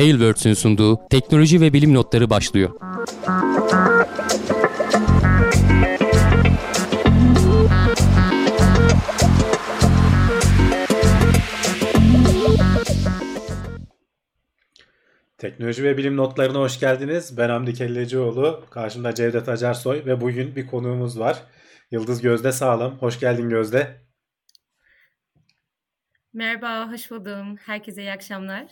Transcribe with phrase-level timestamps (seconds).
[0.00, 2.70] Tailwords'ün sunduğu teknoloji ve bilim notları başlıyor.
[15.38, 17.36] Teknoloji ve bilim notlarına hoş geldiniz.
[17.36, 18.64] Ben Hamdi Kellecioğlu.
[18.70, 21.42] Karşımda Cevdet Acarsoy ve bugün bir konuğumuz var.
[21.90, 22.98] Yıldız Gözde Sağlam.
[22.98, 24.00] Hoş geldin Gözde.
[26.32, 27.56] Merhaba, hoş buldum.
[27.56, 28.66] Herkese iyi akşamlar.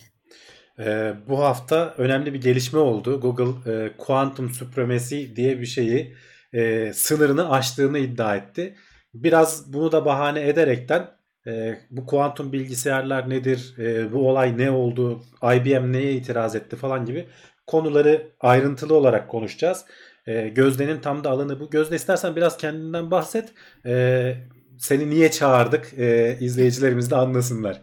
[0.81, 3.21] Ee, bu hafta önemli bir gelişme oldu.
[3.21, 6.17] Google e, Quantum Supremacy diye bir şeyi
[6.53, 8.75] e, sınırını aştığını iddia etti.
[9.15, 11.11] Biraz bunu da bahane ederekten
[11.47, 17.05] e, bu kuantum bilgisayarlar nedir, e, bu olay ne oldu, IBM neye itiraz etti falan
[17.07, 17.27] gibi
[17.67, 19.85] konuları ayrıntılı olarak konuşacağız.
[20.27, 21.71] E, Gözde'nin tam da alanı bu.
[21.71, 23.53] Gözde istersen biraz kendinden bahset.
[23.87, 24.35] E,
[24.79, 27.83] seni niye çağırdık e, izleyicilerimiz de anlasınlar.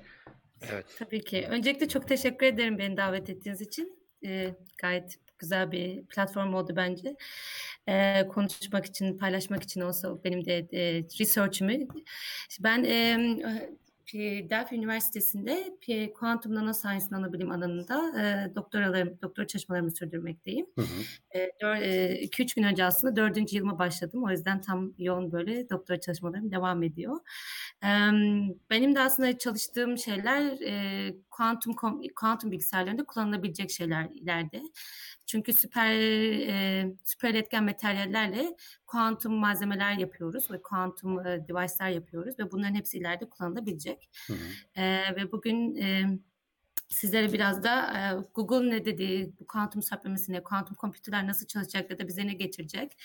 [0.71, 0.85] Evet.
[0.99, 1.47] Tabii ki.
[1.49, 3.99] Öncelikle çok teşekkür ederim beni davet ettiğiniz için.
[4.25, 7.15] E, gayet güzel bir platform oldu bence.
[7.87, 11.87] E, konuşmak için, paylaşmak için olsa benim de e, research'ümü.
[12.59, 13.17] Ben e,
[14.49, 15.77] Delphi Üniversitesi'nde
[16.13, 20.65] Quantum Nanoscience Nanobilim alanında e, doktoralarım, doktora çalışmalarımı sürdürmekteyim.
[20.75, 20.91] 2-3
[21.31, 24.23] e, e, gün önce aslında dördüncü yılıma başladım.
[24.23, 27.19] O yüzden tam yoğun böyle doktora çalışmalarım devam ediyor.
[27.83, 27.89] E,
[28.69, 31.75] benim de aslında çalıştığım şeyler e, kuantum,
[32.15, 34.61] kuantum bilgisayarlarında kullanılabilecek şeyler ileride.
[35.25, 38.55] Çünkü süper e, süper etken materyallerle
[38.87, 44.09] kuantum malzemeler yapıyoruz ve kuantum e, device'lar yapıyoruz ve bunların hepsi ileride kullanılabilecek.
[44.27, 44.81] Hı hı.
[44.81, 46.19] E, ve bugün e,
[46.89, 48.01] sizlere biraz da e,
[48.33, 52.33] Google ne dedi, bu kuantum saplaması ne, kuantum kompütürler nasıl çalışacak ya da bize ne
[52.33, 52.97] getirecek.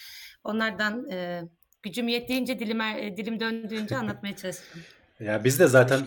[0.45, 1.43] Onlardan e,
[1.83, 4.83] gücüm yettiğince dilime, dilim döndüğünce anlatmaya çalıştım.
[5.21, 6.01] Ya biz de zaten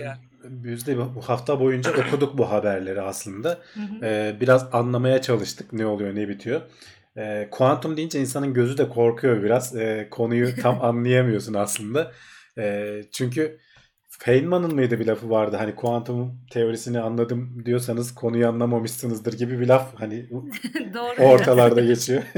[0.43, 3.61] biz de bu hafta boyunca okuduk bu haberleri aslında.
[4.03, 6.61] Ee, biraz anlamaya çalıştık ne oluyor ne bitiyor.
[7.17, 9.75] Ee, kuantum deyince insanın gözü de korkuyor biraz.
[9.75, 12.11] Ee, konuyu tam anlayamıyorsun aslında.
[12.57, 13.59] Ee, çünkü
[14.19, 19.95] Feynman'ın mıydı bir lafı vardı hani kuantum teorisini anladım diyorsanız konuyu anlamamışsınızdır gibi bir laf
[19.95, 20.29] hani
[21.19, 22.23] ortalarda geçiyor.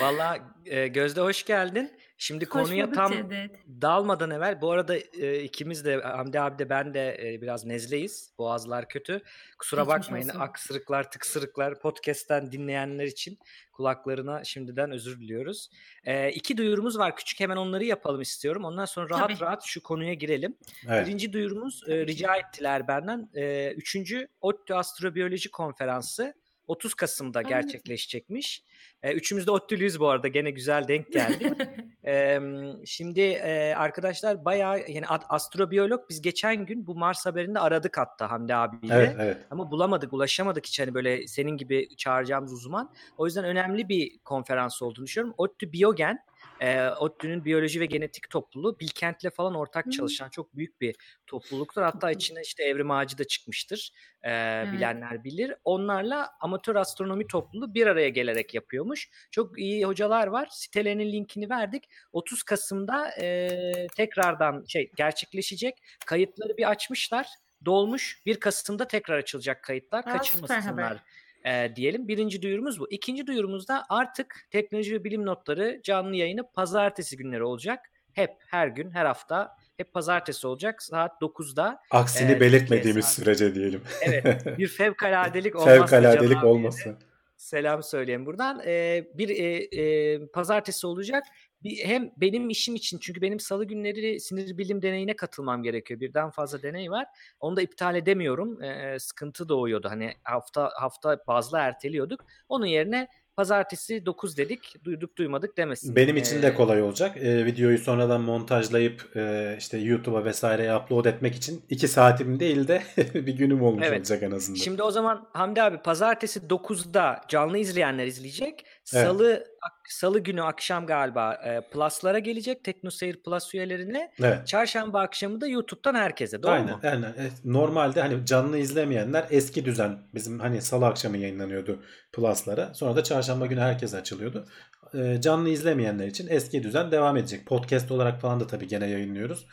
[0.00, 1.90] Valla e, Gözde hoş geldin.
[2.22, 3.50] Şimdi Hoş konuya tam Cevdet.
[3.82, 8.32] dalmadan evvel bu arada e, ikimiz de Hamdi abi de ben de e, biraz nezleyiz.
[8.38, 9.22] Boğazlar kötü.
[9.58, 10.40] Kusura Geçmiş bakmayın olsun.
[10.40, 13.38] aksırıklar tıksırıklar podcast'ten dinleyenler için
[13.72, 15.70] kulaklarına şimdiden özür diliyoruz.
[16.04, 18.64] E, iki duyurumuz var küçük hemen onları yapalım istiyorum.
[18.64, 19.40] Ondan sonra rahat Tabii.
[19.40, 20.56] rahat şu konuya girelim.
[20.88, 21.06] Evet.
[21.06, 23.30] Birinci duyurumuz e, rica ettiler benden.
[23.34, 26.34] E, üçüncü ODTÜ Astrobiyoloji Konferansı
[26.70, 28.64] 30 Kasım'da gerçekleşecekmiş.
[29.02, 30.28] E, üçümüz de ODTÜ'lüyüz bu arada.
[30.28, 31.54] Gene güzel denk geldi.
[32.06, 32.40] e,
[32.86, 38.54] şimdi e, arkadaşlar bayağı yani astrobiyolog biz geçen gün bu Mars haberinde aradık hatta Hamdi
[38.54, 38.94] abiyle.
[38.94, 39.36] Evet, evet.
[39.50, 42.92] Ama bulamadık, ulaşamadık hiç hani böyle senin gibi çağıracağımız uzman.
[43.16, 45.34] O yüzden önemli bir konferans olduğunu düşünüyorum.
[45.38, 46.18] ODTÜ Biyogen
[46.60, 49.90] e, ODTÜ'nün biyoloji ve genetik topluluğu Bilkent'le falan ortak hmm.
[49.90, 51.82] çalışan çok büyük bir topluluktur.
[51.82, 53.92] Hatta içine işte Evrim Ağacı da çıkmıştır.
[54.22, 54.72] E, evet.
[54.72, 55.54] Bilenler bilir.
[55.64, 59.10] Onlarla amatör astronomi topluluğu bir araya gelerek yapıyormuş.
[59.30, 60.48] Çok iyi hocalar var.
[60.50, 61.84] Sitelerinin linkini verdik.
[62.12, 65.82] 30 Kasım'da e, tekrardan şey gerçekleşecek.
[66.06, 67.26] Kayıtları bir açmışlar
[67.64, 68.22] dolmuş.
[68.26, 70.00] 1 Kasım'da tekrar açılacak kayıtlar.
[70.00, 71.02] Aa, Kaçırmasınlar
[71.44, 72.08] e, diyelim.
[72.08, 72.90] Birinci duyurumuz bu.
[72.90, 77.90] İkinci duyurumuzda artık teknoloji ve bilim notları canlı yayını pazartesi günleri olacak.
[78.12, 81.80] Hep her gün her hafta hep pazartesi olacak saat 9'da.
[81.90, 83.82] Aksini e, belirtmediğimiz sürece diyelim.
[84.02, 85.80] Evet bir fevkaladelik olmazsa.
[85.80, 86.96] Fevkaladelik olmasın.
[87.36, 88.62] Selam söyleyeyim buradan.
[88.66, 91.24] E, bir e, e, pazartesi olacak
[91.62, 96.00] bir, hem benim işim için çünkü benim salı günleri sinir bilim deneyine katılmam gerekiyor.
[96.00, 97.06] Birden fazla deney var.
[97.40, 98.62] Onu da iptal edemiyorum.
[98.62, 99.88] E, sıkıntı doğuyordu.
[99.88, 102.24] Hani hafta hafta bazlı erteliyorduk.
[102.48, 103.08] Onun yerine
[103.40, 104.84] Pazartesi 9 dedik.
[104.84, 105.96] Duyduk duymadık demesin.
[105.96, 107.16] Benim için de kolay olacak.
[107.16, 112.82] Ee, videoyu sonradan montajlayıp e, işte YouTube'a vesaireye upload etmek için 2 saatim değil de
[113.14, 113.98] bir günüm olmuş evet.
[113.98, 114.58] olacak en azından.
[114.58, 118.64] Şimdi o zaman Hamdi abi pazartesi 9'da canlı izleyenler izleyecek.
[118.90, 119.46] Salı evet.
[119.88, 122.64] Salı günü akşam galiba e, Plus'lara gelecek.
[122.64, 124.12] TeknoSeyir Plus üyelerine.
[124.20, 124.46] Evet.
[124.46, 126.42] Çarşamba akşamı da YouTube'dan herkese.
[126.42, 126.80] Doğru aynen, mu?
[126.82, 127.14] Aynen.
[127.44, 131.82] Normalde hani canlı izlemeyenler eski düzen bizim hani salı akşamı yayınlanıyordu
[132.12, 132.74] Plus'lara.
[132.74, 134.46] Sonra da çarşamba günü herkese açılıyordu.
[134.94, 137.46] E, canlı izlemeyenler için eski düzen devam edecek.
[137.46, 139.46] Podcast olarak falan da tabii gene yayınlıyoruz.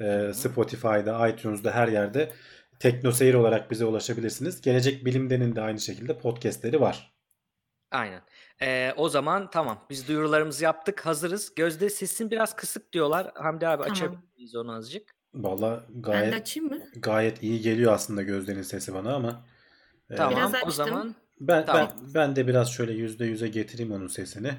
[0.00, 2.32] E, Spotify'da, iTunes'da her yerde
[2.80, 4.60] TeknoSeyir olarak bize ulaşabilirsiniz.
[4.60, 7.15] Gelecek Bilim'denin de aynı şekilde podcastleri var.
[7.96, 8.22] Aynen.
[8.62, 9.78] Ee, o zaman tamam.
[9.90, 11.06] Biz duyurularımızı yaptık.
[11.06, 11.54] Hazırız.
[11.54, 13.30] Gözde sesin biraz kısık diyorlar.
[13.34, 13.92] Hamdi abi Tamam.
[13.92, 15.14] açabilir miyiz onu azıcık?
[15.34, 16.78] Valla Ben de açayım mı?
[16.96, 19.44] gayet iyi geliyor aslında Gözde'nin sesi bana ama
[20.16, 21.92] Tamam Biraz o zaman ben, tamam.
[22.02, 24.52] ben ben de biraz şöyle yüzde yüze getireyim onun sesini.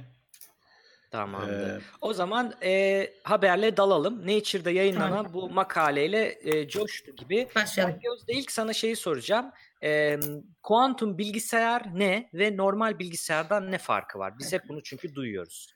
[1.11, 1.77] Tamamdır.
[1.77, 4.27] Ee, o zaman e, haberle dalalım.
[4.27, 5.33] Nature'da yayınlanan tamam.
[5.33, 7.47] bu makaleyle e, coştu gibi.
[7.55, 7.99] Başlayalım.
[8.03, 9.51] Gözde ilk sana şeyi soracağım.
[9.83, 10.19] E,
[10.63, 14.39] kuantum bilgisayar ne ve normal bilgisayardan ne farkı var?
[14.39, 15.73] Biz hep bunu çünkü duyuyoruz.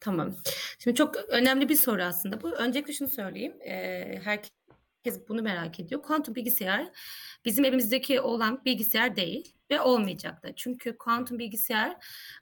[0.00, 0.36] Tamam.
[0.78, 2.50] Şimdi çok önemli bir soru aslında bu.
[2.50, 3.62] Öncelikle şunu söyleyeyim.
[3.62, 6.02] E, herkes bunu merak ediyor.
[6.02, 6.88] Kuantum bilgisayar
[7.44, 10.54] bizim evimizdeki olan bilgisayar değil ve olmayacak da.
[10.56, 11.96] Çünkü kuantum bilgisayar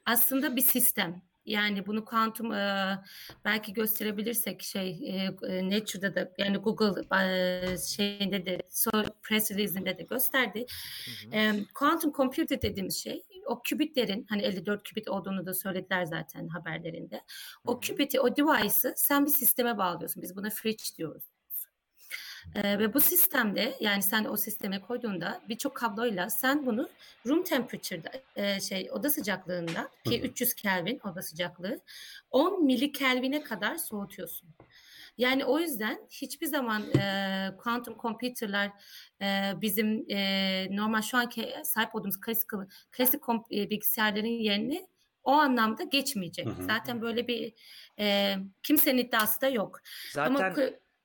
[0.05, 1.28] aslında bir sistem.
[1.49, 2.99] Yani bunu kuantum e,
[3.45, 8.91] belki gösterebilirsek şey e, Nature'da da yani Google e, şeyinde de so,
[9.23, 10.65] press release'inde de gösterdi.
[11.33, 17.21] E, quantum computer dediğimiz şey o kübitlerin hani 54 kübit olduğunu da söylediler zaten haberlerinde.
[17.65, 20.23] O kübiti, o device'ı sen bir sisteme bağlıyorsun.
[20.23, 21.23] Biz buna fridge diyoruz.
[22.55, 26.89] Ee, ve bu sistemde yani sen o sisteme koyduğunda birçok kabloyla sen bunu
[27.25, 31.79] room temperature'da e, şey oda sıcaklığında ki 300 Kelvin oda sıcaklığı
[32.31, 34.49] 10 milikelvine kadar soğutuyorsun.
[35.17, 38.71] Yani o yüzden hiçbir zaman e, quantum computer'lar
[39.21, 42.49] e, bizim e, normal şu anki sahip olduğumuz klasik
[42.91, 44.87] klasik e, bilgisayarların yerini
[45.23, 46.45] o anlamda geçmeyecek.
[46.45, 46.63] Hı hı.
[46.63, 47.53] Zaten böyle bir
[47.99, 49.79] e, kimsenin iddiası da yok.
[50.13, 50.55] Zaten Ama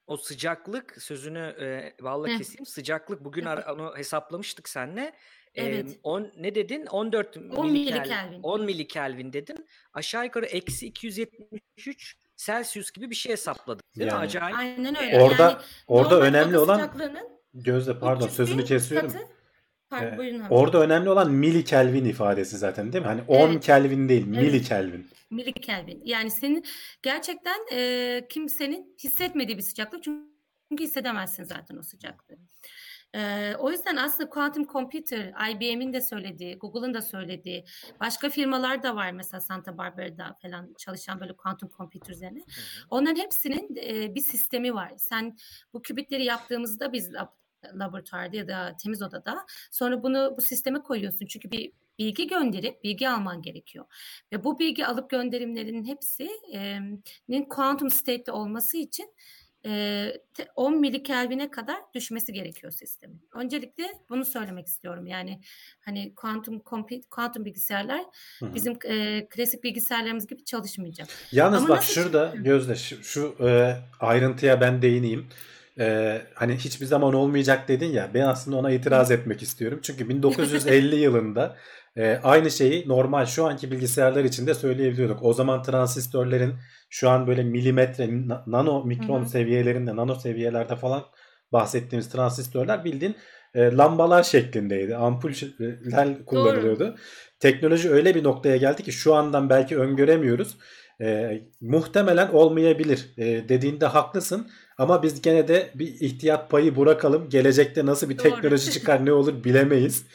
[0.06, 2.38] o sıcaklık sözünü e, valla Heh.
[2.38, 2.66] keseyim.
[2.66, 5.12] Sıcaklık bugün ar- onu hesaplamıştık seninle.
[5.54, 5.90] Evet.
[5.90, 6.86] E, on, ne dedin?
[6.86, 8.42] 14 10 milikelvin.
[8.42, 9.66] 10 milikelvin dedin.
[9.92, 13.96] Aşağı yukarı eksi 273 Celsius gibi bir şey hesapladık.
[13.96, 14.18] Değil yani.
[14.18, 14.24] mi?
[14.24, 14.58] Acayip.
[14.58, 15.22] Aynen öyle.
[15.22, 15.56] Orada yani,
[15.86, 16.90] orada önemli olan
[17.54, 19.12] Gözde pardon sözünü kesiyorum.
[19.12, 19.26] Katı,
[19.90, 23.08] Pardon, buyurun Orada önemli olan mili Kelvin ifadesi zaten değil mi?
[23.08, 23.64] Hani 10 evet.
[23.64, 24.42] Kelvin değil, evet.
[24.42, 25.06] mili Kelvin.
[25.30, 26.02] Mili Kelvin.
[26.04, 26.64] Yani senin
[27.02, 32.36] gerçekten e, kimsenin hissetmediği bir sıcaklık çünkü hissedemezsin zaten o sıcaklığı.
[33.14, 37.64] Ee, o yüzden aslında quantum computer, IBM'in de söylediği, Google'ın da söylediği,
[38.00, 42.44] başka firmalar da var mesela Santa Barbara'da falan çalışan böyle quantum computer üzerine.
[42.90, 44.92] Onların hepsinin e, bir sistemi var.
[44.96, 45.36] Sen
[45.72, 47.10] bu kübitleri yaptığımızda biz
[47.74, 49.46] laboratuvarda ya da temiz odada.
[49.70, 51.26] Sonra bunu bu sisteme koyuyorsun.
[51.26, 53.84] Çünkü bir bilgi gönderip bilgi alman gerekiyor.
[54.32, 59.14] Ve bu bilgi alıp gönderimlerin hepsinin quantum state'te olması için
[60.56, 63.28] 10 milikelvine kadar düşmesi gerekiyor sistemin.
[63.34, 65.06] Öncelikle bunu söylemek istiyorum.
[65.06, 65.40] Yani
[65.80, 66.58] hani kuantum
[67.10, 68.00] kuantum bilgisayarlar
[68.38, 68.54] Hı-hı.
[68.54, 71.08] bizim e, klasik bilgisayarlarımız gibi çalışmayacak.
[71.32, 72.40] Yalnız Ama bak şurada şey...
[72.40, 75.28] Gözde şu, şu e, ayrıntıya ben değineyim
[75.78, 79.80] e, hani hiçbir zaman olmayacak dedin ya ben aslında ona itiraz etmek istiyorum.
[79.82, 81.56] Çünkü 1950 yılında
[81.96, 85.18] e, aynı şeyi normal şu anki bilgisayarlar için de söyleyebiliyorduk.
[85.22, 86.54] O zaman transistörlerin
[86.90, 88.08] şu an böyle milimetre,
[88.46, 89.28] nano mikron Hı-hı.
[89.28, 91.04] seviyelerinde, nano seviyelerde falan
[91.52, 93.16] bahsettiğimiz transistörler bildiğin
[93.54, 94.96] e, lambalar şeklindeydi.
[94.96, 96.80] Ampuller kullanılıyordu.
[96.80, 96.94] Doğru.
[97.40, 100.56] Teknoloji öyle bir noktaya geldi ki şu andan belki öngöremiyoruz.
[101.00, 104.50] E, muhtemelen olmayabilir e, dediğinde haklısın.
[104.78, 107.28] Ama biz gene de bir ihtiyat payı bırakalım.
[107.28, 110.06] Gelecekte nasıl bir teknoloji çıkar ne olur bilemeyiz.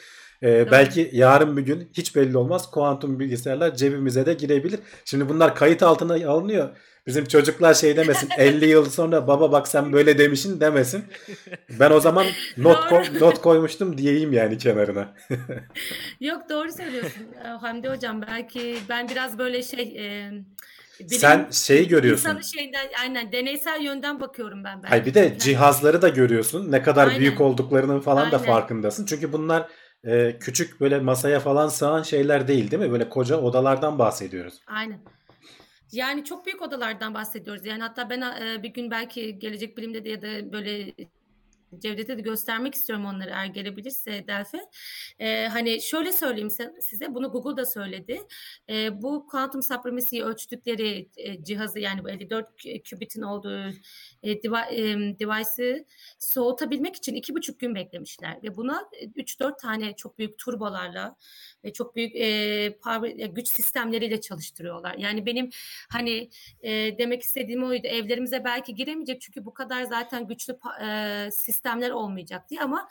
[0.42, 2.70] Ee, belki yarın bir gün hiç belli olmaz.
[2.70, 4.80] Kuantum bilgisayarlar cebimize de girebilir.
[5.04, 6.68] Şimdi bunlar kayıt altına alınıyor.
[7.06, 11.04] Bizim çocuklar şey demesin 50 yıl sonra baba bak sen böyle demişin demesin.
[11.80, 15.14] Ben o zaman not ko- not koymuştum diyeyim yani kenarına.
[16.20, 17.22] Yok doğru söylüyorsun
[17.60, 18.22] Hamdi hocam.
[18.22, 20.30] Belki ben biraz böyle şey e,
[21.00, 22.28] Bilim, Sen şeyi görüyorsun.
[22.28, 24.82] İnsanı şeyden aynen deneysel yönden bakıyorum ben.
[24.82, 26.72] Hayır bir de cihazları da görüyorsun.
[26.72, 27.20] Ne kadar aynen.
[27.20, 28.32] büyük olduklarının falan aynen.
[28.32, 29.06] da farkındasın.
[29.06, 29.68] Çünkü bunlar
[30.04, 32.92] e, küçük böyle masaya falan sığan şeyler değil değil mi?
[32.92, 34.54] Böyle koca odalardan bahsediyoruz.
[34.66, 35.00] Aynen.
[35.92, 37.66] Yani çok büyük odalardan bahsediyoruz.
[37.66, 40.92] Yani hatta ben e, bir gün belki gelecek bilimde de ya da böyle
[41.78, 44.58] Cevdet'e de göstermek istiyorum onları eğer gelebilirse Delphi.
[45.18, 46.50] Ee, hani şöyle söyleyeyim
[46.80, 48.20] size bunu Google da söyledi.
[48.68, 52.48] Ee, bu quantum supremacy'yi ölçtükleri e, cihazı yani bu 54
[52.84, 53.72] kübitin olduğu
[54.22, 55.84] e, device'ı
[56.18, 61.16] soğutabilmek için iki buçuk gün beklemişler ve buna 3-4 tane çok büyük turbolarla
[61.64, 64.94] ve çok büyük e, power, güç sistemleriyle çalıştırıyorlar.
[64.98, 65.50] Yani benim
[65.90, 66.30] hani
[66.62, 67.86] e, demek istediğim oydu.
[67.86, 72.88] Evlerimize belki giremeyecek çünkü bu kadar zaten güçlü e, sistemler olmayacak diye ama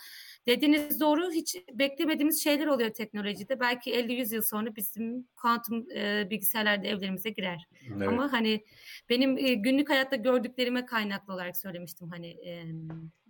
[0.49, 3.59] dediğiniz doğru hiç beklemediğimiz şeyler oluyor teknolojide.
[3.59, 7.67] Belki 50-100 yıl sonra bizim kuantum e, bilgisayarlar da evlerimize girer.
[7.95, 8.07] Evet.
[8.07, 8.65] Ama hani
[9.09, 12.63] benim e, günlük hayatta gördüklerime kaynaklı olarak söylemiştim hani e,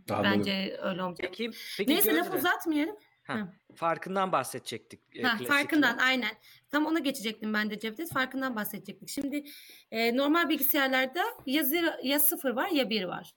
[0.10, 1.32] bence öyle olmayacak.
[1.38, 2.96] Peki, peki Neyse lafı uzatmayalım.
[3.24, 5.00] Ha, farkından bahsedecektik.
[5.16, 6.32] E, ha, farkından aynen.
[6.70, 8.14] Tam ona geçecektim ben de Cevdet.
[8.14, 9.10] Farkından bahsedecektik.
[9.10, 9.44] Şimdi
[9.92, 13.34] e, normal bilgisayarlarda ya, zero, ya sıfır var ya bir var.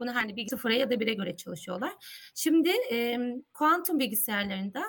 [0.00, 1.92] Bunu hani bir sıfıra ya da bire göre çalışıyorlar.
[2.34, 3.18] Şimdi e,
[3.52, 4.84] kuantum bilgisayarlarında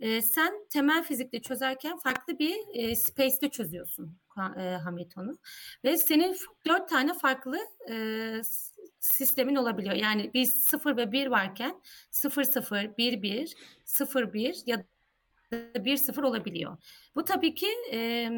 [0.00, 4.18] e, sen temel fizikte çözerken farklı bir e, space'te çözüyorsun
[4.58, 5.38] e, Hamilton'u.
[5.84, 7.58] Ve senin dört tane farklı
[7.90, 8.40] e,
[9.00, 9.94] sistemin olabiliyor.
[9.94, 11.80] Yani bir sıfır ve bir varken
[12.10, 13.54] sıfır sıfır, bir bir,
[13.84, 14.84] sıfır bir ya
[15.52, 16.76] da bir sıfır olabiliyor.
[17.14, 18.30] Bu tabii ki e,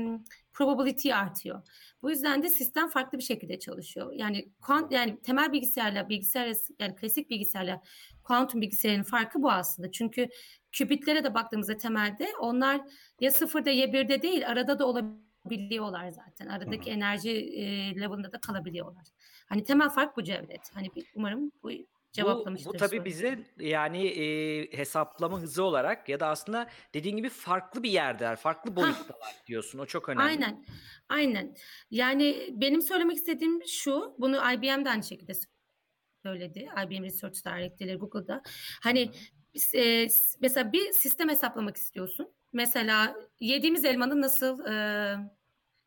[0.52, 1.62] probability artıyor.
[2.02, 4.12] Bu yüzden de sistem farklı bir şekilde çalışıyor.
[4.12, 7.80] Yani kuant, yani temel bilgisayarla bilgisayar yani klasik bilgisayarla
[8.22, 9.90] kuantum bilgisayarın farkı bu aslında.
[9.90, 10.28] Çünkü
[10.72, 12.80] kübitlere de baktığımızda temelde onlar
[13.20, 16.46] ya sıfırda ya birde değil arada da olabiliyorlar zaten.
[16.46, 16.92] Aradaki hmm.
[16.92, 19.04] enerji e, level'ında da kalabiliyorlar.
[19.48, 20.70] Hani temel fark bu Cevdet.
[20.74, 21.70] Hani umarım bu
[22.14, 22.70] cevaplamıştır.
[22.70, 27.82] Bu, bu tabii bize yani e, hesaplama hızı olarak ya da aslında dediğin gibi farklı
[27.82, 29.78] bir yerde, farklı boyuttalar diyorsun.
[29.78, 30.22] O çok önemli.
[30.22, 30.64] Aynen.
[31.08, 31.54] Aynen.
[31.90, 35.32] Yani benim söylemek istediğim şu, bunu IBM de aynı şekilde
[36.22, 36.68] söyledi.
[36.86, 38.42] IBM Research Director'ları Google'da.
[38.82, 39.10] Hani
[39.74, 40.08] e,
[40.40, 42.32] mesela bir sistem hesaplamak istiyorsun.
[42.52, 45.16] Mesela yediğimiz elmanın nasıl e,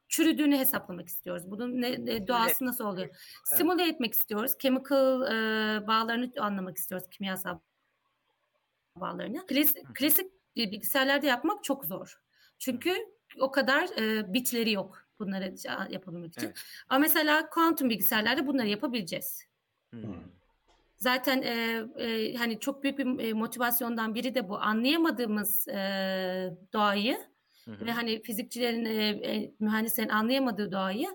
[0.07, 1.51] çürüdüğünü hesaplamak istiyoruz.
[1.51, 3.07] Bunun ne, ne doğası nasıl oluyor?
[3.07, 3.57] Evet.
[3.57, 4.51] Simüle etmek istiyoruz.
[4.59, 7.07] Chemical e, bağlarını anlamak istiyoruz.
[7.09, 7.59] Kimyasal
[8.95, 9.45] bağlarını.
[9.45, 12.21] Klasik, klasik bilgisayarlarda yapmak çok zor.
[12.59, 12.95] Çünkü
[13.39, 15.55] o kadar e, bitleri yok bunları
[15.89, 16.47] yapabilmek için.
[16.47, 16.57] Evet.
[16.89, 19.43] Ama mesela kuantum bilgisayarlarda bunları yapabileceğiz.
[19.89, 20.01] Hmm.
[20.97, 24.57] Zaten e, e, hani çok büyük bir e, motivasyondan biri de bu.
[24.57, 27.17] Anlayamadığımız e, doğayı
[27.67, 27.85] hı hı.
[27.85, 31.07] ve hani fizikçilerin, e, e, mühendislerin anlayamadığı doğayı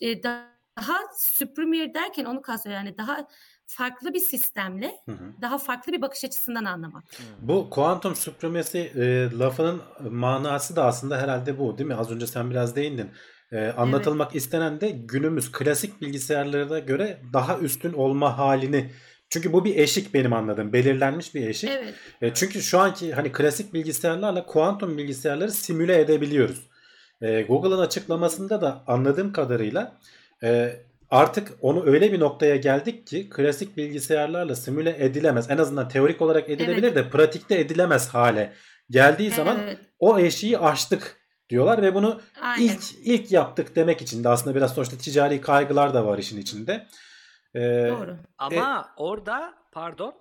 [0.00, 2.80] e, daha süpürmüyor derken onu kastediyor.
[2.80, 3.26] Yani daha
[3.66, 5.32] farklı bir sistemle hı hı.
[5.42, 7.04] daha farklı bir bakış açısından anlamak.
[7.40, 11.94] Bu kuantum supremacy e, lafının manası da aslında herhalde bu değil mi?
[11.94, 13.10] Az önce sen biraz değindin.
[13.52, 14.42] E, anlatılmak evet.
[14.42, 18.90] istenen de günümüz klasik bilgisayarlara göre daha üstün olma halini
[19.30, 20.72] çünkü bu bir eşik benim anladığım.
[20.72, 21.70] Belirlenmiş bir eşik.
[21.70, 21.94] Evet.
[22.22, 26.68] E, çünkü şu anki hani klasik bilgisayarlarla kuantum bilgisayarları simüle edebiliyoruz.
[27.22, 29.96] E, Google'ın açıklamasında da anladığım kadarıyla
[30.42, 30.76] e,
[31.10, 35.50] artık onu öyle bir noktaya geldik ki klasik bilgisayarlarla simüle edilemez.
[35.50, 36.96] En azından teorik olarak edilebilir evet.
[36.96, 38.52] de pratikte edilemez hale
[38.90, 39.78] geldiği zaman evet.
[39.98, 41.16] o eşiği aştık
[41.48, 42.64] diyorlar ve bunu Aynen.
[42.64, 46.86] ilk ilk yaptık demek için de aslında biraz sonuçta ticari kaygılar da var işin içinde.
[47.54, 48.16] Ee, Doğru.
[48.38, 50.14] Ama e, orada pardon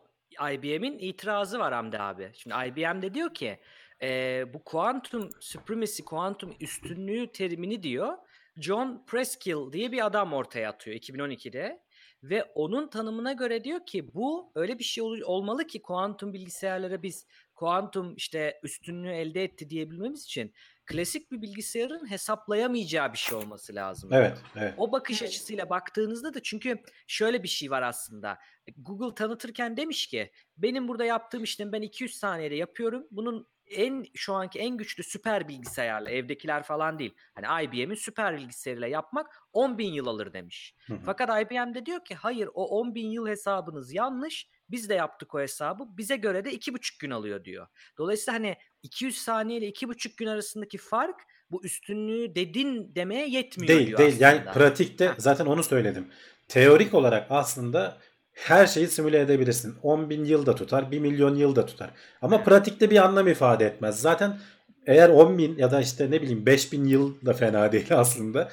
[0.51, 2.31] IBM'in itirazı var Hamdi abi.
[2.33, 3.59] Şimdi IBM de diyor ki
[4.01, 8.13] e, bu kuantum supremacy, kuantum üstünlüğü terimini diyor
[8.57, 11.87] John Preskill diye bir adam ortaya atıyor 2012'de.
[12.23, 17.03] Ve onun tanımına göre diyor ki bu öyle bir şey ol- olmalı ki kuantum bilgisayarlara
[17.03, 20.53] biz kuantum işte üstünlüğü elde etti diyebilmemiz için
[20.87, 24.09] klasik bir bilgisayarın hesaplayamayacağı bir şey olması lazım.
[24.13, 24.73] Evet, evet.
[24.77, 28.39] O bakış açısıyla baktığınızda da çünkü şöyle bir şey var aslında.
[28.77, 33.07] Google tanıtırken demiş ki benim burada yaptığım işlemi ben 200 saniyede yapıyorum.
[33.11, 37.13] Bunun en şu anki en güçlü süper bilgisayarla evdekiler falan değil.
[37.35, 40.75] Hani IBM'in süper bilgisayarıyla yapmak 10 bin yıl alır demiş.
[40.87, 40.99] Hı hı.
[41.05, 44.49] Fakat IBM de diyor ki hayır o 10 bin yıl hesabınız yanlış.
[44.69, 45.83] Biz de yaptık o hesabı.
[45.97, 47.67] Bize göre de 2,5 gün alıyor diyor.
[47.97, 51.21] Dolayısıyla hani 200 saniye ile 2,5 gün arasındaki fark
[51.51, 56.11] bu üstünlüğü dedin demeye yetmiyor değil, diyor Değil değil yani pratikte zaten onu söyledim.
[56.47, 57.97] Teorik olarak aslında
[58.37, 59.75] her şeyi simüle edebilirsin.
[59.83, 61.89] 10 bin yıl da tutar, 1 milyon yıl da tutar.
[62.21, 64.01] Ama pratikte bir anlam ifade etmez.
[64.01, 64.39] Zaten
[64.85, 68.49] eğer 10 bin ya da işte ne bileyim 5 bin yıl da fena değil aslında.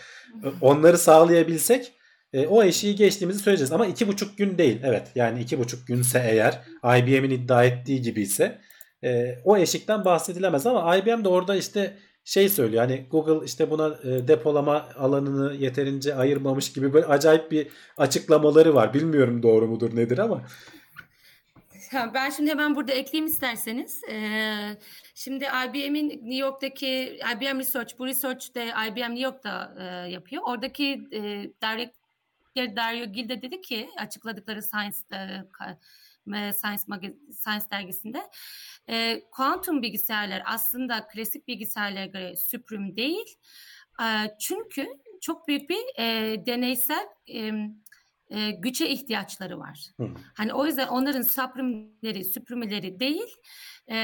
[0.60, 1.92] Onları sağlayabilsek
[2.32, 3.72] e, o eşiği geçtiğimizi söyleyeceğiz.
[3.72, 4.80] Ama 2,5 gün değil.
[4.84, 6.60] Evet yani 2,5 günse eğer
[6.98, 8.58] IBM'in iddia ettiği gibi ise
[9.04, 10.66] e, o eşikten bahsedilemez.
[10.66, 16.14] Ama IBM de orada işte şey söylüyor hani Google işte buna e, depolama alanını yeterince
[16.14, 18.94] ayırmamış gibi böyle acayip bir açıklamaları var.
[18.94, 20.42] Bilmiyorum doğru mudur nedir ama.
[22.14, 24.04] Ben şimdi hemen burada ekleyeyim isterseniz.
[24.04, 24.76] Ee,
[25.14, 30.42] şimdi IBM'in New York'taki IBM Research, bu research de IBM New York'ta e, yapıyor.
[30.46, 31.20] Oradaki e,
[31.62, 32.04] director
[32.56, 34.62] Dario Gil de dedi ki açıkladıkları
[36.26, 36.82] Science Science,
[37.32, 38.22] Science dergisinde
[38.88, 43.36] e, kuantum bilgisayarlar aslında klasik bilgisayarlara göre süprüm değil.
[44.00, 44.06] E,
[44.40, 44.86] çünkü
[45.20, 47.52] çok büyük bir e, deneysel e,
[48.30, 49.90] e, güce ihtiyaçları var.
[50.00, 50.08] Hı.
[50.34, 53.36] Hani o yüzden onların süprümleri, süprümleri değil.
[53.90, 53.96] E,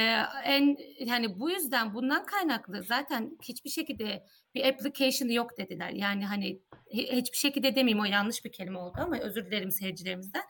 [0.44, 0.76] en
[1.08, 5.90] hani bu yüzden bundan kaynaklı zaten hiçbir şekilde bir application yok dediler.
[5.90, 6.60] Yani hani
[6.92, 10.42] hiçbir şekilde demeyeyim o yanlış bir kelime oldu ama özür dilerim seyircilerimizden.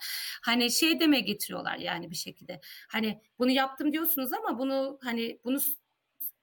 [0.43, 2.61] Hani şey deme getiriyorlar yani bir şekilde.
[2.89, 5.59] Hani bunu yaptım diyorsunuz ama bunu hani bunu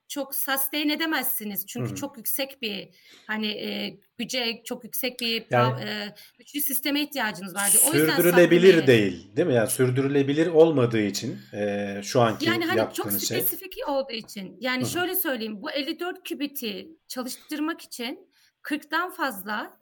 [0.07, 1.65] çok sustain edemezsiniz.
[1.65, 1.95] Çünkü Hı-hı.
[1.95, 2.89] çok yüksek bir
[3.27, 7.77] hani e, güce çok yüksek bir yani, e, güçlü sisteme ihtiyacınız vardı.
[7.87, 9.53] O sürdürülebilir yüzden değil, değil mi?
[9.53, 13.41] Yani sürdürülebilir olmadığı için e, şu anki yani hani yaptığınız çok şey.
[13.41, 14.57] spesifik olduğu için.
[14.59, 14.91] Yani Hı-hı.
[14.91, 15.61] şöyle söyleyeyim.
[15.61, 18.29] Bu 54 kübiti çalıştırmak için
[18.63, 19.77] 40'tan fazla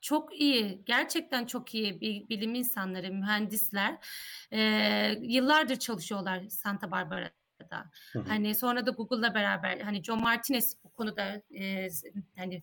[0.00, 3.98] çok iyi, gerçekten çok iyi bir bilim insanları, mühendisler
[4.52, 4.60] e,
[5.20, 7.41] yıllardır çalışıyorlar Santa Barbara'da.
[8.12, 8.24] Hı hı.
[8.28, 11.88] Hani sonra da Google'la beraber hani John Martinez bu konuda e,
[12.36, 12.62] hani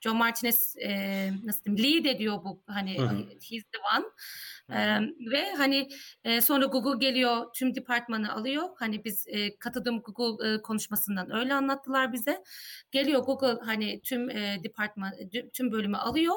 [0.00, 3.16] John Martinez e, nasıl diyeyim lead ediyor bu hani hı hı.
[3.18, 4.06] he's the one.
[4.70, 5.00] E,
[5.32, 5.88] ve hani
[6.24, 8.68] e, sonra Google geliyor tüm departmanı alıyor.
[8.78, 12.44] Hani biz e, katıldığım Google e, konuşmasından öyle anlattılar bize.
[12.90, 15.12] Geliyor Google hani tüm e, departman
[15.52, 16.36] tüm bölümü alıyor.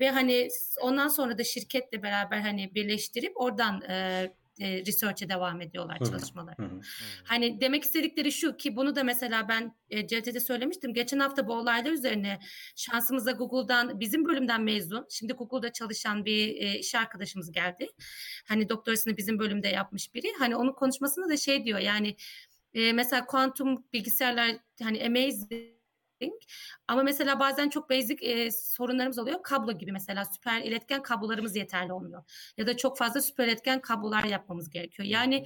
[0.00, 0.48] Ve hani
[0.82, 4.26] ondan sonra da şirketle beraber hani birleştirip oradan e,
[4.60, 6.56] e, research'e devam ediyorlar çalışmalar.
[7.24, 10.94] Hani demek istedikleri şu ki bunu da mesela ben e, CT'de söylemiştim.
[10.94, 12.38] Geçen hafta bu olaylar üzerine
[12.76, 15.06] şansımıza Google'dan bizim bölümden mezun.
[15.10, 17.88] Şimdi Google'da çalışan bir e, iş arkadaşımız geldi.
[18.48, 20.26] Hani doktorasını bizim bölümde yapmış biri.
[20.38, 22.16] Hani onun konuşmasında da şey diyor yani
[22.74, 25.79] e, mesela kuantum bilgisayarlar hani amazing
[26.88, 29.42] ama mesela bazen çok basic e, sorunlarımız oluyor.
[29.42, 32.22] Kablo gibi mesela süper iletken kablolarımız yeterli olmuyor.
[32.56, 35.08] Ya da çok fazla süper iletken kablolar yapmamız gerekiyor.
[35.08, 35.44] Yani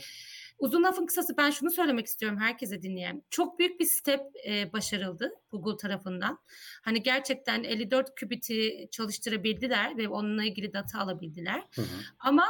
[0.58, 3.22] uzun lafın kısası ben şunu söylemek istiyorum herkese dinleyen.
[3.30, 6.38] Çok büyük bir step e, başarıldı Google tarafından.
[6.82, 11.62] Hani gerçekten 54 kübiti çalıştırabildiler ve onunla ilgili data alabildiler.
[11.74, 11.86] Hı hı.
[12.18, 12.46] Ama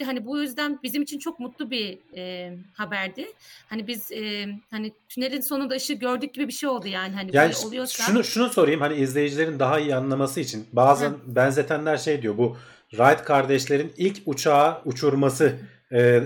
[0.00, 3.26] e, hani bu yüzden bizim için çok mutlu bir e, haberdi.
[3.68, 7.14] Hani biz e, hani tünelin sonunda ışığı gördük gibi bir şey oldu yani.
[7.14, 8.02] Hani yani böyle oluyorsa.
[8.02, 10.66] Şunu şunu sorayım hani izleyicilerin daha iyi anlaması için.
[10.72, 11.18] Bazen Hı.
[11.26, 12.56] benzetenler şey diyor bu
[12.90, 15.56] Wright kardeşlerin ilk uçağı uçurması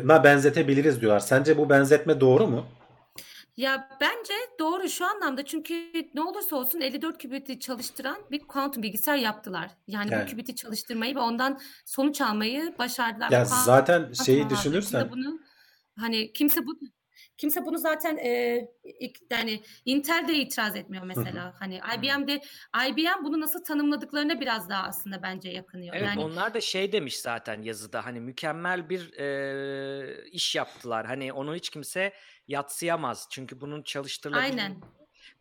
[0.04, 1.20] na benzetebiliriz diyorlar.
[1.20, 2.66] Sence bu benzetme doğru mu?
[3.56, 5.74] Ya bence doğru şu anlamda çünkü
[6.14, 9.70] ne olursa olsun 54 kübiti çalıştıran bir kuantum bilgisayar yaptılar.
[9.86, 10.22] Yani, yani.
[10.22, 13.30] bu kübiti çalıştırmayı ve ondan sonuç almayı başardılar.
[13.30, 15.40] Ya zaten şeyi düşünürsen bunu
[15.96, 16.78] hani kimse bu
[17.38, 18.64] Kimse bunu zaten e,
[19.30, 21.54] yani Intel de itiraz etmiyor mesela.
[21.58, 22.40] Hani IBM'de
[22.88, 25.94] IBM bunu nasıl tanımladıklarına biraz daha aslında bence yakınıyor.
[25.94, 31.06] Evet yani, onlar da şey demiş zaten yazıda hani mükemmel bir e, iş yaptılar.
[31.06, 32.12] Hani onu hiç kimse
[32.48, 33.28] yatsıyamaz.
[33.30, 34.76] Çünkü bunun çalıştırılabilir Aynen.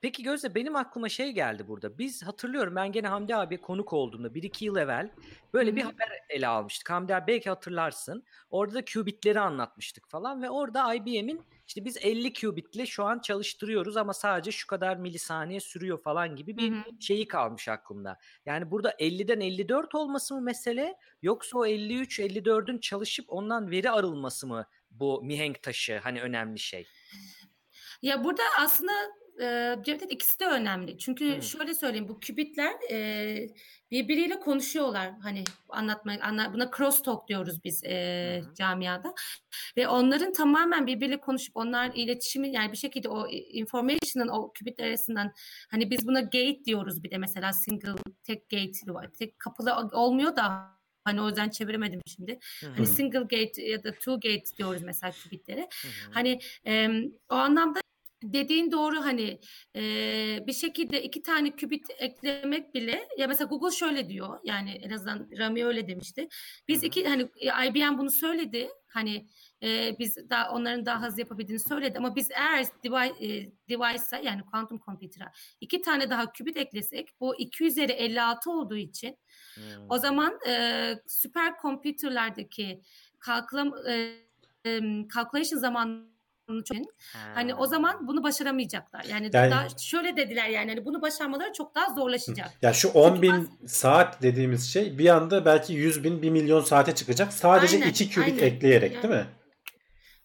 [0.02, 1.98] Peki Gözde benim aklıma şey geldi burada.
[1.98, 5.12] Biz hatırlıyorum ben gene Hamdi abi konuk olduğunda 1-2 yıl evvel
[5.54, 6.90] böyle bir haber ele almıştık.
[6.90, 8.24] Hamdi abi belki hatırlarsın.
[8.50, 13.98] Orada da qubitleri anlatmıştık falan ve orada IBM'in işte biz 50 qubitle şu an çalıştırıyoruz
[13.98, 18.18] ama sadece şu kadar milisaniye sürüyor falan gibi bir şeyi kalmış aklımda.
[18.46, 24.48] Yani burada 50'den 54 olması mı mesele yoksa o 53 54'ün çalışıp ondan veri arılması
[24.48, 26.88] mı bu mihenk taşı hani önemli şey?
[28.02, 28.92] Ya burada aslında
[29.42, 30.98] e, Cevdet ikisi de önemli.
[30.98, 31.42] Çünkü hmm.
[31.42, 33.50] şöyle söyleyeyim bu kübitler e,
[33.92, 35.12] birbiriyle konuşuyorlar.
[35.22, 38.54] Hani anlatma, anla, buna cross talk diyoruz biz e, hmm.
[38.54, 39.14] camiada.
[39.78, 45.34] Ve onların tamamen birbiriyle konuşup onlar iletişimi yani bir şekilde o information'ın o kübitler arasından
[45.70, 48.72] hani biz buna gate diyoruz bir de mesela single tek gate
[49.20, 52.40] tek kapılı olmuyor da Hani o yüzden çeviremedim şimdi.
[52.62, 52.72] Hı-hı.
[52.72, 55.70] Hani single gate ya da two gate diyoruz mesela kübitlere.
[56.12, 56.90] Hani e,
[57.30, 57.80] o anlamda
[58.24, 59.40] dediğin doğru hani
[59.76, 59.82] e,
[60.48, 65.28] bir şekilde iki tane kübit eklemek bile ya mesela Google şöyle diyor yani en azından
[65.38, 66.28] Rami öyle demişti.
[66.68, 67.30] Biz iki hani
[67.68, 69.28] IBM bunu söyledi hani
[69.64, 74.42] e, biz daha onların daha hızlı yapabildiğini söyledi ama biz eğer device, e, device'a yani
[74.52, 79.18] quantum computer'a iki tane daha kübit eklesek bu 2 üzeri 56 olduğu için
[79.56, 79.64] hmm.
[79.90, 82.82] o zaman e, süper computer'lardaki
[83.20, 84.14] kalkılam e,
[85.16, 85.60] calculation
[86.48, 86.86] zaman için.
[87.34, 89.04] Hani o zaman bunu başaramayacaklar.
[89.04, 92.52] Yani, yani daha şöyle dediler yani hani bunu başarmaları çok daha zorlaşacak.
[92.62, 93.72] Ya şu 10 bin az...
[93.72, 97.34] saat dediğimiz şey bir anda belki 100 bin 1 milyon saate çıkacak.
[97.34, 98.44] Sadece aynen, 2 qubit aynen.
[98.44, 99.26] ekleyerek yani, değil mi?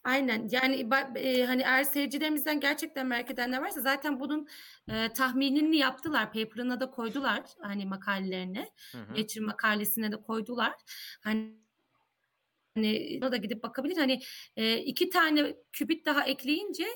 [0.04, 4.48] Aynen yani e, hani eğer seyircilerimizden gerçekten merak edenler varsa zaten bunun
[4.88, 6.32] e, tahminini yaptılar.
[6.32, 8.68] Paper'ına da koydular hani makalelerine.
[8.94, 10.74] Nature makalesine de koydular.
[11.24, 11.62] Hani
[12.74, 13.96] Hani da gidip bakabilir.
[13.96, 14.20] Hani
[14.56, 16.87] e, iki tane kübit daha ekleyince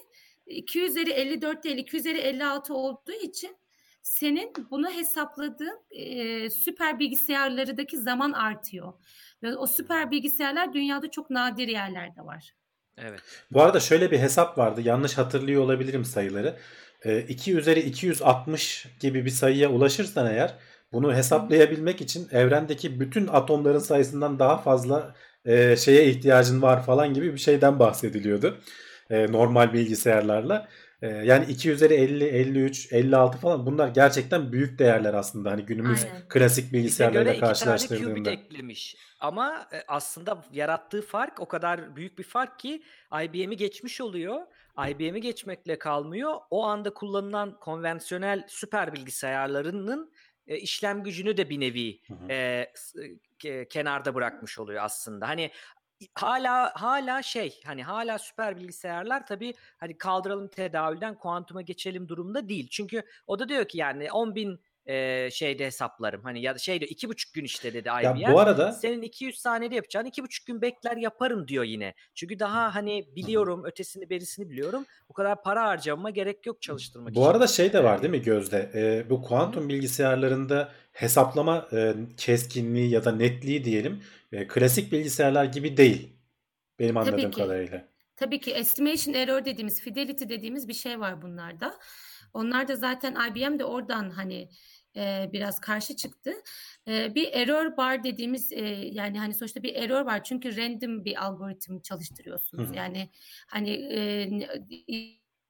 [0.46, 3.56] 2 üzeri 54 değil 2 üzeri 56 olduğu için
[4.02, 8.92] senin bunu hesapladığın e, süper bilgisayarlardaki zaman artıyor.
[9.42, 12.54] Ve o süper bilgisayarlar dünyada çok nadir yerlerde var.
[12.98, 13.20] Evet.
[13.50, 14.80] Bu arada şöyle bir hesap vardı.
[14.84, 16.58] Yanlış hatırlıyor olabilirim sayıları.
[17.04, 20.54] E, 2 üzeri 260 gibi bir sayıya ulaşırsan eğer
[20.92, 25.14] bunu hesaplayabilmek için evrendeki bütün atomların sayısından daha fazla
[25.46, 28.59] e, şeye ihtiyacın var falan gibi bir şeyden bahsediliyordu.
[29.11, 30.68] E, normal bilgisayarlarla.
[31.02, 35.50] Ee, yani 2 üzeri 50, 53, 56 falan bunlar gerçekten büyük değerler aslında.
[35.50, 36.28] Hani günümüz Aynen.
[36.28, 38.30] klasik bilgisayarlarla karşılaştırdığında.
[38.30, 38.96] eklemiş.
[39.20, 42.82] Ama e, aslında yarattığı fark o kadar büyük bir fark ki
[43.22, 44.40] IBM'i geçmiş oluyor.
[44.88, 46.35] IBM'i geçmekle kalmıyor.
[46.50, 50.11] O anda kullanılan konvansiyonel süper bilgisayarlarının
[50.46, 52.32] e, işlem gücünü de bir nevi Hı hı.
[52.32, 52.72] e,
[53.44, 55.28] e, kenarda bırakmış oluyor aslında.
[55.28, 55.50] Hani
[56.14, 62.68] hala hala şey hani hala süper bilgisayarlar tabii hani kaldıralım tedavülden kuantuma geçelim durumda değil.
[62.70, 66.87] Çünkü o da diyor ki yani 10 bin e, şeyde hesaplarım hani ya da şeyde
[66.87, 68.33] iki buçuk gün işte dedi Ya IBM.
[68.33, 71.94] bu arada Senin 200 saniyede yapacağın iki buçuk gün bekler yaparım diyor yine.
[72.14, 74.87] Çünkü daha hani biliyorum ötesini berisini biliyorum.
[75.09, 77.31] Bu kadar para harcamama gerek yok çalıştırmak Bu için.
[77.31, 78.70] arada şey de var değil mi Gözde?
[78.75, 85.77] Ee, bu kuantum bilgisayarlarında hesaplama e, keskinliği ya da netliği diyelim e, klasik bilgisayarlar gibi
[85.77, 86.12] değil.
[86.79, 87.40] Benim Tabii anladığım ki.
[87.40, 87.88] kadarıyla.
[88.16, 91.75] Tabii ki estimation error dediğimiz, fidelity dediğimiz bir şey var bunlarda.
[92.37, 94.49] Onlar da zaten IBM de oradan hani
[94.96, 96.33] e, biraz karşı çıktı.
[96.88, 101.25] E, bir error bar dediğimiz e, yani hani sonuçta bir error var çünkü random bir
[101.25, 102.70] algoritm çalıştırıyorsunuz.
[102.70, 102.75] Hı.
[102.75, 103.11] Yani
[103.46, 104.01] hani e,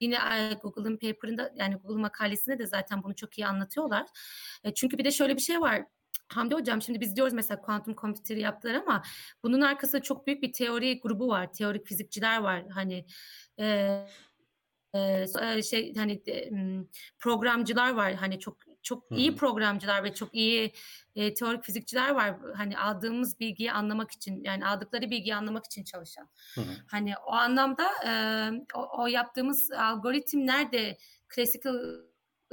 [0.01, 0.19] yine
[0.63, 4.07] Google'ın paper'ında yani Google makalesinde de zaten bunu çok iyi anlatıyorlar.
[4.65, 5.85] E, çünkü bir de şöyle bir şey var.
[6.29, 9.03] Hamdi Hocam şimdi biz diyoruz mesela kuantum kompüteri yaptılar ama
[9.43, 11.53] bunun arkasında çok büyük bir teori grubu var.
[11.53, 12.65] Teorik fizikçiler var.
[12.69, 13.07] Hani
[13.59, 13.99] e,
[15.43, 16.51] e, şey hani e,
[17.19, 18.15] programcılar var.
[18.15, 20.73] Hani çok çok Hı iyi programcılar ve çok iyi
[21.15, 22.37] e, teorik fizikçiler var.
[22.57, 26.29] Hani aldığımız bilgiyi anlamak için yani aldıkları bilgiyi anlamak için çalışan.
[26.55, 26.61] Hı.
[26.91, 28.13] Hani o anlamda e,
[28.75, 31.67] o, o yaptığımız algoritmler de klasik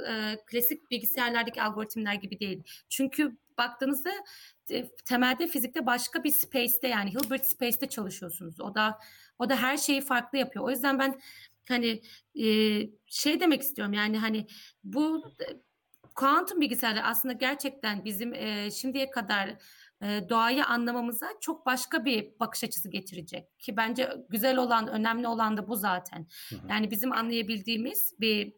[0.08, 2.62] e, klasik bilgisayarlardaki algoritmler gibi değil.
[2.88, 4.10] Çünkü baktığınızda
[5.04, 8.60] temelde fizikte başka bir space'te yani Hilbert space'te çalışıyorsunuz.
[8.60, 8.98] O da
[9.38, 10.64] o da her şeyi farklı yapıyor.
[10.64, 11.20] O yüzden ben
[11.68, 12.02] hani
[12.34, 12.46] e,
[13.06, 14.46] şey demek istiyorum yani hani
[14.84, 15.32] bu
[16.14, 19.48] kuantum bilgisayarlar aslında gerçekten bizim e, şimdiye kadar
[20.02, 23.58] e, doğayı anlamamıza çok başka bir bakış açısı getirecek.
[23.58, 26.26] Ki bence güzel olan, önemli olan da bu zaten.
[26.48, 26.60] Hı hı.
[26.70, 28.52] Yani bizim anlayabildiğimiz bir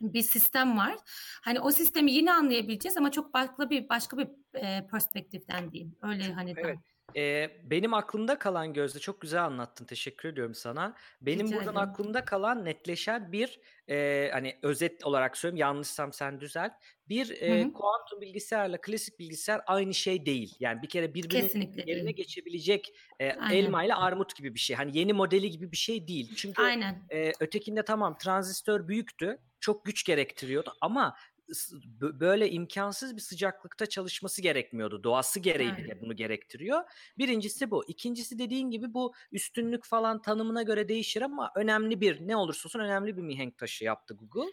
[0.00, 0.94] bir sistem var.
[1.42, 5.96] Hani o sistemi yine anlayabileceğiz ama çok farklı bir başka bir e, perspektiften diyeyim.
[6.02, 6.78] Öyle hani Evet.
[7.16, 9.84] Ee, benim aklımda kalan Gözde çok güzel anlattın.
[9.84, 10.96] Teşekkür ediyorum sana.
[11.20, 11.88] Benim Rica buradan ederim.
[11.90, 16.72] aklımda kalan netleşen bir e, hani özet olarak söyleyeyim yanlışsam sen düzelt.
[17.08, 20.56] Bir Hı e, kuantum bilgisayarla klasik bilgisayar aynı şey değil.
[20.60, 22.16] Yani bir kere birbirinin Kesinlikle yerine değil.
[22.16, 23.56] geçebilecek e, Aynen.
[23.56, 24.76] elma ile armut gibi bir şey.
[24.76, 26.34] Hani yeni modeli gibi bir şey değil.
[26.36, 27.06] Çünkü Aynen.
[27.10, 29.38] e, ötekinde tamam transistör büyüktü.
[29.60, 31.16] Çok güç gerektiriyordu ama
[32.00, 35.04] böyle imkansız bir sıcaklıkta çalışması gerekmiyordu.
[35.04, 36.82] Doğası gereği bile bunu gerektiriyor.
[37.18, 37.84] Birincisi bu.
[37.88, 42.80] İkincisi dediğin gibi bu üstünlük falan tanımına göre değişir ama önemli bir ne olursa olsun
[42.80, 44.52] önemli bir mihenk taşı yaptı Google.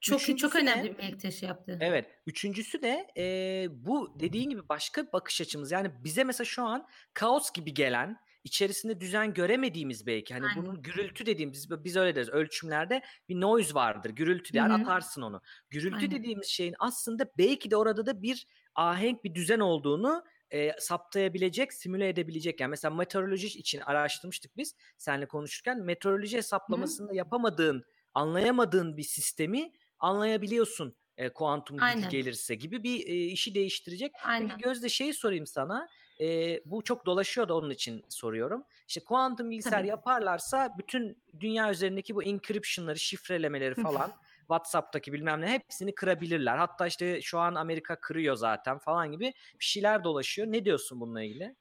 [0.00, 1.78] Çok çok Üçüncüsü önemli de bir mihenk taşı yaptı.
[1.80, 2.06] Evet.
[2.26, 5.72] Üçüncüsü de e, bu dediğin gibi başka bir bakış açımız.
[5.72, 10.34] Yani bize mesela şu an kaos gibi gelen, içerisinde düzen göremediğimiz belki.
[10.34, 10.62] Hani Aynen.
[10.62, 12.28] bunun gürültü dediğimiz, biz öyle deriz.
[12.28, 14.10] Ölçümlerde bir noise vardır.
[14.10, 14.82] Gürültü der, Hı hı.
[14.82, 15.42] atarsın onu.
[15.70, 16.10] Gürültü Aynen.
[16.10, 22.08] dediğimiz şeyin aslında belki de orada da bir ahenk, bir düzen olduğunu e, saptayabilecek, simüle
[22.08, 22.60] edebilecek.
[22.60, 25.80] Yani mesela meteoroloji için araştırmıştık biz seninle konuşurken.
[25.80, 33.54] Meteoroloji hesaplamasında yapamadığın, anlayamadığın bir sistemi anlayabiliyorsun e, kuantum gücü gelirse gibi bir e, işi
[33.54, 34.12] değiştirecek.
[34.24, 34.48] Aynen.
[34.48, 35.88] Peki Gözde şeyi sorayım sana.
[36.20, 38.64] E, bu çok dolaşıyor da onun için soruyorum.
[38.88, 39.88] İşte kuantum bilgisayar Tabii.
[39.88, 46.56] yaparlarsa bütün dünya üzerindeki bu encryption'ları, şifrelemeleri falan WhatsApp'taki bilmem ne hepsini kırabilirler.
[46.56, 50.52] Hatta işte şu an Amerika kırıyor zaten falan gibi bir şeyler dolaşıyor.
[50.52, 51.56] Ne diyorsun bununla ilgili?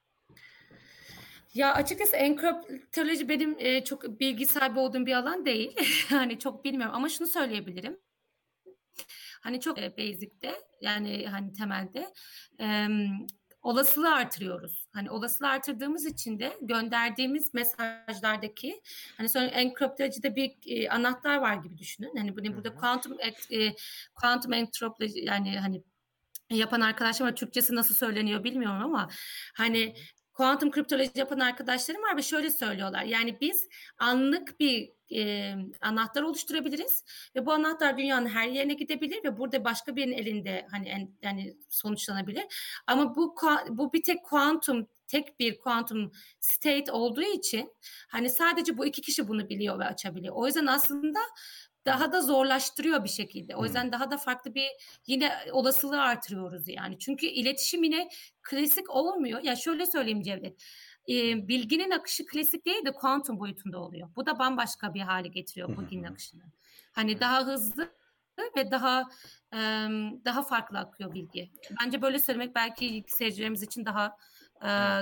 [1.53, 5.77] Ya açıkçası enkriptoloji benim e, çok bilgi sahibi olduğum bir alan değil.
[6.09, 7.99] hani çok bilmiyorum ama şunu söyleyebilirim.
[9.41, 12.13] Hani çok e, basic'te yani hani temelde
[12.59, 12.87] e,
[13.63, 14.87] olasılığı artırıyoruz.
[14.93, 18.81] Hani olasılığı artırdığımız için de gönderdiğimiz mesajlardaki
[19.17, 22.15] hani sonra enkriptolojide bir e, anahtar var gibi düşünün.
[22.17, 22.77] Hani bunu burada Hı hı.
[22.77, 23.17] kuantum
[23.51, 23.75] e,
[24.15, 25.83] kuantum enkriptoloji yani hani
[26.49, 27.35] yapan arkadaşlarım var.
[27.35, 29.09] Türkçesi nasıl söyleniyor bilmiyorum ama
[29.53, 29.95] hani
[30.33, 33.03] kuantum kriptoloji yapan arkadaşlarım var ve şöyle söylüyorlar.
[33.03, 37.03] Yani biz anlık bir e, anahtar oluşturabiliriz
[37.35, 41.57] ve bu anahtar dünyanın her yerine gidebilir ve burada başka birinin elinde hani en, yani
[41.69, 42.43] sonuçlanabilir.
[42.87, 43.35] Ama bu
[43.69, 47.73] bu bir tek kuantum tek bir kuantum state olduğu için
[48.09, 50.35] hani sadece bu iki kişi bunu biliyor ve açabiliyor.
[50.37, 51.19] O yüzden aslında
[51.85, 53.55] daha da zorlaştırıyor bir şekilde.
[53.55, 53.65] O Hmm.
[53.65, 54.67] yüzden daha da farklı bir
[55.07, 56.99] yine olasılığı artırıyoruz yani.
[56.99, 58.09] Çünkü iletişim yine
[58.41, 59.43] klasik olmuyor.
[59.43, 60.63] Ya şöyle söyleyeyim Cevdet.
[61.09, 64.09] E, bilginin akışı klasik değil de kuantum boyutunda oluyor.
[64.15, 66.43] Bu da bambaşka bir hale getiriyor bilginin akışını.
[66.91, 67.93] Hani daha hızlı
[68.57, 69.09] ve daha
[70.25, 71.51] daha farklı akıyor bilgi.
[71.81, 74.17] Bence böyle söylemek belki seyircilerimiz için daha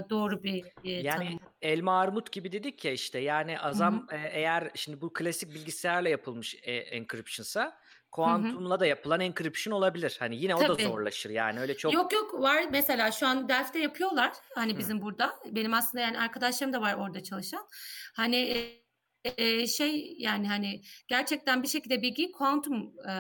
[0.10, 1.40] doğru bir yani tanım.
[1.62, 4.20] elma armut gibi dedik ya işte yani azam Hı-hı.
[4.32, 7.78] eğer şimdi bu klasik bilgisayarla yapılmış e, encryption'sa
[8.12, 10.16] kuantumla da yapılan encryption olabilir.
[10.20, 10.72] Hani yine Tabii.
[10.72, 11.94] o da zorlaşır yani öyle çok.
[11.94, 15.02] Yok yok var mesela şu an Delft'te yapıyorlar hani bizim Hı.
[15.02, 15.34] burada.
[15.46, 17.68] Benim aslında yani arkadaşlarım da var orada çalışan.
[18.16, 18.72] Hani
[19.24, 23.14] e, şey yani hani gerçekten bir şekilde bilgi kuantum e,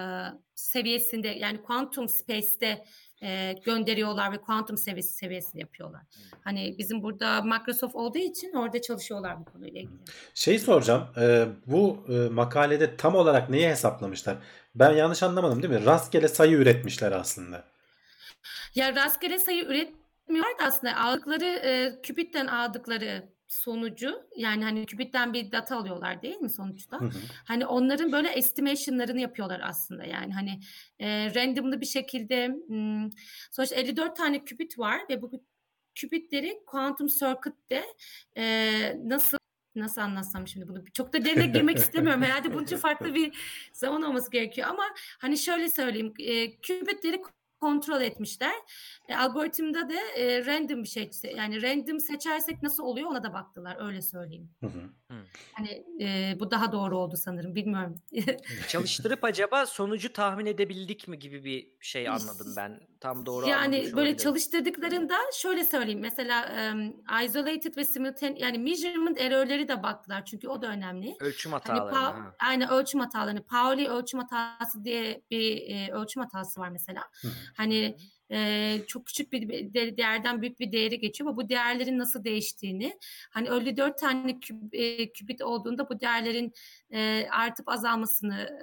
[0.55, 2.85] seviyesinde yani kuantum space'te
[3.23, 6.01] e, gönderiyorlar ve kuantum seviyesi seviyesinde yapıyorlar.
[6.43, 9.99] Hani bizim burada Microsoft olduğu için orada çalışıyorlar bu konuyla ilgili.
[10.33, 11.07] Şey soracağım.
[11.17, 14.37] E, bu e, makalede tam olarak neyi hesaplamışlar?
[14.75, 15.85] Ben yanlış anlamadım değil mi?
[15.85, 17.63] Rastgele sayı üretmişler aslında.
[18.75, 25.51] Ya rastgele sayı üretmiyorlar da aslında aldıkları e, kübitten aldıkları sonucu yani hani kübitten bir
[25.51, 26.99] data alıyorlar değil mi sonuçta?
[26.99, 27.11] Hı hı.
[27.45, 30.59] Hani onların böyle estimation'larını yapıyorlar aslında yani hani
[30.99, 33.09] e, randomlı bir şekilde m,
[33.51, 35.31] sonuçta 54 tane kübit var ve bu
[35.95, 37.83] kübitleri quantum circuit'te
[38.37, 38.71] e,
[39.03, 39.37] nasıl
[39.75, 42.21] nasıl anlatsam şimdi bunu çok da derine girmek istemiyorum.
[42.21, 43.37] Herhalde bunun için farklı bir
[43.73, 44.83] zaman olması gerekiyor ama
[45.19, 47.21] hani şöyle söyleyeyim e, kübitleri
[47.61, 48.55] kontrol etmişler.
[49.07, 53.87] E, algoritmda da e, random bir şey yani random seçersek nasıl oluyor ona da baktılar
[53.87, 54.49] öyle söyleyeyim.
[54.59, 54.89] Hı hı.
[55.53, 58.01] Hani e, bu daha doğru oldu sanırım bilmiyorum.
[58.67, 62.79] Çalıştırıp acaba sonucu tahmin edebildik mi gibi bir şey anladım ben.
[62.99, 66.87] Tam doğru Yani böyle çalıştırdıklarında şöyle söyleyeyim mesela um,
[67.25, 71.15] isolated ve simultaneous yani measurement error'leri de baktılar çünkü o da önemli.
[71.19, 71.95] Ölçüm hataları.
[71.95, 73.43] Hani pa- aynı ölçüm hatalarını.
[73.43, 77.01] Pauli ölçüm hatası diye bir e, ölçüm hatası var mesela.
[77.21, 77.27] Hı.
[77.57, 77.95] Hani
[78.87, 82.99] çok küçük bir değerden büyük bir değeri geçiyor ama bu değerlerin nasıl değiştiğini
[83.31, 86.53] hani öyle dört tane küb, e, kübit olduğunda bu değerlerin
[87.31, 88.59] artıp azalmasını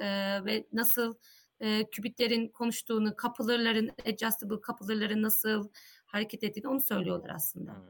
[0.47, 1.15] ve nasıl
[1.61, 5.69] e, kübitlerin konuştuğunu, kapılırların, adjustable kapılırların nasıl
[6.09, 7.73] hareket ettiğini onu söylüyorlar aslında.
[7.73, 7.81] Hmm.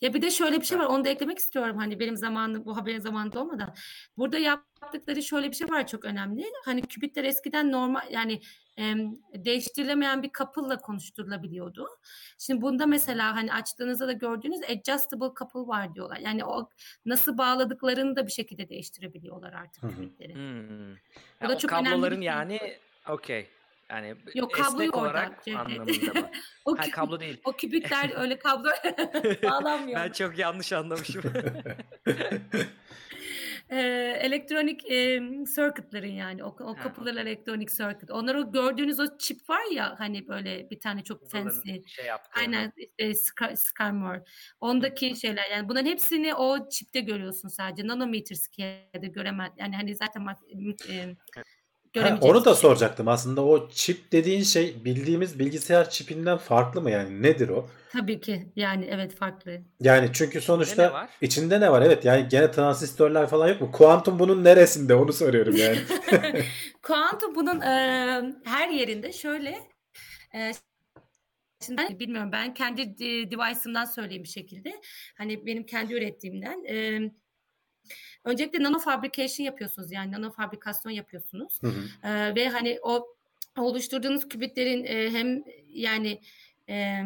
[0.00, 2.76] Ya bir de şöyle bir şey var onu da eklemek istiyorum hani benim zamanım bu
[2.76, 3.74] haberin zamanında olmadan.
[4.16, 6.44] Burada yaptıkları şöyle bir şey var çok önemli.
[6.64, 8.40] Hani kübitler eskiden normal yani
[8.78, 8.94] e,
[9.34, 11.88] değiştirilemeyen bir kapılla konuşturulabiliyordu.
[12.38, 16.16] Şimdi bunda mesela hani açtığınızda da gördüğünüz adjustable couple var diyorlar.
[16.16, 16.68] Yani o
[17.06, 20.34] nasıl bağladıklarını da bir şekilde değiştirebiliyorlar artık kübitleri.
[20.34, 20.96] Hmm.
[21.42, 22.58] Bu da çok kabloların önemli.
[22.58, 22.66] Şey.
[22.66, 23.48] yani okey.
[23.90, 26.30] Yani Yok kablo esnek olarak anlamında mı?
[26.64, 27.40] o ha, kablo değil.
[27.44, 28.70] O kübitler öyle kablo
[29.42, 30.00] bağlanmıyor.
[30.00, 31.22] ben çok yanlış anlamışım.
[33.70, 33.78] e,
[34.20, 35.20] elektronik e,
[35.54, 38.10] circuit'ların yani o, o kapılar elektronik circuit.
[38.10, 41.74] Onlar o gördüğünüz o çip var ya hani böyle bir tane çok fancy.
[41.86, 43.14] Şey Aynen e,
[43.56, 44.22] Skymer.
[44.60, 47.86] Ondaki şeyler yani bunların hepsini o çipte görüyorsun sadece.
[47.86, 49.52] Nanometer scale'de göremez.
[49.58, 50.26] Yani hani zaten
[50.88, 51.16] e,
[52.00, 57.22] Ha, onu da soracaktım aslında o çip dediğin şey bildiğimiz bilgisayar çipinden farklı mı yani
[57.22, 57.68] nedir o?
[57.92, 59.60] Tabii ki yani evet farklı.
[59.80, 61.10] Yani çünkü sonuçta ne var?
[61.20, 63.72] içinde ne var evet yani gene transistörler falan yok mu?
[63.72, 65.78] Kuantum bunun neresinde onu soruyorum yani.
[66.82, 69.58] Kuantum bunun e, her yerinde şöyle
[70.34, 70.52] e,
[71.66, 72.98] Şimdi ben bilmiyorum ben kendi
[73.30, 74.80] device'ımdan söyleyeyim bir şekilde.
[75.18, 76.64] Hani benim kendi ürettiğimden.
[76.64, 77.00] E,
[78.26, 81.62] Öncelikle nano fabrication yapıyorsunuz yani nano fabrikasyon yapıyorsunuz.
[81.62, 82.08] Hı hı.
[82.08, 83.06] E, ve hani o
[83.58, 86.20] oluşturduğunuz kübitlerin e, hem yani
[86.68, 87.02] e,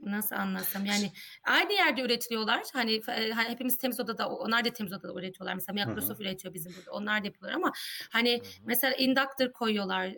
[0.00, 1.12] nasıl anlatsam yani
[1.44, 2.62] aynı yerde üretiliyorlar.
[2.72, 5.54] Hani, hani hepimiz temiz odada onlar da temiz odada üretiyorlar.
[5.54, 6.28] Mesela Microsoft Hı-hı.
[6.28, 6.92] üretiyor bizim burada.
[6.92, 7.72] Onlar da yapıyorlar ama
[8.10, 8.66] hani Hı-hı.
[8.66, 10.14] mesela inductor koyuyorlar.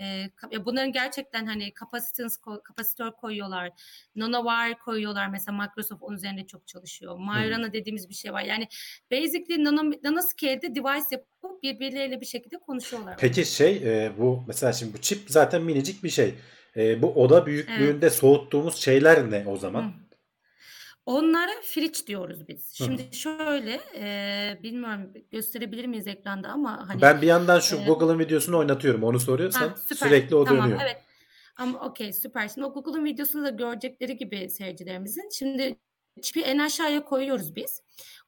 [0.00, 0.30] E,
[0.64, 3.70] bunların gerçekten hani kapasitans kapasitör koyuyorlar.
[4.16, 5.28] Nanowire koyuyorlar.
[5.28, 7.18] Mesela Microsoft onun üzerinde çok çalışıyor.
[7.18, 7.72] Myrana hmm.
[7.72, 8.42] dediğimiz bir şey var.
[8.42, 8.68] Yani
[9.12, 13.16] basically nano, nanoscale'de device yapıp birbirleriyle bir şekilde konuşuyorlar.
[13.18, 16.34] Peki şey e, bu mesela şimdi bu çip zaten minicik bir şey.
[16.76, 18.12] E, bu oda büyüklüğünde evet.
[18.12, 19.82] soğuttuğumuz şeyler ne o zaman?
[19.82, 19.92] Hmm.
[21.06, 22.72] Onlara fridge diyoruz biz.
[22.74, 23.14] Şimdi Hı.
[23.14, 28.58] şöyle e, bilmiyorum gösterebilir miyiz ekranda ama hani Ben bir yandan şu e, Google'ın videosunu
[28.58, 29.02] oynatıyorum.
[29.02, 30.80] Onu soruyorsan ha, sürekli o tamam, dönüyor.
[30.82, 31.02] Evet.
[31.56, 32.48] Ama okey süper.
[32.48, 35.28] Şimdi o Google'ın videosunu da görecekleri gibi seyircilerimizin.
[35.32, 35.76] Şimdi
[36.22, 37.82] çipi en aşağıya koyuyoruz biz.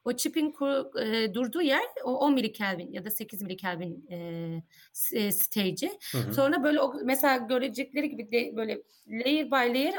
[0.05, 4.17] O çipin kuru, e, durduğu yer o 10 milikelvin ya da 8 milikelvin e,
[5.13, 5.99] e, stage'i.
[6.35, 9.95] Sonra böyle o, mesela görecekleri gibi de, böyle layer by layer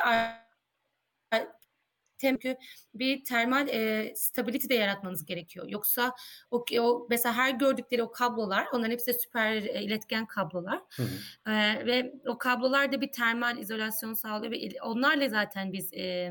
[2.21, 2.57] çünkü
[2.95, 5.67] bir termal e, stability de yaratmanız gerekiyor.
[5.69, 6.15] Yoksa
[6.51, 10.81] o, o mesela her gördükleri o kablolar onların hepsi de süper e, iletken kablolar.
[10.97, 11.51] Hı hı.
[11.53, 16.31] E, ve o kablolar da bir termal izolasyon sağlıyor ve onlarla zaten biz e,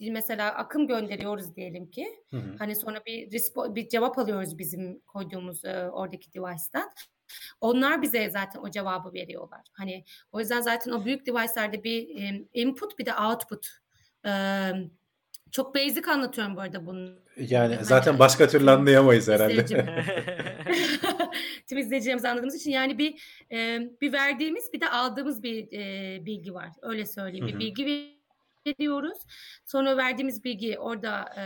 [0.00, 2.06] mesela akım gönderiyoruz diyelim ki.
[2.30, 2.56] Hı hı.
[2.58, 3.30] Hani sonra bir
[3.74, 6.90] bir cevap alıyoruz bizim koyduğumuz e, oradaki device'dan.
[7.60, 9.60] Onlar bize zaten o cevabı veriyorlar.
[9.72, 13.68] Hani o yüzden zaten o büyük device'larda bir e, input bir de output
[15.50, 17.10] çok basic anlatıyorum bu arada bunu.
[17.36, 19.64] Yani zaten başka türlü anlayamayız herhalde.
[21.68, 26.54] Tüm izleyicilerimiz anladığımız için yani bir e, bir verdiğimiz bir de aldığımız bir e, bilgi
[26.54, 26.70] var.
[26.82, 27.46] Öyle söyleyeyim.
[27.46, 28.14] Bir bilgi
[28.66, 29.18] veriyoruz.
[29.66, 31.42] Sonra verdiğimiz bilgi orada e,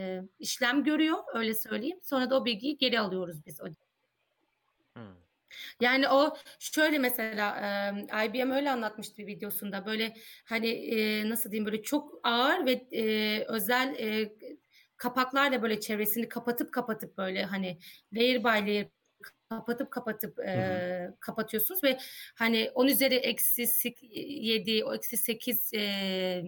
[0.00, 1.18] e, işlem görüyor.
[1.34, 1.98] Öyle söyleyeyim.
[2.02, 3.60] Sonra da o bilgiyi geri alıyoruz biz.
[3.60, 3.66] O
[5.80, 7.56] yani o şöyle mesela
[8.20, 12.72] e, IBM öyle anlatmıştı bir videosunda böyle hani e, nasıl diyeyim böyle çok ağır ve
[12.72, 14.32] e, özel e,
[14.96, 17.78] kapaklarla böyle çevresini kapatıp kapatıp böyle hani
[18.12, 18.88] layer by layer
[19.48, 21.98] kapatıp kapatıp e, kapatıyorsunuz ve
[22.34, 26.42] hani 10 üzeri eksi 7 o eksi 8 e,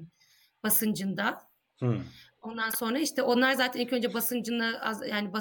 [0.62, 1.48] basıncında.
[1.80, 2.00] Hı.
[2.42, 5.32] Ondan sonra işte onlar zaten ilk önce basıncını az yani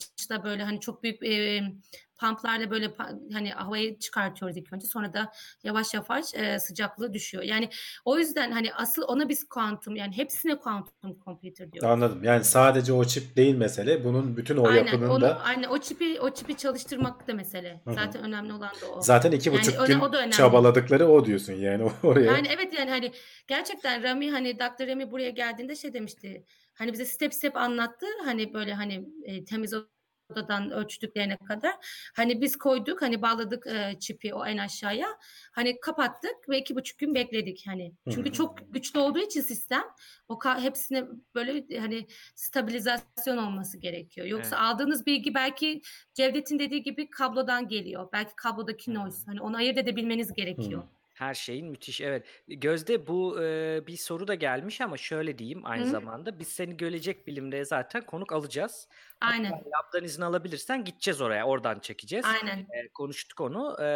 [0.00, 1.62] basınçla böyle hani çok büyük e,
[2.20, 2.94] pumplarla böyle
[3.32, 4.86] hani havayı çıkartıyoruz ilk önce.
[4.86, 5.32] Sonra da
[5.64, 7.44] yavaş yavaş e, sıcaklığı düşüyor.
[7.44, 7.68] Yani
[8.04, 11.90] o yüzden hani asıl ona biz kuantum yani hepsine kuantum computer diyoruz.
[11.90, 12.24] Anladım.
[12.24, 14.04] Yani sadece o çip değil mesele.
[14.04, 17.80] Bunun bütün o aynen, yapının onu, da aynen o çipi o çipi çalıştırmak da mesele.
[17.84, 17.94] Hı-hı.
[17.94, 19.00] Zaten önemli olan da o.
[19.00, 22.32] Zaten iki buçuk yani gün o çabaladıkları o diyorsun yani oraya.
[22.32, 23.12] Yani evet yani hani
[23.48, 24.88] gerçekten Rami hani Dr.
[24.88, 26.44] Rami buraya geldiğinde şey demişti.
[26.80, 28.06] Hani bize step step anlattı.
[28.24, 29.74] Hani böyle hani e, temiz
[30.30, 31.74] odadan ölçtüklerine kadar.
[32.16, 35.08] Hani biz koyduk hani bağladık e, çipi o en aşağıya.
[35.52, 37.92] Hani kapattık ve iki buçuk gün bekledik hani.
[38.10, 39.84] Çünkü çok güçlü olduğu için sistem
[40.28, 44.26] o hepsine böyle hani stabilizasyon olması gerekiyor.
[44.26, 44.64] Yoksa evet.
[44.64, 45.82] aldığınız bilgi belki
[46.14, 48.08] Cevdet'in dediği gibi kablodan geliyor.
[48.12, 49.26] Belki kablodaki noise.
[49.26, 50.82] Hani onu ayırt edebilmeniz gerekiyor.
[51.20, 52.26] Her şeyin müthiş evet.
[52.48, 55.90] Gözde bu e, bir soru da gelmiş ama şöyle diyeyim aynı Hı.
[55.90, 58.88] zamanda biz seni Gelecek Bilim'de zaten konuk alacağız.
[59.20, 59.52] Aynen.
[59.52, 62.24] Lab'dan izin alabilirsen gideceğiz oraya oradan çekeceğiz.
[62.24, 62.58] Aynen.
[62.58, 63.76] E, konuştuk onu.
[63.82, 63.86] E,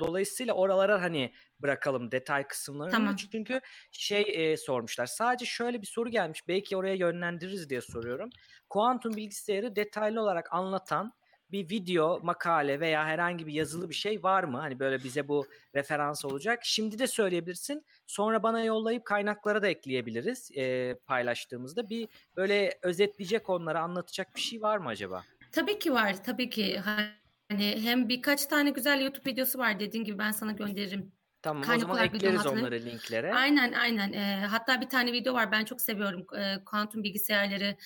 [0.00, 1.32] dolayısıyla oralara hani
[1.62, 2.92] bırakalım detay kısımlarını.
[2.92, 3.16] Tamam.
[3.16, 5.06] Çünkü şey e, sormuşlar.
[5.06, 6.48] Sadece şöyle bir soru gelmiş.
[6.48, 8.30] Belki oraya yönlendiririz diye soruyorum.
[8.68, 11.12] Kuantum bilgisayarı detaylı olarak anlatan
[11.52, 14.58] bir video, makale veya herhangi bir yazılı bir şey var mı?
[14.58, 16.60] Hani böyle bize bu referans olacak.
[16.62, 17.84] Şimdi de söyleyebilirsin.
[18.06, 21.90] Sonra bana yollayıp kaynaklara da ekleyebiliriz e, paylaştığımızda.
[21.90, 25.24] Bir böyle özetleyecek onları anlatacak bir şey var mı acaba?
[25.52, 26.24] Tabii ki var.
[26.24, 26.78] Tabii ki.
[27.48, 31.12] Hani hem birkaç tane güzel YouTube videosu var dediğin gibi ben sana gönderirim.
[31.42, 33.34] Tamam Kaynak o zaman ekleriz onları linklere.
[33.34, 34.12] Aynen aynen.
[34.12, 36.26] E, hatta bir tane video var ben çok seviyorum.
[36.38, 37.76] E, kuantum bilgisayarları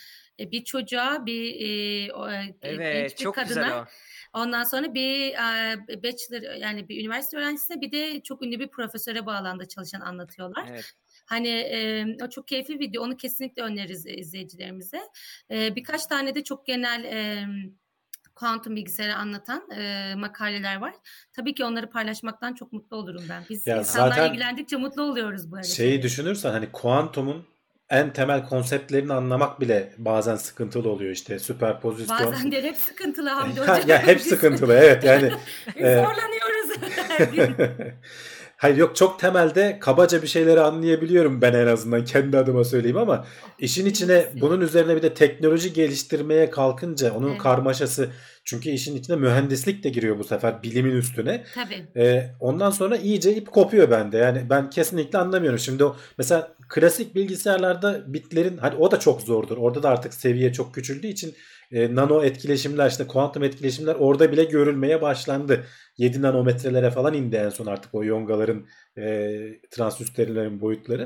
[0.40, 3.48] e, bir çocuğa bir e, o, evet, genç bir çok kadına.
[3.48, 3.86] Güzel o.
[4.32, 9.26] Ondan sonra bir e, bachelor yani bir üniversite öğrencisine bir de çok ünlü bir profesöre
[9.26, 10.66] bağlandı çalışan anlatıyorlar.
[10.70, 10.92] Evet.
[11.26, 13.02] Hani e, o çok keyifli video.
[13.02, 15.00] Onu kesinlikle öneririz izleyicilerimize.
[15.50, 17.46] E, birkaç tane de çok genel e,
[18.36, 20.94] kuantum bilgisayarı anlatan e, makaleler var.
[21.32, 23.42] Tabii ki onları paylaşmaktan çok mutlu olurum ben.
[23.50, 25.62] Biz ya insanlar ilgilendikçe mutlu oluyoruz böyle.
[25.62, 27.46] Şeyi düşünürsen hani kuantumun
[27.90, 32.32] en temel konseptlerini anlamak bile bazen sıkıntılı oluyor işte süperpozisyon.
[32.32, 33.80] Bazen de hep sıkıntılı Hamdi Hocam.
[33.86, 35.30] ya hep sıkıntılı evet yani.
[35.74, 36.70] Zorlanıyoruz.
[38.56, 43.26] Hayır yok çok temelde kabaca bir şeyleri anlayabiliyorum ben en azından kendi adıma söyleyeyim ama
[43.58, 47.38] işin içine bunun üzerine bir de teknoloji geliştirmeye kalkınca onun evet.
[47.38, 48.10] karmaşası
[48.44, 51.44] çünkü işin içine mühendislik de giriyor bu sefer bilimin üstüne.
[51.54, 51.86] Tabii.
[51.96, 54.18] Ee, ondan sonra iyice ip kopuyor bende.
[54.18, 55.58] Yani ben kesinlikle anlamıyorum.
[55.58, 59.56] Şimdi o mesela klasik bilgisayarlarda bitlerin hani o da çok zordur.
[59.56, 61.34] Orada da artık seviye çok küçüldüğü için
[61.72, 65.64] e, nano etkileşimler işte kuantum etkileşimler orada bile görülmeye başlandı.
[65.98, 68.66] 7 nanometrelere falan indi en son artık o yongaların
[68.98, 69.36] e,
[69.70, 71.02] transüsterilerin boyutları.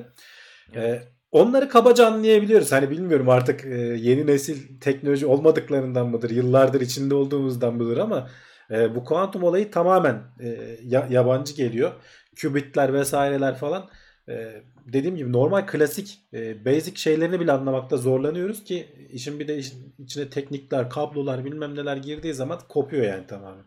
[0.73, 1.03] E, evet.
[1.03, 2.73] E, onları kabaca anlayabiliyoruz.
[2.73, 8.31] Hani bilmiyorum artık e, yeni nesil teknoloji olmadıklarından mıdır, yıllardır içinde olduğumuzdan mıdır ama
[8.71, 11.93] e, bu kuantum olayı tamamen e, ya, yabancı geliyor.
[12.37, 13.89] Kübitler vesaireler falan
[14.29, 19.61] e, dediğim gibi normal klasik e, basic şeylerini bile anlamakta zorlanıyoruz ki işin bir de
[19.99, 23.65] içine teknikler, kablolar bilmem neler girdiği zaman kopuyor yani tamamen.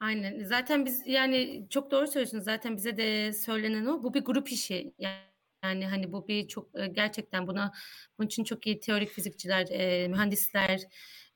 [0.00, 0.44] Aynen.
[0.44, 2.44] Zaten biz yani çok doğru söylüyorsunuz.
[2.44, 4.02] Zaten bize de söylenen o.
[4.02, 4.94] Bu bir grup işi.
[4.98, 7.72] Yani hani bu bir çok gerçekten buna
[8.18, 10.80] bunun için çok iyi teorik fizikçiler, e, mühendisler,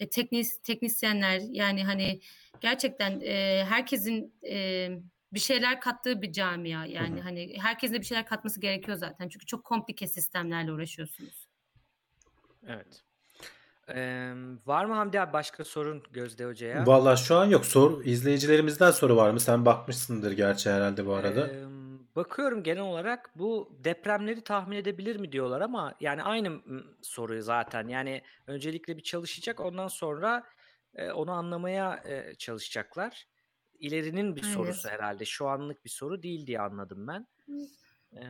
[0.01, 2.21] e, teknis teknisyenler yani hani
[2.61, 4.89] gerçekten e, herkesin e,
[5.35, 7.21] bir şeyler kattığı bir camia yani Hı-hı.
[7.21, 11.49] hani herkesin de bir şeyler katması gerekiyor zaten çünkü çok komplike sistemlerle uğraşıyorsunuz.
[12.67, 13.03] Evet.
[13.89, 14.33] Ee,
[14.67, 16.87] var mı Hamdi abi başka sorun Gözde Hoca'ya?
[16.87, 17.67] Valla şu an yok.
[17.67, 19.41] Sor, izleyicilerimizden soru var mı?
[19.41, 21.49] Sen bakmışsındır gerçi herhalde bu arada.
[21.49, 21.65] Ee,
[22.17, 26.61] Bakıyorum genel olarak bu depremleri tahmin edebilir mi diyorlar ama yani aynı
[27.03, 27.89] soruyu zaten.
[27.89, 30.45] Yani öncelikle bir çalışacak ondan sonra
[30.95, 33.27] e, onu anlamaya e, çalışacaklar.
[33.79, 34.55] İlerinin bir Evet.
[34.55, 35.25] sorusu herhalde.
[35.25, 37.27] Şu anlık bir soru değil diye anladım ben.
[38.17, 38.21] Ee,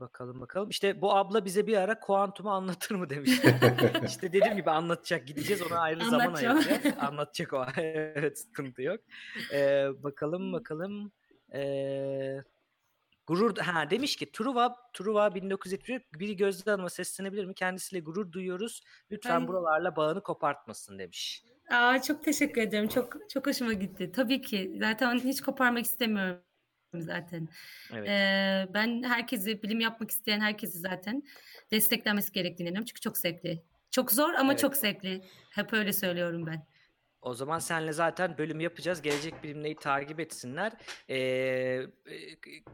[0.00, 0.70] bakalım bakalım.
[0.70, 3.30] İşte bu abla bize bir ara kuantumu anlatır mı demiş.
[4.06, 5.26] işte dediğim gibi anlatacak.
[5.26, 6.94] Gideceğiz ona ayrı zaman ayıracağız.
[7.00, 7.66] Anlatacak o.
[7.80, 9.00] evet sıkıntı yok.
[9.52, 11.12] Ee, bakalım bakalım.
[11.54, 12.36] Ee,
[13.26, 17.54] gurur ha demiş ki Truva Truva 1971 biri Gözde Hanım'a seslenebilir mi?
[17.54, 18.82] Kendisiyle gurur duyuyoruz.
[19.10, 19.48] Lütfen Ay.
[19.48, 21.44] buralarla bağını kopartmasın demiş.
[21.70, 22.88] Aa, çok teşekkür ederim.
[22.88, 24.12] Çok çok hoşuma gitti.
[24.12, 24.76] Tabii ki.
[24.78, 26.40] Zaten hiç koparmak istemiyorum
[26.94, 27.48] zaten.
[27.94, 28.08] Evet.
[28.08, 31.22] Ee, ben herkesi, bilim yapmak isteyen herkesi zaten
[31.70, 32.84] desteklenmesi gerektiğini inanıyorum.
[32.86, 33.62] Çünkü çok zevkli.
[33.90, 34.60] Çok zor ama Evet.
[34.60, 35.24] çok zevkli.
[35.50, 36.66] Hep öyle söylüyorum ben.
[37.24, 39.02] O zaman senle zaten bölüm yapacağız.
[39.02, 40.72] Gelecek bilimleri takip etsinler.
[41.08, 41.86] Ee, e,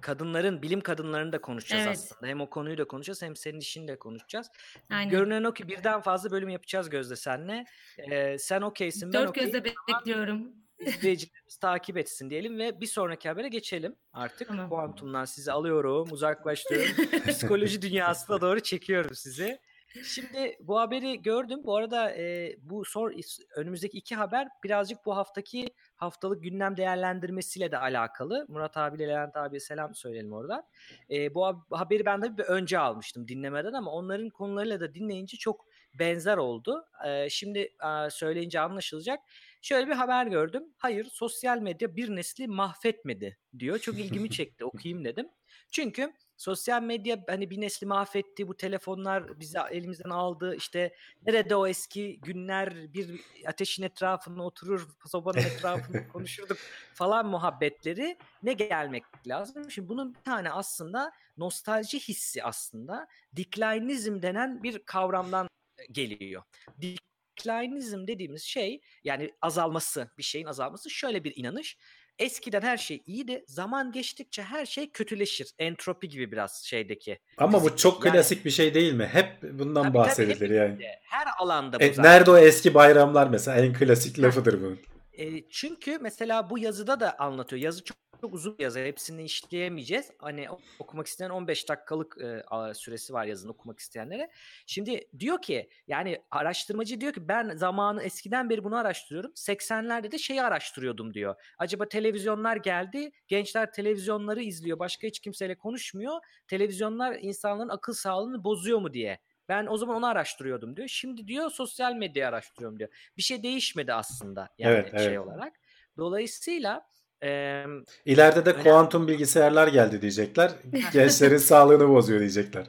[0.01, 1.97] kadınların, bilim kadınlarını da konuşacağız Evet.
[1.97, 2.27] aslında.
[2.31, 4.51] Hem o konuyu da konuşacağız hem senin işini de konuşacağız.
[4.91, 5.11] Aynen.
[5.11, 7.65] Görünen o ki birden fazla bölüm yapacağız Gözde senle.
[8.11, 9.53] Ee, sen okeysin ben Dört okeyim.
[9.53, 10.53] gözle bekliyorum.
[10.79, 14.49] İzleyicilerimiz takip etsin diyelim ve bir sonraki habere geçelim artık.
[14.49, 14.69] Tamam.
[14.69, 16.95] Kuantumdan sizi alıyorum, uzaklaştırıyorum.
[17.27, 19.59] Psikoloji dünyasına doğru çekiyorum sizi.
[20.05, 21.61] Şimdi bu haberi gördüm.
[21.65, 23.13] Bu arada e, bu sor
[23.57, 25.67] önümüzdeki iki haber birazcık bu haftaki
[25.97, 28.47] haftalık gündem değerlendirmesiyle de alakalı.
[28.49, 30.63] Murat abiyle Levent abiye selam söyleyelim oradan.
[31.11, 35.37] E, bu hab- haberi ben de bir önce almıştım dinlemeden ama onların konularıyla da dinleyince
[35.37, 36.85] çok benzer oldu.
[37.07, 39.21] E, şimdi e, söyleyince anlaşılacak.
[39.63, 40.65] Şöyle bir haber gördüm.
[40.79, 43.79] Hayır sosyal medya bir nesli mahvetmedi diyor.
[43.79, 45.29] Çok ilgimi çekti okuyayım dedim.
[45.73, 48.49] Çünkü sosyal medya hani bir nesli mahvetti.
[48.49, 50.57] Bu telefonlar bizi elimizden aldı.
[50.57, 50.95] İşte
[51.27, 56.59] nerede o eski günler bir ateşin etrafında oturur sobanın etrafında konuşurduk
[56.95, 59.71] falan muhabbetleri ne gelmek lazım?
[59.71, 65.49] Şimdi bunun bir tane aslında nostalji hissi aslında declinism denen bir kavramdan
[65.93, 66.43] geliyor.
[66.77, 71.77] Declinism dediğimiz şey yani azalması bir şeyin azalması şöyle bir inanış.
[72.25, 73.45] Eskiden her şey iyiydi.
[73.47, 75.51] Zaman geçtikçe her şey kötüleşir.
[75.59, 77.19] Entropi gibi biraz şeydeki.
[77.39, 79.07] Ama bu Fizik- çok yani- klasik bir şey değil mi?
[79.13, 80.63] Hep bundan Tabii tabii, bahsedilir yani.
[80.65, 82.11] hepimizde, Her alanda bu E, zaten.
[82.13, 84.79] nerede o eski bayramlar mesela en klasik lafıdır bunun.
[85.19, 87.63] E, çünkü mesela bu yazıda da anlatıyor.
[87.63, 88.79] Yazı çok, çok uzun bir yazı.
[88.79, 90.11] Hepsini işleyemeyeceğiz.
[90.19, 90.49] Hani
[90.79, 92.45] okumak isteyen 15 dakikalık e,
[92.75, 94.31] süresi var yazını okumak isteyenlere.
[94.67, 99.31] Şimdi diyor ki yani araştırmacı diyor ki ben zamanı eskiden beri bunu araştırıyorum.
[99.31, 101.35] 80'lerde de şeyi araştırıyordum diyor.
[101.59, 103.13] Acaba televizyonlar geldi.
[103.29, 104.79] Gençler televizyonları izliyor.
[104.79, 106.21] Başka hiç kimseyle konuşmuyor.
[106.47, 109.19] Televizyonlar insanların akıl sağlığını bozuyor mu diye.
[109.49, 110.89] Ben o zaman onu araştırıyordum diyor.
[110.89, 112.91] Şimdi diyor sosyal medyayı araştırıyorum diyor.
[113.17, 115.19] Bir şey değişmedi aslında yani Evet, şey evet.
[115.19, 115.53] olarak.
[115.97, 116.87] Dolayısıyla
[117.23, 117.65] e,
[118.05, 118.65] İleride de Önemli.
[118.65, 120.53] kuantum bilgisayarlar geldi diyecekler.
[120.93, 122.67] Gençlerin sağlığını bozuyor diyecekler.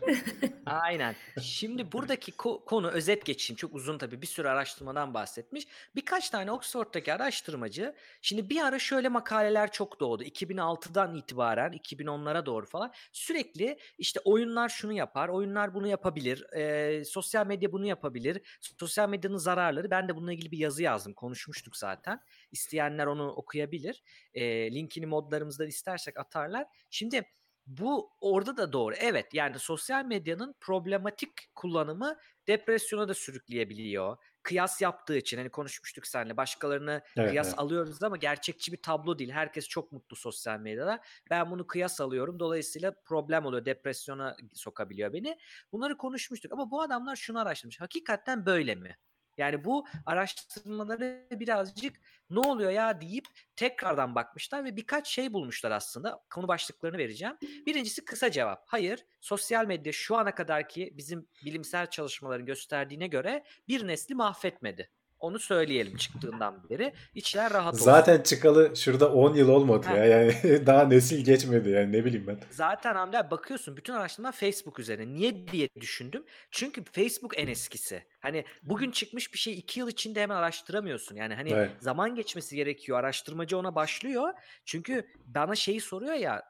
[0.66, 1.16] aynen.
[1.42, 3.58] Şimdi buradaki ko- konu özet geçeyim.
[3.58, 5.68] Çok uzun tabii bir sürü araştırmadan bahsetmiş.
[5.96, 10.24] Birkaç tane Oxford'daki araştırmacı şimdi bir ara şöyle makaleler çok doğdu.
[10.24, 17.48] 2006'dan itibaren 2010'lara doğru falan sürekli işte oyunlar şunu yapar, oyunlar bunu yapabilir, e, sosyal
[17.48, 18.42] medya bunu yapabilir,
[18.80, 19.92] sosyal medyanın zararları.
[19.92, 21.14] Ben de bununla ilgili bir yazı yazdım.
[21.14, 22.22] Konuşmuştuk zaten.
[22.52, 24.04] İsteyenler onu okuyabilir.
[24.34, 26.68] E, linkini modlarımızdan istersek atarlar.
[26.90, 27.24] Şimdi
[27.68, 28.96] bu orada da doğru.
[29.00, 34.18] Evet yani sosyal medyanın problematik kullanımı depresyona da sürükleyebiliyor.
[34.44, 37.60] Kıyas yaptığı için hani konuşmuştuk seninle başkalarını Evet, kıyas evet.
[37.60, 39.32] alıyoruz ama gerçekçi bir tablo değil.
[39.32, 41.02] Herkes çok mutlu sosyal medyada.
[41.30, 42.40] Ben bunu kıyas alıyorum.
[42.40, 43.66] Dolayısıyla problem oluyor.
[43.66, 45.38] Depresyona sokabiliyor beni.
[45.72, 47.82] Bunları konuşmuştuk ama bu adamlar şunu araştırmış.
[47.82, 48.98] Hakikaten böyle mi?
[49.38, 51.94] Yani bu araştırmaları birazcık
[52.30, 53.26] ne oluyor ya deyip
[53.56, 56.24] tekrardan bakmışlar ve birkaç şey bulmuşlar aslında.
[56.30, 57.38] Konu başlıklarını vereceğim.
[57.42, 58.64] Birincisi kısa cevap.
[58.68, 64.90] Hayır, sosyal medya şu ana kadarki bizim bilimsel çalışmaların gösterdiğine göre bir nesli mahvetmedi.
[65.22, 66.94] Onu söyleyelim çıktığından beri.
[67.16, 67.86] İçler rahat olsun.
[67.86, 69.98] Zaten çıkalı şurada 10 yıl olmadı Ha.
[69.98, 70.06] ya.
[70.06, 70.34] Yani
[70.66, 72.40] daha nesil geçmedi yani ne bileyim ben.
[72.50, 75.14] Zaten Hamdi abi bakıyorsun bütün araştırmalar Facebook üzerine.
[75.14, 76.26] Niye diye düşündüm.
[76.52, 78.04] Çünkü Facebook en eskisi.
[78.20, 81.16] Hani bugün çıkmış bir şey iki yıl içinde hemen araştıramıyorsun.
[81.16, 81.72] Yani hani Evet.
[81.80, 83.00] zaman geçmesi gerekiyor.
[83.00, 84.34] Araştırmacı ona başlıyor.
[84.66, 86.44] Çünkü bana şeyi soruyor ya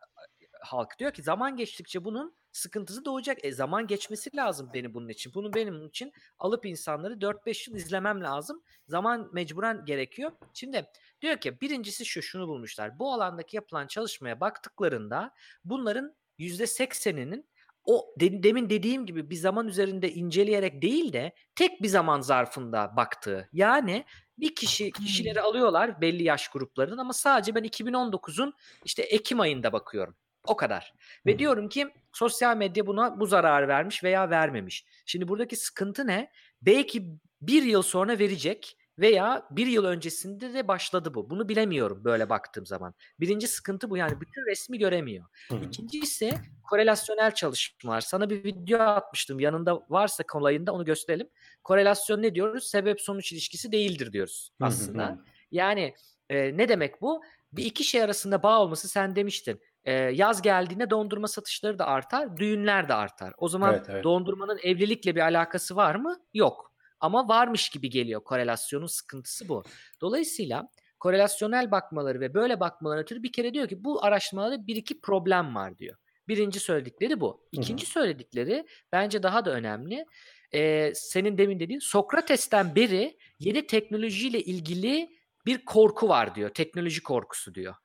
[0.62, 3.46] halk diyor ki zaman geçtikçe bunun sıkıntısı doğacak.
[3.46, 5.34] E zaman geçmesi lazım beni bunun için.
[5.34, 8.64] Bunu benim için alıp insanları 4-5 yıl izlemem lazım.
[8.88, 10.32] Zaman mecburen gerekiyor.
[10.54, 10.88] Şimdi
[11.22, 13.00] diyor ki birincisi şu şunu bulmuşlar.
[13.00, 15.34] Bu alandaki yapılan çalışmaya baktıklarında
[15.66, 17.46] bunların %80'inin
[17.86, 22.94] o de- demin dediğim gibi bir zaman üzerinde inceleyerek değil de tek bir zaman zarfında
[22.96, 23.50] baktığı.
[23.54, 24.06] Yani
[24.38, 28.54] bir kişi kişileri alıyorlar belli yaş gruplarının ama sadece ben 2019'un
[28.86, 30.16] işte Ekim ayında bakıyorum.
[30.48, 30.94] O kadar.
[31.26, 34.86] Ve diyorum ki sosyal medya buna bu zararı vermiş veya vermemiş.
[35.06, 36.32] Şimdi buradaki sıkıntı ne?
[36.62, 37.08] Belki
[37.42, 41.30] bir yıl sonra verecek veya bir yıl öncesinde de başladı bu.
[41.30, 42.94] Bunu bilemiyorum böyle baktığım zaman.
[43.20, 45.26] Birinci sıkıntı bu yani bütün resmi göremiyor.
[45.64, 46.32] İkinci ise
[46.70, 48.02] korelasyonel çalışmalar.
[48.02, 51.30] Sana bir video atmıştım yanında varsa kolayında onu gösterelim.
[51.64, 52.64] Korelasyon ne diyoruz?
[52.70, 55.20] Sebep sonuç ilişkisi değildir diyoruz aslında.
[55.52, 55.96] Yani
[56.30, 57.22] e, ne demek bu?
[57.54, 59.62] Bir iki şey arasında bağ olması sen demiştin.
[59.84, 63.34] E, yaz geldiğinde dondurma satışları da artar, düğünler de artar.
[63.38, 64.04] O zaman evet, evet.
[64.04, 66.20] dondurmanın evlilikle bir alakası var mı?
[66.34, 66.72] Yok.
[67.00, 69.64] Ama varmış gibi geliyor korelasyonun sıkıntısı bu.
[70.02, 70.70] Dolayısıyla
[71.00, 75.56] korelasyonel bakmaları ve böyle bakmaları ötürü bir kere diyor ki bu araştırmalarda bir iki problem
[75.56, 75.98] var diyor.
[76.28, 77.48] Birinci söyledikleri bu.
[77.52, 77.92] İkinci Hı-hı.
[77.92, 80.06] söyledikleri bence daha da önemli.
[80.54, 86.50] Ee, senin demin dediğin Sokrates'ten beri yeni teknolojiyle ilgili bir korku var diyor.
[86.50, 87.76] Teknoloji korkusu diyor.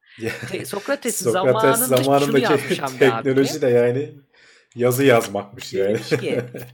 [0.51, 4.15] Te- Sokrates, Sokrates zamanında, zamanındaki teknoloji de yani
[4.75, 5.89] yazı yazmakmış yani.
[5.89, 6.43] Demiş ki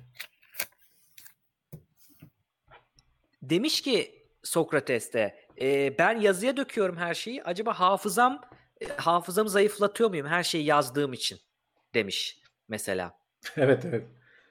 [3.43, 7.43] demiş ki Sokrates de e, ben yazıya döküyorum her şeyi.
[7.43, 8.41] Acaba hafızam
[8.81, 11.39] e, hafızamı zayıflatıyor muyum her şeyi yazdığım için
[11.95, 13.19] demiş mesela.
[13.57, 14.05] evet evet.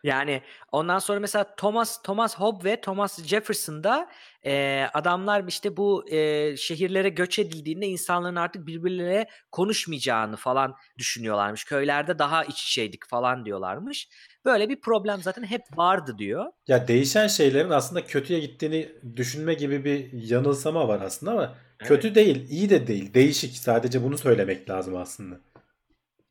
[0.04, 0.42] Yani
[0.72, 4.10] ondan sonra mesela Thomas Thomas Hobbes ve Thomas Jefferson'da
[4.46, 11.64] e, adamlar işte bu e, şehirlere göç edildiğinde insanların artık birbirleriyle konuşmayacağını falan düşünüyorlarmış.
[11.64, 14.10] Köylerde daha iç içeydik falan diyorlarmış.
[14.46, 16.46] Böyle bir problem zaten hep vardı diyor.
[16.68, 21.88] Ya değişen şeylerin aslında kötüye gittiğini düşünme gibi bir yanılsama var aslında ama evet.
[21.88, 23.14] kötü değil, iyi de değil.
[23.14, 23.58] Değişik.
[23.58, 25.51] Sadece bunu söylemek lazım aslında.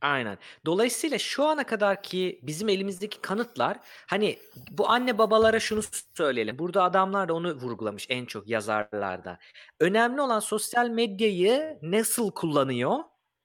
[0.01, 0.38] Aynen.
[0.66, 3.76] Dolayısıyla şu ana kadar ki bizim elimizdeki kanıtlar
[4.07, 4.38] hani
[4.70, 5.80] bu anne babalara şunu
[6.14, 6.59] söyleyelim.
[6.59, 9.38] Burada adamlar da onu vurgulamış en çok yazarlarda.
[9.80, 12.98] Önemli olan sosyal medyayı nasıl kullanıyor,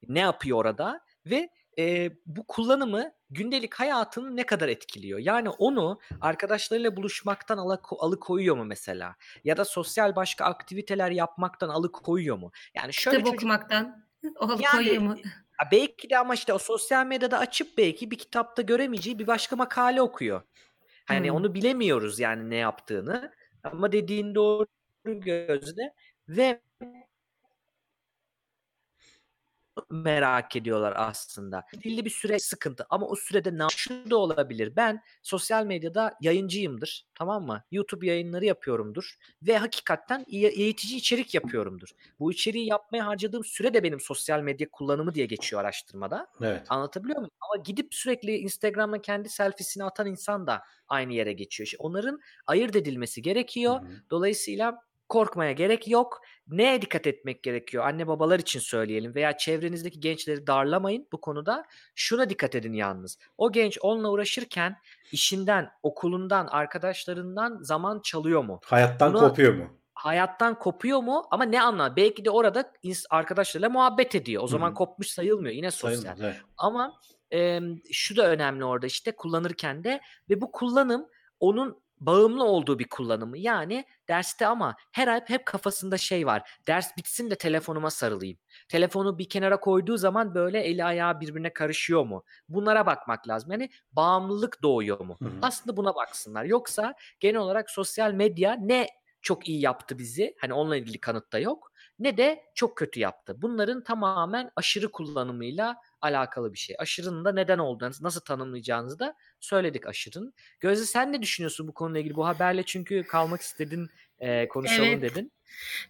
[0.08, 1.50] ne yapıyor orada ve
[1.80, 5.20] e, bu kullanımı gündelik hayatını ne kadar etkiliyor?
[5.20, 7.58] Yani onu arkadaşlarıyla buluşmaktan
[8.00, 9.16] alıkoyuyor mu mesela?
[9.44, 12.52] Ya da sosyal başka aktiviteler yapmaktan alıkoyuyor mu?
[12.76, 13.44] Yani şöyle Kitap çocuk...
[13.44, 15.16] okumaktan alıkoyuyor yani, mu?
[15.72, 20.02] Belki de ama işte o sosyal medyada açıp belki bir kitapta göremeyeceği bir başka makale
[20.02, 20.42] okuyor.
[21.06, 21.36] Hani hmm.
[21.36, 23.34] onu bilemiyoruz yani ne yaptığını.
[23.64, 24.66] Ama dediğin doğru
[25.06, 25.94] gözde
[26.28, 26.62] ve
[29.90, 31.64] merak ediyorlar aslında.
[31.86, 34.76] Belli bir süre sıkıntı ama o sürede ne şu da olabilir.
[34.76, 37.06] Ben sosyal medyada yayıncıyımdır.
[37.16, 37.64] Tamam mı?
[37.72, 41.90] YouTube yayınları yapıyorumdur ve hakikaten eğitici içerik yapıyorumdur.
[42.20, 46.28] Bu içeriği yapmaya harcadığım süre de benim sosyal medya kullanımı diye geçiyor araştırmada.
[46.42, 46.66] Evet.
[46.70, 47.32] Anlatabiliyor muyum?
[47.42, 51.66] Ama gidip sürekli Instagram'a kendi selfiesini atan insan da aynı yere geçiyor.
[51.66, 53.82] İşte onların ayırt edilmesi gerekiyor.
[53.82, 53.92] Hı hı.
[54.10, 56.22] Dolayısıyla korkmaya gerek yok.
[56.48, 57.86] Neye dikkat etmek gerekiyor?
[57.88, 61.66] Anne babalar için söyleyelim veya çevrenizdeki gençleri darlamayın bu konuda.
[61.96, 63.18] Şuna dikkat edin yalnız.
[63.38, 64.78] O genç onunla uğraşırken
[65.12, 68.60] işinden, okulundan, arkadaşlarından zaman çalıyor mu?
[68.66, 69.68] Hayattan Buna, kopuyor mu?
[69.94, 71.28] Hayattan kopuyor mu?
[71.32, 71.96] Ama ne anla?
[71.96, 72.74] Belki de orada
[73.10, 74.44] arkadaşlarıyla muhabbet ediyor.
[74.44, 74.76] O zaman Hı-hı.
[74.76, 75.56] kopmuş sayılmıyor.
[75.56, 76.02] Yine sosyal.
[76.02, 76.36] Sayılmaz, evet.
[76.58, 76.94] Ama
[77.34, 77.60] e,
[77.92, 81.08] şu da önemli orada işte kullanırken de ve bu kullanım
[81.40, 83.38] onun bağımlı olduğu bir kullanımı.
[83.38, 86.50] Yani derste ama her hep hep kafasında şey var.
[86.68, 88.38] Ders bitsin de telefonuma sarılayım.
[88.70, 92.24] Telefonu bir kenara koyduğu zaman böyle eli ayağı birbirine karışıyor mu?
[92.50, 93.52] Bunlara bakmak lazım.
[93.52, 95.16] Yani bağımlılık doğuyor mu?
[95.22, 95.40] Hı hı.
[95.42, 96.44] Aslında buna baksınlar.
[96.46, 98.88] Yoksa genel olarak sosyal medya ne
[99.22, 100.36] çok iyi yaptı bizi.
[100.40, 101.72] Hani onunla ilgili kanıt da yok.
[102.00, 103.42] Ne de çok kötü yaptı.
[103.42, 106.76] Bunların tamamen aşırı kullanımıyla alakalı bir şey.
[106.80, 110.34] Aşırının da neden olduğunu, nasıl tanımlayacağınızı da söyledik aşırın.
[110.60, 112.16] Gözde sen ne düşünüyorsun bu konuyla ilgili?
[112.16, 113.90] Bu haberle çünkü kalmak istedin,
[114.20, 115.02] e, konuşalım evet.
[115.02, 115.32] dedin.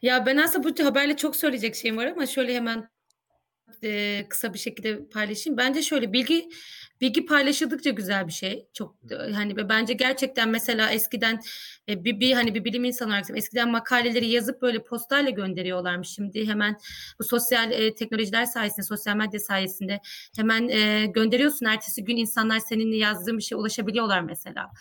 [0.01, 2.89] Ya ben aslında bu haberle çok söyleyecek şeyim var ama şöyle hemen
[3.83, 5.57] e, kısa bir şekilde paylaşayım.
[5.57, 6.49] Bence şöyle bilgi
[7.01, 8.67] bilgi paylaşıldıkça güzel bir şey.
[8.73, 8.95] Çok
[9.33, 11.39] hani bence gerçekten mesela eskiden
[11.89, 16.09] e, bir, bir hani bir bilim insanı olarak eskiden makaleleri yazıp böyle postayla gönderiyorlarmış.
[16.09, 16.77] Şimdi hemen
[17.19, 19.99] bu sosyal e, teknolojiler sayesinde, sosyal medya sayesinde
[20.37, 21.65] hemen e, gönderiyorsun.
[21.65, 24.71] Ertesi gün insanlar seninle yazdığın bir şey ulaşabiliyorlar mesela.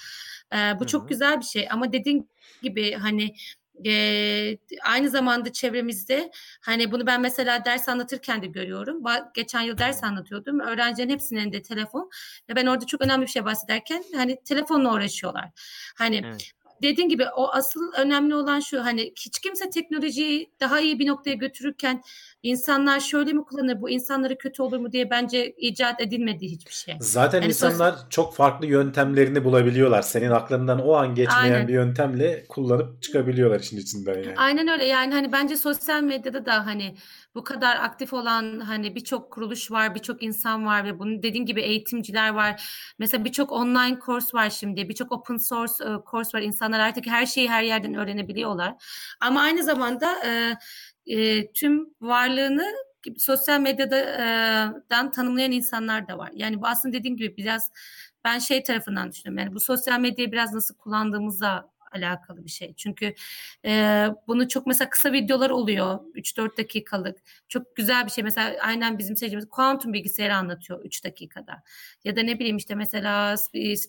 [0.52, 0.86] E, bu Hı-hı.
[0.86, 2.30] çok güzel bir şey ama dediğin
[2.62, 3.34] gibi hani
[3.86, 9.02] e, aynı zamanda çevremizde hani bunu ben mesela ders anlatırken de görüyorum.
[9.34, 10.60] Geçen yıl ders anlatıyordum.
[10.60, 12.10] Öğrencilerin hepsinin elinde telefon
[12.48, 15.50] ve ben orada çok önemli bir şey bahsederken hani telefonla uğraşıyorlar.
[15.96, 20.98] Hani evet dediğin gibi o asıl önemli olan şu hani hiç kimse teknolojiyi daha iyi
[20.98, 22.02] bir noktaya götürürken
[22.42, 26.94] insanlar şöyle mi kullanır bu insanları kötü olur mu diye bence icat edilmedi hiçbir şey.
[27.00, 30.02] Zaten yani insanlar sos- çok farklı yöntemlerini bulabiliyorlar.
[30.02, 31.68] Senin aklından o an geçmeyen Aynen.
[31.68, 34.34] bir yöntemle kullanıp çıkabiliyorlar işin içinden yani.
[34.36, 36.96] Aynen öyle yani hani bence sosyal medyada da hani
[37.34, 41.60] bu kadar aktif olan hani birçok kuruluş var, birçok insan var ve bunun dediğin gibi
[41.60, 42.68] eğitimciler var.
[42.98, 46.40] Mesela birçok online kurs var şimdi, birçok open source e, kurs var.
[46.40, 48.74] İnsanlar artık her şeyi her yerden öğrenebiliyorlar.
[49.20, 50.56] Ama aynı zamanda e,
[51.06, 52.66] e, tüm varlığını
[53.18, 56.30] sosyal medyadan tanımlayan insanlar da var.
[56.34, 57.70] Yani bu aslında dediğim gibi biraz
[58.24, 59.44] ben şey tarafından düşünüyorum.
[59.44, 62.74] Yani bu sosyal medyayı biraz nasıl kullandığımızla alakalı bir şey.
[62.76, 63.14] Çünkü
[63.64, 66.00] e, bunu çok mesela kısa videolar oluyor.
[66.14, 67.18] 3-4 dakikalık.
[67.48, 68.24] Çok güzel bir şey.
[68.24, 71.62] Mesela aynen bizim seçtiğimiz kuantum bilgisayarı anlatıyor 3 dakikada.
[72.04, 73.36] Ya da ne bileyim işte mesela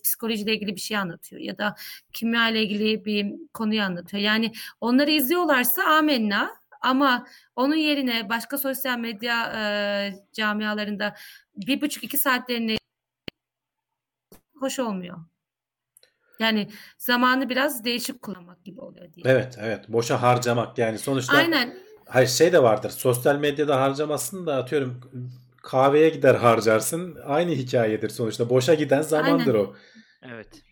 [0.02, 1.42] psikolojiyle ilgili bir şey anlatıyor.
[1.42, 1.74] Ya da
[2.12, 4.22] kimya ile ilgili bir konuyu anlatıyor.
[4.22, 6.50] Yani onları izliyorlarsa amenna
[6.80, 7.26] ama
[7.56, 9.60] onun yerine başka sosyal medya e,
[10.32, 11.14] camialarında
[11.56, 12.76] bir buçuk iki saatlerini
[14.60, 15.18] hoş olmuyor.
[16.38, 16.68] Yani
[16.98, 19.24] zamanı biraz değişik kullanmak gibi oluyor diye.
[19.28, 21.36] Evet evet boşa harcamak yani sonuçta.
[21.36, 21.76] Aynen.
[22.08, 25.00] Hayır şey de vardır sosyal medyada harcamasın da atıyorum
[25.62, 29.66] kahveye gider harcarsın aynı hikayedir sonuçta boşa giden zamandır Aynen.
[29.66, 29.74] o.
[30.22, 30.62] Evet.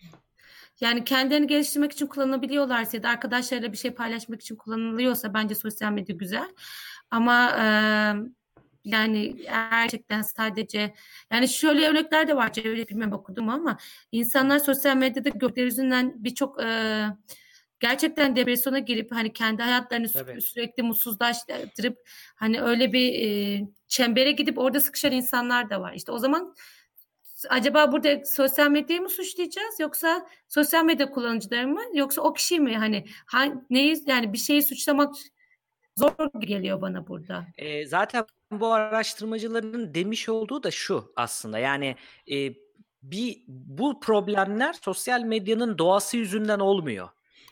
[0.80, 5.92] Yani kendilerini geliştirmek için kullanabiliyorlarsa ya da arkadaşlarıyla bir şey paylaşmak için kullanılıyorsa bence sosyal
[5.92, 6.48] medya güzel.
[7.10, 7.64] Ama e,
[8.85, 10.95] yani gerçekten sadece
[11.32, 13.78] yani şöyle örnekler de var çevre bilmem okudum ama
[14.12, 17.07] insanlar sosyal medyada gördükleri yüzünden birçok e,
[17.80, 20.41] gerçekten depresyona girip hani kendi hayatlarını Tabii.
[20.41, 25.93] sürekli mutsuzlaştırıp hani öyle bir e, çembere gidip orada sıkışan insanlar da var.
[25.93, 26.55] İşte o zaman
[27.49, 32.76] acaba burada sosyal medyayı mı suçlayacağız yoksa sosyal medya kullanıcıları mı yoksa o kişi mi
[32.78, 33.05] hani
[33.70, 35.14] neyi yani bir şeyi suçlamak
[35.97, 37.47] zor geliyor bana burada.
[37.57, 41.97] E, zaten bu araştırmacıların demiş olduğu da şu aslında yani
[42.30, 42.55] e,
[43.03, 47.09] bir bu problemler sosyal medyanın doğası yüzünden olmuyor.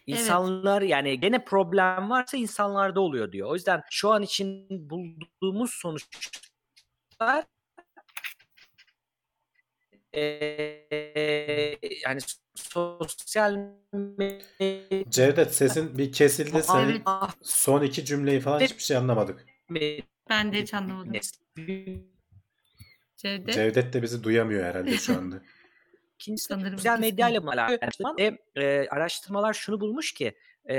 [0.07, 0.91] İnsanlar evet.
[0.91, 3.51] yani gene problem varsa insanlarda oluyor diyor.
[3.51, 7.45] O yüzden şu an için bulduğumuz sonuçlar
[10.15, 10.21] e,
[12.05, 12.21] yani
[12.55, 13.71] sosyal
[15.09, 16.63] Cevdet sesin bir kesildi.
[16.63, 17.03] Senin
[17.43, 19.47] son iki cümleyi falan hiçbir şey anlamadık.
[20.31, 21.13] Ben de hiç anlamadım.
[23.17, 23.55] Cevdet.
[23.55, 25.43] Cevdet de bizi duyamıyor herhalde şu anda.
[26.19, 28.21] İkincisi Sanırım sosyal medyayla mı alakalı?
[28.21, 30.37] E, e, araştırmalar şunu bulmuş ki
[30.71, 30.77] e,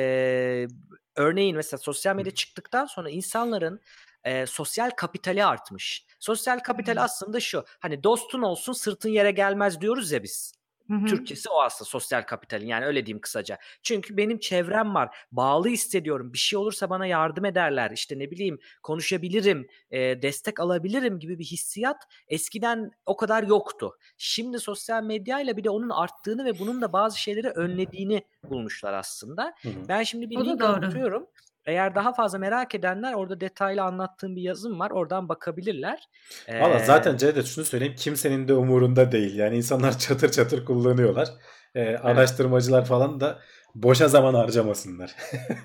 [1.15, 3.81] örneğin mesela sosyal medya çıktıktan sonra insanların
[4.23, 6.05] e, sosyal kapitali artmış.
[6.19, 10.53] Sosyal kapital aslında şu hani dostun olsun sırtın yere gelmez diyoruz ya biz.
[10.89, 13.57] Hı Türkçesi o aslında sosyal kapitalin yani öyle diyeyim kısaca.
[13.83, 15.15] Çünkü benim çevrem var.
[15.31, 16.33] Bağlı hissediyorum.
[16.33, 17.91] Bir şey olursa bana yardım ederler.
[17.91, 23.97] İşte ne bileyim konuşabilirim, e, destek alabilirim gibi bir hissiyat eskiden o kadar yoktu.
[24.17, 29.53] Şimdi sosyal medyayla bir de onun arttığını ve bunun da bazı şeyleri önlediğini bulmuşlar aslında.
[29.61, 29.73] Hı hı.
[29.87, 31.27] Ben şimdi bir link anlatıyorum.
[31.65, 34.91] Eğer daha fazla merak edenler orada detaylı anlattığım bir yazım var.
[34.91, 36.09] Oradan bakabilirler.
[36.49, 36.85] Valla ee...
[36.85, 37.95] zaten Cevdet şunu söyleyeyim.
[37.97, 39.35] Kimsenin de umurunda değil.
[39.35, 41.27] Yani insanlar çatır çatır kullanıyorlar.
[41.75, 42.05] Ee, evet.
[42.05, 43.39] Araştırmacılar falan da
[43.75, 45.15] boşa zaman harcamasınlar.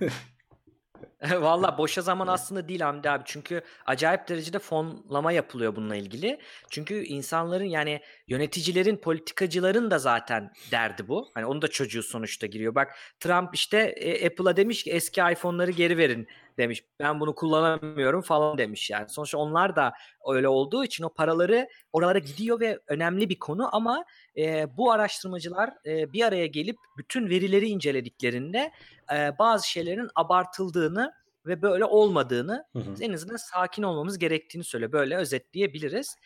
[1.31, 3.23] Valla boşa zaman aslında değil Hamdi abi.
[3.27, 6.41] Çünkü acayip derecede fonlama yapılıyor bununla ilgili.
[6.71, 11.31] Çünkü insanların yani yöneticilerin, politikacıların da zaten derdi bu.
[11.35, 12.75] Hani onu da çocuğu sonuçta giriyor.
[12.75, 16.29] Bak Trump işte e, Apple'a demiş ki eski iPhone'ları geri verin
[16.59, 16.85] demiş.
[17.01, 19.09] Ben bunu kullanamıyorum falan demiş yani.
[19.09, 19.93] Sonuçta onlar da
[20.29, 24.05] öyle olduğu için o paraları oralara gidiyor ve önemli bir konu ama
[24.37, 28.73] e, bu araştırmacılar e, bir araya gelip bütün verileri incelediklerinde
[29.15, 31.13] e, bazı şeylerin abartıldığını
[31.47, 32.95] ve böyle olmadığını hı hı.
[33.01, 34.93] en azından sakin olmamız gerektiğini söyle.
[34.93, 36.17] Böyle özetleyebiliriz.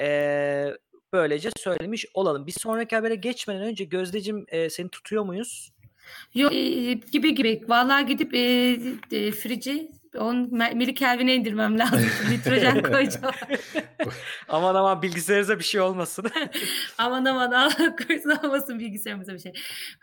[0.00, 0.76] E,
[1.12, 2.46] böylece söylemiş olalım.
[2.46, 5.72] Bir sonraki habere geçmeden önce Gözdeciğim e, seni tutuyor muyuz?
[6.34, 7.64] Yok e, gibi gibi.
[7.68, 8.40] Vallahi gidip e,
[9.12, 10.36] e, frici on
[10.74, 12.00] milikelvine indirmem lazım.
[12.30, 13.34] Nitrojen koyacağım.
[14.48, 16.24] aman aman bilgisayarınıza bir şey olmasın.
[16.98, 19.52] aman aman Allah korusun olmasın bilgisayarımıza bir şey.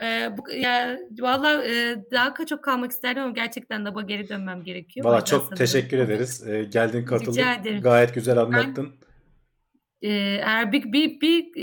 [0.01, 5.05] Ee, bu, ya, vallahi e, daha çok kalmak isterdim ama gerçekten de geri dönmem gerekiyor.
[5.05, 5.57] Valla çok sanırım.
[5.57, 6.47] teşekkür ederiz.
[6.47, 7.81] Ee, geldin katıldın.
[7.81, 8.93] Gayet güzel anlattın.
[9.01, 9.08] Ben,
[10.01, 11.53] eğer bir, bir, bir,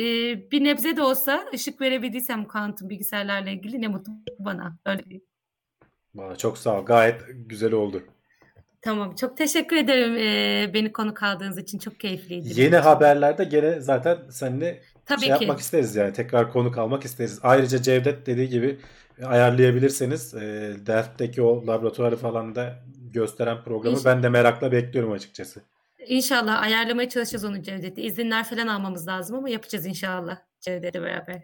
[0.51, 4.77] bir nebze de olsa ışık verebildiysem kuantum bilgisayarlarla ilgili ne mutlu bana.
[4.87, 5.03] Öyle
[6.15, 6.85] Valla çok sağ ol.
[6.85, 8.03] Gayet güzel oldu.
[8.83, 9.15] Tamam.
[9.15, 10.15] Çok teşekkür ederim
[10.75, 11.79] beni konu kaldığınız için.
[11.79, 12.61] Çok keyifliydi.
[12.61, 15.33] Yeni haberlerde gene zaten seninle Tabii şey ki.
[15.33, 16.13] yapmak isteriz yani.
[16.13, 17.39] Tekrar konuk almak isteriz.
[17.43, 18.79] Ayrıca Cevdet dediği gibi
[19.25, 22.83] ayarlayabilirseniz e, dertteki o laboratuvarı falan da
[23.13, 24.17] gösteren programı İnşallah.
[24.17, 25.61] ben de merakla bekliyorum açıkçası.
[26.09, 28.03] İnşallah ayarlamaya çalışacağız onu Cevdet'e.
[28.03, 31.43] İzinler falan almamız lazım ama yapacağız inşallah Cevdet'le beraber.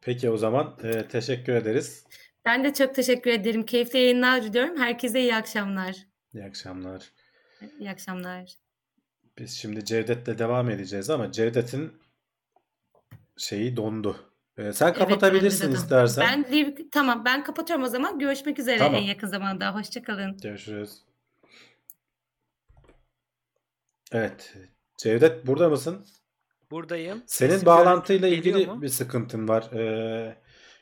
[0.00, 2.04] Peki o zaman e, teşekkür ederiz.
[2.44, 3.66] Ben de çok teşekkür ederim.
[3.66, 4.76] Keyifli yayınlar diliyorum.
[4.76, 5.96] Herkese iyi akşamlar.
[6.34, 7.12] İyi akşamlar.
[7.78, 8.54] İyi akşamlar.
[9.38, 11.92] Biz şimdi Cevdet'le devam edeceğiz ama Cevdet'in
[13.36, 14.16] şeyi dondu.
[14.58, 16.44] Ee, sen kapatabilirsin evet, istersen.
[16.52, 18.18] Ben tamam ben kapatıyorum o zaman.
[18.18, 18.94] Görüşmek üzere tamam.
[18.94, 19.74] en yakın zamanda.
[19.74, 20.38] Hoşçakalın.
[20.38, 21.09] Görüşürüz.
[24.12, 24.54] Evet.
[24.96, 26.06] Cevdet burada mısın?
[26.70, 27.22] Buradayım.
[27.26, 28.82] Senin Sesim bağlantıyla ilgili mu?
[28.82, 29.72] bir sıkıntın var.
[29.72, 30.36] Ee,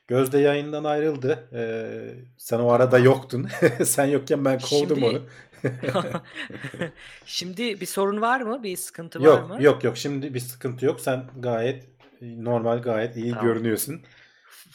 [0.08, 1.48] Gözde yayından ayrıldı.
[1.52, 3.48] Ee, sen o arada yoktun.
[3.84, 5.04] sen yokken ben kovdum Şimdi...
[5.04, 5.22] onu.
[7.26, 8.62] Şimdi bir sorun var mı?
[8.62, 9.62] Bir sıkıntı yok, var mı?
[9.62, 9.96] Yok yok.
[9.96, 11.00] Şimdi bir sıkıntı yok.
[11.00, 11.88] Sen gayet
[12.20, 13.46] normal, gayet iyi tamam.
[13.46, 14.00] görünüyorsun.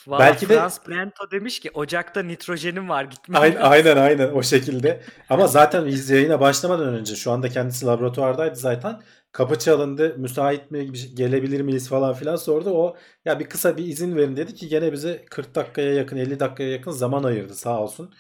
[0.07, 4.43] Valla Belki de Frans Brento demiş ki Ocak'ta nitrojenim var gitmem aynen, aynen aynen o
[4.43, 5.01] şekilde.
[5.29, 9.01] Ama zaten biz yayına başlamadan önce şu anda kendisi laboratuvardaydı zaten.
[9.31, 10.15] Kapı çalındı.
[10.17, 12.69] Müsait mi gelebilir miyiz falan filan sordu.
[12.69, 16.39] O ya bir kısa bir izin verin dedi ki gene bize 40 dakikaya yakın 50
[16.39, 18.13] dakikaya yakın zaman ayırdı sağ olsun.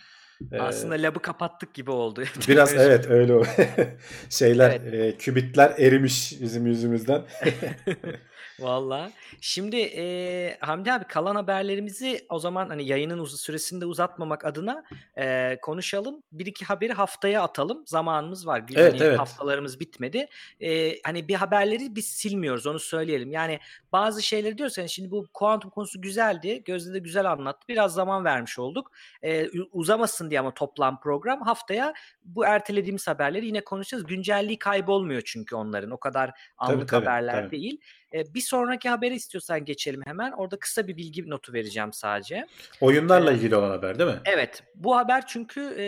[0.51, 2.23] Ee, Aslında labı kapattık gibi oldu.
[2.47, 3.43] Biraz evet öyle o.
[4.29, 4.93] Şeyler evet.
[4.93, 7.21] e, kübitler erimiş bizim yüzümüzden.
[8.63, 9.11] Valla.
[9.41, 14.83] Şimdi e, Hamdi abi kalan haberlerimizi o zaman hani yayının uz- süresinde uzatmamak adına
[15.17, 16.23] e, konuşalım.
[16.31, 17.83] Bir iki haberi haftaya atalım.
[17.85, 18.63] Zamanımız var.
[18.75, 19.19] Evet, hani evet.
[19.19, 20.27] Haftalarımız bitmedi.
[20.61, 23.31] E, hani bir haberleri biz silmiyoruz onu söyleyelim.
[23.31, 23.59] Yani
[23.91, 26.63] bazı şeyleri diyoruz yani şimdi bu kuantum konusu güzeldi.
[26.65, 27.67] Gözde de güzel anlattı.
[27.67, 28.91] Biraz zaman vermiş olduk.
[29.23, 31.41] E, uzamasın diye ama toplam program.
[31.41, 31.93] Haftaya
[32.25, 34.03] bu ertelediğimiz haberleri yine konuşacağız.
[34.03, 35.91] Güncelliği kaybolmuyor çünkü onların.
[35.91, 37.51] O kadar anlık tabii, haberler tabii.
[37.51, 37.81] değil.
[38.13, 40.31] E, bir sonraki haberi istiyorsan geçelim hemen.
[40.31, 42.47] Orada kısa bir bilgi notu vereceğim sadece.
[42.81, 44.19] Oyunlarla ee, ilgili olan haber değil mi?
[44.25, 44.63] Evet.
[44.75, 45.85] Bu haber çünkü e,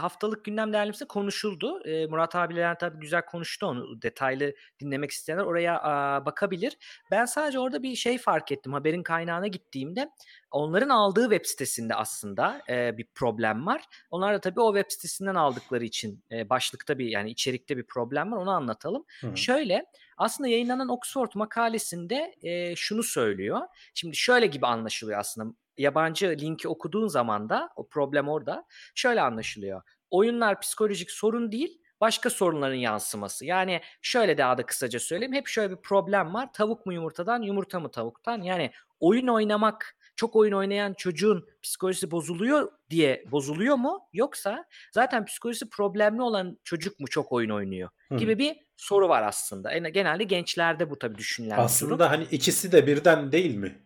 [0.00, 1.80] haftalık gündem değerlemesinde konuşuldu.
[1.84, 4.02] E, Murat abiler tabii güzel konuştu onu.
[4.02, 6.76] Detaylı dinlemek isteyenler oraya a, bakabilir.
[7.10, 8.72] Ben sadece orada bir şey fark ettim.
[8.72, 10.10] Haberin kaynağına gittiğimde
[10.50, 13.82] onların aldığı web sitesinde aslında e, bir problem var.
[14.10, 18.32] Onlar da tabii o web sitesinden aldıkları için e, başlıkta bir yani içerikte bir problem
[18.32, 18.36] var.
[18.36, 19.04] Onu anlatalım.
[19.20, 19.36] Hı.
[19.36, 19.86] Şöyle
[20.16, 23.60] aslında yayınlanan Oxford makalesinde e, şunu söylüyor.
[23.94, 25.54] Şimdi şöyle gibi anlaşılıyor aslında.
[25.78, 28.64] Yabancı linki okuduğun zaman da o problem orada.
[28.94, 29.82] Şöyle anlaşılıyor.
[30.10, 33.44] Oyunlar psikolojik sorun değil, başka sorunların yansıması.
[33.44, 35.32] Yani şöyle daha da kısaca söyleyeyim.
[35.34, 36.52] Hep şöyle bir problem var.
[36.52, 38.42] Tavuk mu yumurtadan, yumurta mı tavuktan?
[38.42, 38.70] Yani
[39.00, 44.00] oyun oynamak çok oyun oynayan çocuğun psikolojisi bozuluyor diye bozuluyor mu?
[44.12, 49.72] Yoksa zaten psikolojisi problemli olan çocuk mu çok oyun oynuyor gibi bir soru var aslında.
[49.72, 52.06] Yani genelde gençlerde bu tabii düşünülen Aslında durum.
[52.10, 53.85] hani ikisi de birden değil mi?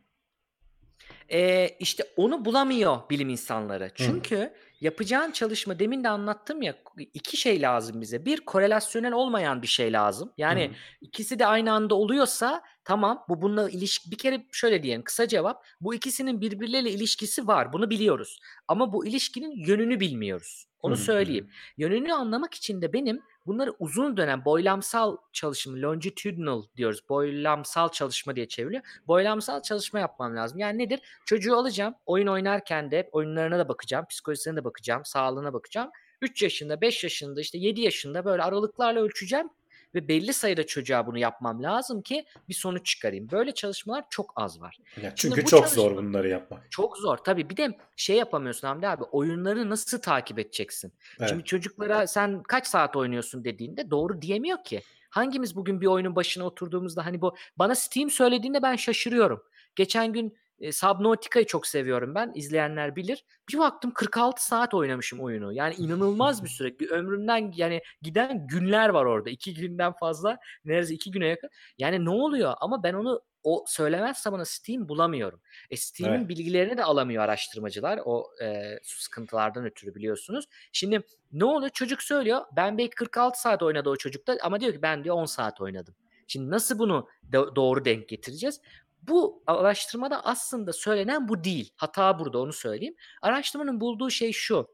[1.32, 3.90] Ee, işte onu bulamıyor bilim insanları.
[3.94, 4.52] Çünkü Hı.
[4.80, 6.74] yapacağın çalışma demin de anlattım ya
[7.14, 8.24] iki şey lazım bize.
[8.24, 10.32] Bir korelasyonel olmayan bir şey lazım.
[10.38, 10.72] Yani Hı.
[11.00, 15.64] ikisi de aynı anda oluyorsa tamam bu bununla ilişki bir kere şöyle diyelim kısa cevap
[15.80, 18.40] bu ikisinin birbirleriyle ilişkisi var bunu biliyoruz.
[18.68, 20.66] Ama bu ilişkinin yönünü bilmiyoruz.
[20.82, 21.50] Onu söyleyeyim.
[21.76, 23.20] Yönünü anlamak için de benim
[23.50, 27.00] bunları uzun dönem boylamsal çalışma, longitudinal diyoruz.
[27.08, 28.82] Boylamsal çalışma diye çevriliyor.
[29.08, 30.58] Boylamsal çalışma yapmam lazım.
[30.58, 31.00] Yani nedir?
[31.26, 31.94] Çocuğu alacağım.
[32.06, 34.06] Oyun oynarken de oyunlarına da bakacağım.
[34.10, 35.04] Psikolojisine de bakacağım.
[35.04, 35.90] Sağlığına bakacağım.
[36.22, 39.50] 3 yaşında, 5 yaşında, işte 7 yaşında böyle aralıklarla ölçeceğim
[39.94, 43.30] ve belli sayıda çocuğa bunu yapmam lazım ki bir sonuç çıkarayım.
[43.30, 44.78] Böyle çalışmalar çok az var.
[45.02, 46.70] Ya çünkü çok zor bunları yapmak.
[46.70, 47.16] Çok zor.
[47.16, 49.04] Tabii bir de şey yapamıyorsun Hamdi abi.
[49.04, 50.92] Oyunları nasıl takip edeceksin?
[51.18, 51.28] Evet.
[51.28, 54.82] Şimdi çocuklara sen kaç saat oynuyorsun dediğinde doğru diyemiyor ki.
[55.10, 59.42] Hangimiz bugün bir oyunun başına oturduğumuzda hani bu bana Steam söylediğinde ben şaşırıyorum.
[59.76, 62.32] Geçen gün e, Subnautica'yı çok seviyorum ben.
[62.34, 63.24] İzleyenler bilir.
[63.52, 65.52] Bir baktım 46 saat oynamışım oyunu.
[65.52, 66.78] Yani inanılmaz bir süre.
[66.78, 69.30] Bir ömrümden yani giden günler var orada.
[69.30, 70.38] iki günden fazla.
[70.64, 71.50] Neredeyse iki güne yakın.
[71.78, 72.54] Yani ne oluyor?
[72.60, 75.40] Ama ben onu o söylemezse bana Steam bulamıyorum.
[75.70, 76.28] E Steam'in evet.
[76.28, 78.00] bilgilerini de alamıyor araştırmacılar.
[78.04, 80.44] O e, sıkıntılardan ötürü biliyorsunuz.
[80.72, 81.02] Şimdi
[81.32, 81.70] ne oluyor?
[81.70, 82.40] Çocuk söylüyor.
[82.56, 85.94] Ben belki 46 saat oynadı o çocukta ama diyor ki ben diyor 10 saat oynadım.
[86.26, 88.60] Şimdi nasıl bunu do- doğru denk getireceğiz?
[89.02, 91.72] Bu araştırmada aslında söylenen bu değil.
[91.76, 92.94] Hata burada onu söyleyeyim.
[93.22, 94.68] Araştırmanın bulduğu şey şu.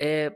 [0.00, 0.30] E,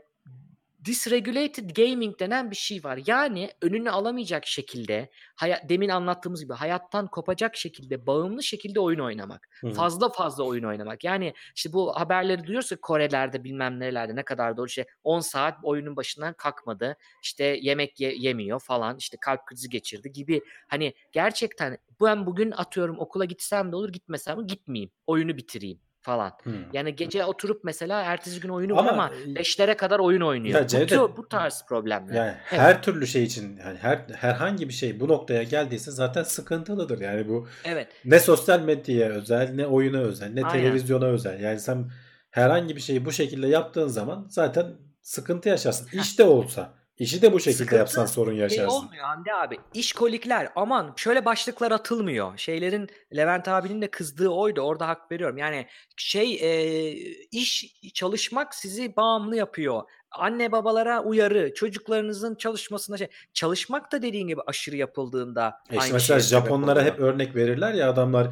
[0.85, 2.99] dysregulated gaming denen bir şey var.
[3.07, 9.47] Yani önünü alamayacak şekilde haya- demin anlattığımız gibi hayattan kopacak şekilde bağımlı şekilde oyun oynamak.
[9.61, 9.71] Hı hı.
[9.73, 11.03] Fazla fazla oyun oynamak.
[11.03, 15.95] Yani işte bu haberleri duyuyorsak Kore'lerde bilmem nerelerde ne kadar doğru şey 10 saat oyunun
[15.95, 16.97] başından kalkmadı.
[17.23, 20.41] İşte yemek ye- yemiyor falan işte kalp krizi geçirdi gibi.
[20.67, 24.91] Hani gerçekten ben bugün atıyorum okula gitsem de olur gitmesem de gitmeyeyim.
[25.07, 26.31] Oyunu bitireyim falan.
[26.43, 26.51] Hı.
[26.73, 30.55] Yani gece oturup mesela ertesi gün oyunu Ama- var ama 5'lere kadar oyun oynuyor.
[30.59, 32.13] Ya bu, Cevdet- tür- bu tarz problemler.
[32.15, 32.61] Yani Evet.
[32.61, 37.01] her türlü şey için yani her herhangi bir şey bu noktaya geldiyse zaten sıkıntılıdır.
[37.01, 37.87] Yani bu Evet.
[38.05, 40.61] ne sosyal medyaya özel, ne oyuna özel, ne Aynen.
[40.63, 41.39] televizyona özel.
[41.39, 41.91] Yani sen
[42.31, 44.65] herhangi bir şeyi bu şekilde yaptığın zaman zaten
[45.01, 45.87] sıkıntı yaşarsın.
[45.99, 48.77] İş de olsa, işi de bu şekilde Sıkıntı yapsan sorun Şey yaşarsın.
[48.77, 49.57] olmuyor Hande abi.
[49.73, 52.37] İşkolikler aman şöyle başlıklar atılmıyor.
[52.37, 54.61] Şeylerin Levent abinin de kızdığı oydu.
[54.61, 55.37] Orada hak veriyorum.
[55.37, 55.67] Yani
[55.97, 56.91] şey e,
[57.31, 59.83] iş çalışmak sizi bağımlı yapıyor.
[60.11, 63.07] Anne babalara uyarı, çocuklarınızın çalışmasına şey.
[63.33, 68.27] Çalışmak da dediğin gibi aşırı yapıldığında E işte mesela Japonlara hep örnek verirler ya adamlar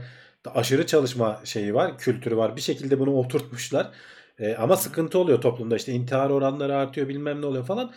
[0.45, 2.55] da aşırı çalışma şeyi var, kültürü var.
[2.55, 3.91] Bir şekilde bunu oturtmuşlar.
[4.39, 5.75] E, ama sıkıntı oluyor toplumda.
[5.75, 7.91] İşte intihar oranları artıyor, bilmem ne oluyor falan.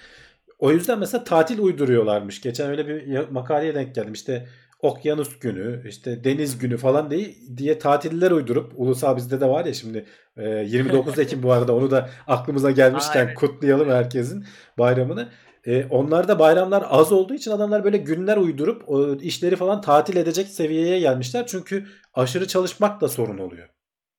[0.59, 2.41] O yüzden mesela tatil uyduruyorlarmış.
[2.41, 4.13] Geçen öyle bir makaleye denk geldim.
[4.13, 4.49] İşte
[4.81, 9.75] okyanus günü, işte deniz günü falan diye, diye tatiller uydurup ulusal bizde de var ya
[9.75, 13.35] şimdi e, 29 Ekim bu arada onu da aklımıza gelmişken Aa, evet.
[13.35, 14.45] kutlayalım herkesin
[14.79, 15.29] bayramını.
[15.67, 20.49] E, onlarda bayramlar az olduğu için adamlar böyle günler uydurup o işleri falan tatil edecek
[20.49, 21.47] seviyeye gelmişler.
[21.47, 23.69] Çünkü aşırı çalışmak da sorun oluyor.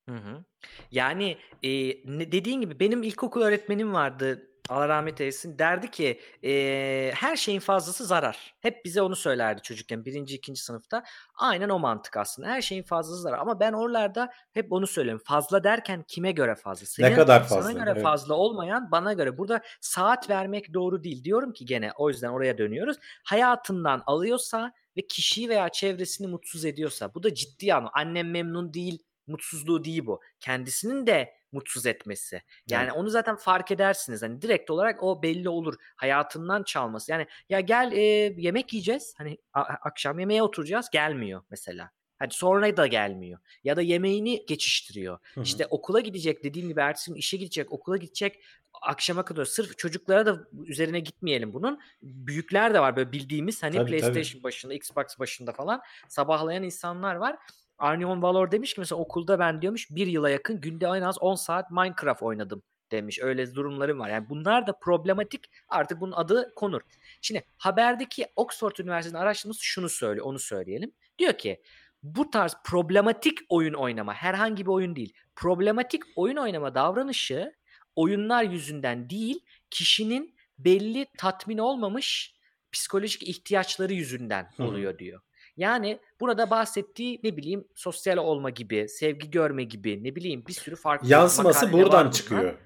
[0.09, 0.43] Hı hı.
[0.91, 1.69] Yani e,
[2.05, 4.43] ne- dediğin gibi benim ilkokul öğretmenim vardı.
[4.69, 5.59] Allah rahmet eylesin.
[5.59, 8.55] Derdi ki e, her şeyin fazlası zarar.
[8.59, 11.03] Hep bize onu söylerdi çocukken birinci ikinci sınıfta.
[11.35, 12.47] Aynen o mantık aslında.
[12.47, 13.37] Her şeyin fazlası zarar.
[13.37, 15.21] Ama ben oralarda hep onu söylüyorum.
[15.25, 16.85] Fazla derken kime göre fazla?
[16.85, 18.03] Senin, kadar fazla, Sana göre evet.
[18.03, 19.37] fazla olmayan bana göre.
[19.37, 21.23] Burada saat vermek doğru değil.
[21.23, 22.97] Diyorum ki gene o yüzden oraya dönüyoruz.
[23.23, 27.91] Hayatından alıyorsa ve kişiyi veya çevresini mutsuz ediyorsa bu da ciddi anlamda.
[27.93, 30.21] Annem memnun değil mutsuzluğu değil bu.
[30.39, 32.41] Kendisinin de mutsuz etmesi.
[32.67, 32.93] Yani Evet.
[32.95, 34.21] onu zaten fark edersiniz.
[34.21, 35.75] Hani direkt olarak o belli olur.
[35.95, 37.11] Hayatından çalması.
[37.11, 38.01] Yani ya gel e,
[38.37, 39.13] yemek yiyeceğiz.
[39.17, 40.89] Hani akşam yemeğe oturacağız.
[40.89, 41.91] Gelmiyor mesela.
[42.19, 43.39] Hadi sonra da gelmiyor.
[43.63, 45.19] Ya da yemeğini geçiştiriyor.
[45.33, 45.43] Hı hı.
[45.43, 48.43] İşte okula gidecek dediğim gibi ertesi gün işe gidecek, okula gidecek.
[48.81, 51.79] Akşama kadar sırf çocuklara da üzerine gitmeyelim bunun.
[52.01, 53.99] Büyükler de var böyle bildiğimiz hani Tabii, tabii.
[53.99, 57.37] PlayStation başında, Xbox başında falan sabahlayan insanlar var.
[57.77, 61.35] Arnion Valor demiş ki mesela okulda ben diyormuş bir yıla yakın günde en az 10
[61.35, 63.19] saat Minecraft oynadım demiş.
[63.21, 64.09] Öyle durumlarım var.
[64.09, 65.45] Yani bunlar da problematik.
[65.69, 66.81] Artık bunun adı konur.
[67.21, 70.25] Şimdi haberdeki Oxford Üniversitesi'nin araştırması şunu söylüyor.
[70.25, 70.91] Onu söyleyelim.
[71.19, 71.61] Diyor ki
[72.03, 75.13] bu tarz problematik oyun oynama herhangi bir oyun değil.
[75.35, 77.53] Problematik oyun oynama davranışı
[77.95, 82.35] oyunlar yüzünden değil kişinin belli tatmin olmamış
[82.71, 84.63] psikolojik ihtiyaçları yüzünden hı.
[84.63, 85.21] oluyor diyor.
[85.57, 90.75] Yani burada bahsettiği ne bileyim sosyal olma gibi, sevgi görme gibi ne bileyim bir sürü
[90.75, 92.11] farklı Yansıması var buradan bunlar.
[92.11, 92.59] çıkıyor.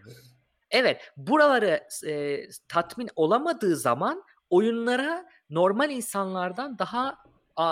[0.71, 7.17] Evet, buraları e, tatmin olamadığı zaman oyunlara normal insanlardan daha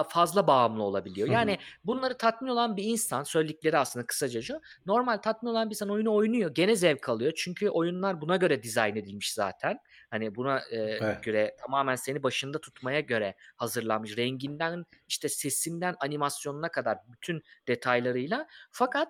[0.10, 1.28] fazla bağımlı olabiliyor.
[1.28, 5.90] Yani bunları tatmin olan bir insan, söyledikleri aslında kısaca şu, normal tatmin olan bir insan
[5.90, 7.34] oyunu oynuyor, gene zevk alıyor.
[7.36, 9.80] Çünkü oyunlar buna göre dizayn edilmiş zaten.
[10.10, 11.24] Hani buna e, Evet.
[11.24, 14.18] göre tamamen seni başında tutmaya göre hazırlanmış.
[14.18, 18.48] Renginden, işte sesinden, animasyonuna kadar bütün detaylarıyla.
[18.72, 19.08] Fakat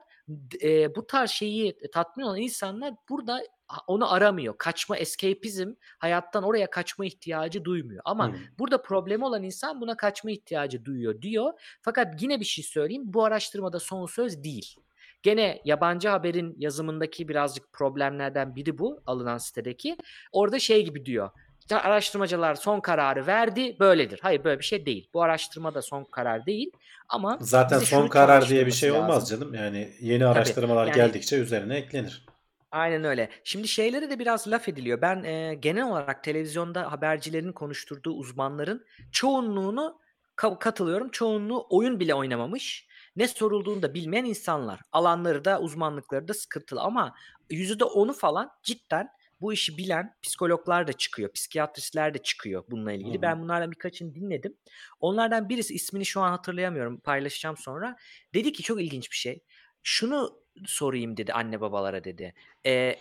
[0.64, 3.42] e, bu tarz şeyi tatmin olan insanlar burada
[3.88, 4.58] onu aramıyor.
[4.58, 8.02] Kaçma, escapizm, hayattan oraya kaçma ihtiyacı duymuyor.
[8.06, 8.36] Ama Hı.
[8.60, 11.54] burada problemi olan insan buna kaçma ihtiyacı duyuyor diyor.
[11.82, 13.04] Fakat yine bir şey söyleyeyim.
[13.06, 14.76] Bu araştırmada son söz değil.
[15.24, 19.98] Gene yabancı haberin yazımındaki birazcık problemlerden biri bu alınan sitedeki.
[20.32, 21.30] Orada şey gibi diyor.
[21.72, 24.20] Araştırmacılar son kararı verdi böyledir.
[24.24, 25.10] Hayır böyle bir şey değil.
[25.14, 26.72] Bu araştırma da son karar değil.
[27.10, 29.40] Ama Zaten son karar diye bir şey olmaz lazım.
[29.40, 29.54] canım.
[29.54, 32.26] Yani yeni araştırmalar yani- geldikçe üzerine eklenir.
[32.72, 33.30] Aynen öyle.
[33.44, 35.02] Şimdi şeylere de biraz laf ediliyor.
[35.02, 40.00] Ben e, genel olarak televizyonda habercilerin konuşturduğu uzmanların çoğunluğunu
[40.38, 41.10] ka- katılıyorum.
[41.10, 42.88] Çoğunluğu oyun bile oynamamış.
[43.20, 44.80] Ne sorulduğunu da bilmeyen insanlar.
[44.92, 47.16] Alanları da uzmanlıkları da sıkıntılı ama
[47.50, 49.10] %10'u falan cidden
[49.42, 51.32] bu işi bilen psikologlar da çıkıyor.
[51.32, 53.18] Psikiyatristler de çıkıyor bununla ilgili.
[53.18, 53.22] Hı.
[53.22, 54.58] Ben bunlardan birkaçını dinledim.
[55.00, 57.00] Onlardan birisi ismini şu an hatırlayamıyorum.
[57.00, 57.96] Paylaşacağım sonra.
[58.34, 59.44] Dedi ki çok ilginç bir şey.
[59.84, 62.34] Şunu sorayım dedi anne babalara dedi.
[62.66, 62.96] Ee,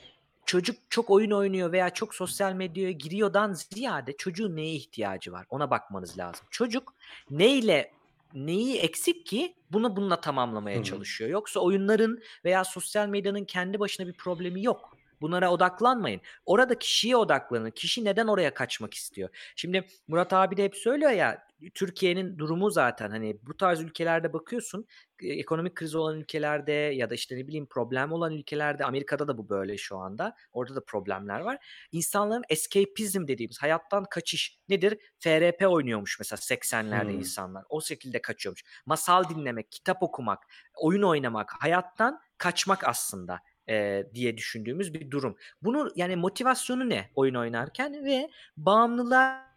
[0.47, 5.47] çocuk çok oyun oynuyor veya çok sosyal medyaya giriyordan ziyade çocuğun neye ihtiyacı var?
[5.51, 6.47] Ona bakmanız lazım.
[6.51, 6.95] Çocuk
[7.31, 7.98] neyle
[8.35, 10.85] neyi eksik ki bunu bununla tamamlamaya Hı hı.
[10.85, 11.31] çalışıyor.
[11.31, 14.98] Yoksa oyunların veya sosyal medyanın kendi başına bir problemi yok.
[15.21, 16.21] Bunlara odaklanmayın.
[16.47, 17.71] Orada kişiye odaklanın.
[17.71, 19.29] Kişi neden oraya kaçmak istiyor?
[19.57, 24.87] Şimdi Murat abi de hep söylüyor ya Türkiye'nin durumu zaten hani bu tarz ülkelerde bakıyorsun
[25.23, 29.49] ekonomik kriz olan ülkelerde ya da işte ne bileyim problem olan ülkelerde Amerika'da da bu
[29.49, 30.37] böyle şu anda.
[30.53, 31.67] Orada da problemler var.
[31.93, 34.99] İnsanların escapism dediğimiz hayattan kaçış nedir?
[35.19, 37.19] FRP oynuyormuş mesela 80'lerde hmm.
[37.19, 37.65] insanlar.
[37.69, 38.65] O şekilde kaçıyormuş.
[38.87, 45.37] Masal dinlemek, kitap okumak, oyun oynamak, hayattan kaçmak aslında e, diye düşündüğümüz bir durum.
[45.63, 49.49] Bunu yani motivasyonu ne oyun oynarken ve bağımlılığa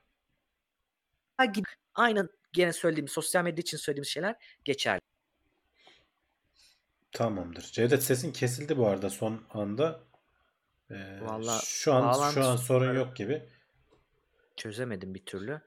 [1.54, 4.36] gibi aynen gene söylediğim sosyal medya için söylediğimiz şeyler
[4.66, 5.02] geçerli.
[7.12, 7.64] Tamamdır.
[7.64, 10.00] Cevdet sesin kesildi bu arada son anda.
[10.92, 13.44] Ee, Vallahi şu an şu an sorun yok gibi.
[14.56, 15.62] Çözemedim bir türlü.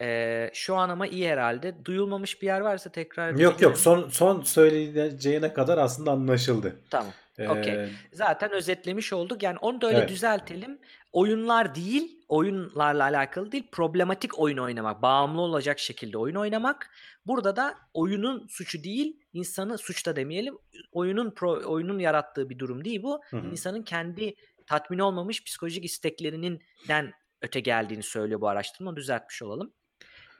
[0.00, 1.84] Ee, şu an ama iyi herhalde.
[1.84, 6.76] Duyulmamış bir yer varsa tekrar Yok yok son son söyleyeceğine kadar aslında anlaşıldı.
[6.90, 7.12] Tamam.
[7.38, 7.88] Ee, Okey.
[8.12, 9.42] Zaten özetlemiş olduk.
[9.42, 10.08] Yani onu da öyle evet.
[10.08, 10.78] düzeltelim.
[11.12, 16.90] Oyunlar değil, oyunlarla alakalı değil, problematik oyun oynamak, bağımlı olacak şekilde oyun oynamak.
[17.26, 20.58] Burada da oyunun suçu değil, insanı suçta demeyelim.
[20.92, 23.20] Oyunun pro, oyunun yarattığı bir durum değil bu.
[23.30, 23.46] Hı-hı.
[23.50, 24.34] İnsanın kendi
[24.66, 27.12] tatmin olmamış psikolojik isteklerinden
[27.42, 28.96] öte geldiğini söylüyor bu araştırma.
[28.96, 29.72] Düzeltmiş olalım.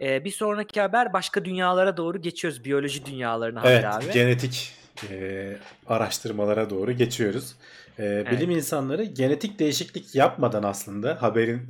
[0.01, 2.65] Ee, bir sonraki haber başka dünyalara doğru geçiyoruz.
[2.65, 4.13] Biyoloji dünyalarına evet, abi.
[4.13, 4.73] genetik
[5.11, 7.55] e, araştırmalara doğru geçiyoruz.
[7.99, 8.33] E, evet.
[8.33, 11.69] Bilim insanları genetik değişiklik yapmadan aslında haberin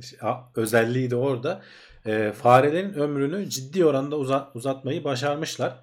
[0.55, 1.61] özelliği de orada
[2.05, 5.73] e, farelerin ömrünü ciddi oranda uzat, uzatmayı başarmışlar.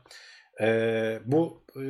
[0.60, 1.82] E, bu e,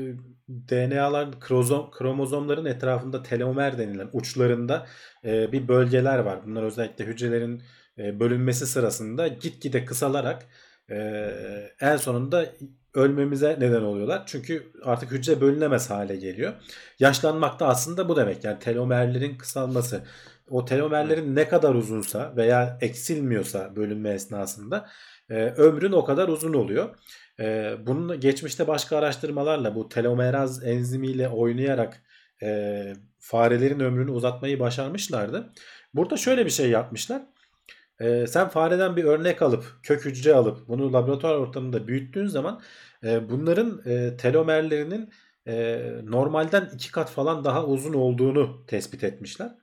[0.48, 4.86] DNA'lar krozom, kromozomların etrafında telomer denilen uçlarında
[5.24, 6.38] e, bir bölgeler var.
[6.46, 7.62] Bunlar özellikle hücrelerin
[7.99, 10.46] e, bölünmesi sırasında gitgide kısalarak
[10.90, 11.30] e,
[11.80, 12.46] en sonunda
[12.94, 14.22] ölmemize neden oluyorlar.
[14.26, 16.53] Çünkü artık hücre bölünemez hale geliyor.
[16.99, 18.44] Yaşlanmak da aslında bu demek.
[18.44, 20.05] Yani telomerlerin kısalması.
[20.51, 24.88] O telomerlerin ne kadar uzunsa veya eksilmiyorsa bölünme esnasında
[25.30, 26.88] e, ömrün o kadar uzun oluyor.
[27.86, 32.03] Bunun geçmişte başka araştırmalarla bu telomeraz enzimiyle oynayarak
[33.18, 35.53] farelerin ömrünü uzatmayı başarmışlardı.
[35.94, 37.22] Burada şöyle bir şey yapmışlar.
[38.01, 42.61] E, sen fareden bir örnek alıp kök hücre alıp bunu laboratuvar ortamında büyüttüğün zaman
[43.05, 45.11] e, bunların e, telomerlerinin
[45.46, 49.55] e, normalden iki kat falan daha uzun olduğunu tespit etmişler.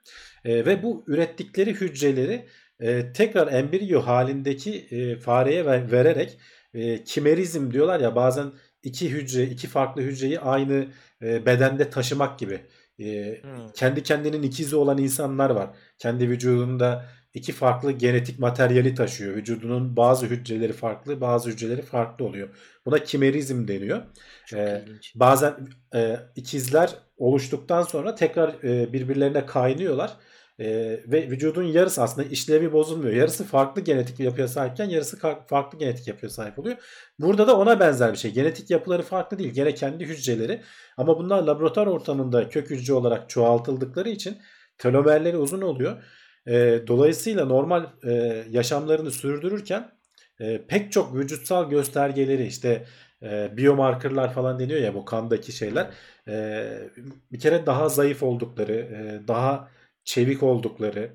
[0.46, 2.46] E, ve bu ürettikleri hücreleri
[2.80, 6.38] e, tekrar embriyo halindeki e, fareye ver, vererek
[6.74, 8.52] e, kimerizm diyorlar ya bazen
[8.84, 10.88] iki hücre iki farklı hücreyi aynı
[11.22, 12.62] e, bedende taşımak gibi.
[13.00, 13.72] E, hmm.
[13.76, 15.70] Kendi kendinin ikizi olan insanlar var.
[16.00, 17.06] Kendi vücudunda
[17.36, 19.36] iki farklı genetik materyali taşıyor.
[19.36, 22.50] Vücudunun bazı hücreleri farklı, bazı hücreleri farklı oluyor.
[22.86, 24.02] Buna kimerizm deniyor.
[24.46, 25.54] Çok ee, bazen
[25.96, 30.12] e, ikizler oluştuktan sonra tekrar e, birbirlerine kaynıyorlar.
[30.60, 30.66] E,
[31.08, 33.14] ve vücudun yarısı aslında işlevi bozulmuyor.
[33.14, 36.78] Yarısı farklı genetik yapıya sahipken yarısı farklı genetik yapıya sahip oluyor.
[37.20, 38.32] Burada da ona benzer bir şey.
[38.32, 39.54] Genetik yapıları farklı değil.
[39.54, 40.62] Gene kendi hücreleri.
[40.98, 44.38] Ama bunlar laboratuvar ortamında kök hücre olarak çoğaltıldıkları için
[44.78, 46.04] telomerleri uzun oluyor.
[46.48, 48.12] E, dolayısıyla normal e,
[48.50, 49.92] yaşamlarını sürdürürken
[50.40, 52.86] e, pek çok vücutsal göstergeleri işte
[53.24, 55.90] e, biomarkerlar falan deniyor ya bu kandaki şeyler
[56.28, 56.90] e,
[57.32, 59.72] bir kere daha zayıf oldukları, e, daha
[60.04, 61.12] çevik oldukları,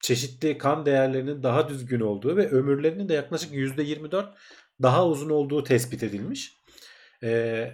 [0.00, 4.34] çeşitli kan değerlerinin daha düzgün olduğu ve ömürlerinin de yaklaşık %24
[4.82, 6.60] daha uzun olduğu tespit edilmiş.
[7.22, 7.70] E,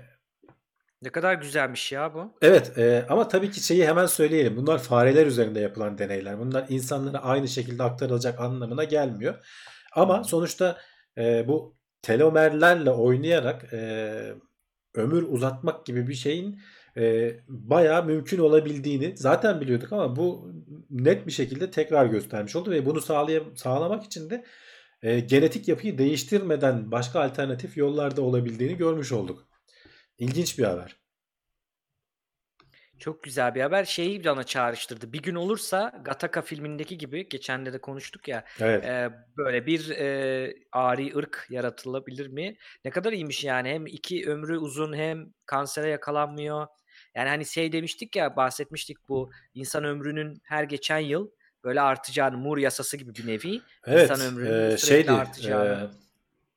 [1.03, 2.35] ne kadar güzelmiş ya bu.
[2.43, 4.57] Evet e, ama tabii ki şeyi hemen söyleyelim.
[4.57, 6.39] Bunlar fareler üzerinde yapılan deneyler.
[6.39, 9.47] Bunlar insanlara aynı şekilde aktarılacak anlamına gelmiyor.
[9.93, 10.79] Ama sonuçta
[11.19, 14.11] e, bu telomerlerle oynayarak e,
[14.95, 16.61] ömür uzatmak gibi bir şeyin
[16.97, 20.53] e, bayağı mümkün olabildiğini zaten biliyorduk ama bu
[20.91, 24.45] net bir şekilde tekrar göstermiş oldu ve bunu sağlay- sağlamak için de
[25.03, 29.56] e, genetik yapıyı değiştirmeden başka alternatif yollarda olabildiğini görmüş olduk.
[30.19, 30.97] İlginç bir haber.
[32.99, 33.85] Çok güzel bir haber.
[33.85, 35.13] Şeyi bana çağrıştırdı.
[35.13, 38.45] Bir gün olursa Gataka filmindeki gibi geçen de konuştuk ya.
[38.61, 38.85] Evet.
[38.85, 42.57] E, böyle bir e, ari ırk yaratılabilir mi?
[42.85, 43.69] Ne kadar iyiymiş yani.
[43.69, 46.67] Hem iki ömrü uzun hem kansere yakalanmıyor.
[47.15, 51.31] Yani hani şey demiştik ya bahsetmiştik bu insan ömrünün her geçen yıl
[51.65, 53.61] böyle artacağını Moore yasası gibi bir nevi.
[53.87, 54.11] Evet.
[54.11, 55.91] İnsan ömrünün e, şeydi, artacağını.
[55.93, 56.06] E,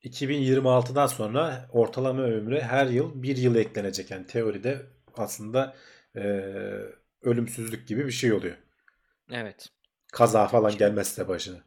[0.03, 4.11] 2026'dan sonra ortalama ömrü her yıl bir yıl eklenecek.
[4.11, 4.81] Yani teoride
[5.17, 5.75] aslında
[6.15, 6.21] e,
[7.21, 8.55] ölümsüzlük gibi bir şey oluyor.
[9.31, 9.69] Evet.
[10.11, 11.57] Kaza falan gelmezse başına.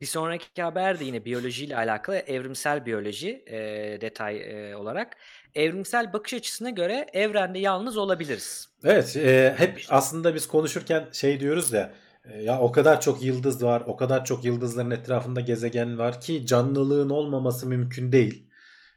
[0.00, 3.58] Bir sonraki haber de yine biyolojiyle alakalı evrimsel biyoloji e,
[4.00, 5.16] detay e, olarak.
[5.54, 8.68] Evrimsel bakış açısına göre evrende yalnız olabiliriz.
[8.84, 11.92] Evet e, hep aslında biz konuşurken şey diyoruz ya
[12.40, 17.10] ya o kadar çok yıldız var o kadar çok yıldızların etrafında gezegen var ki canlılığın
[17.10, 18.50] olmaması mümkün değil.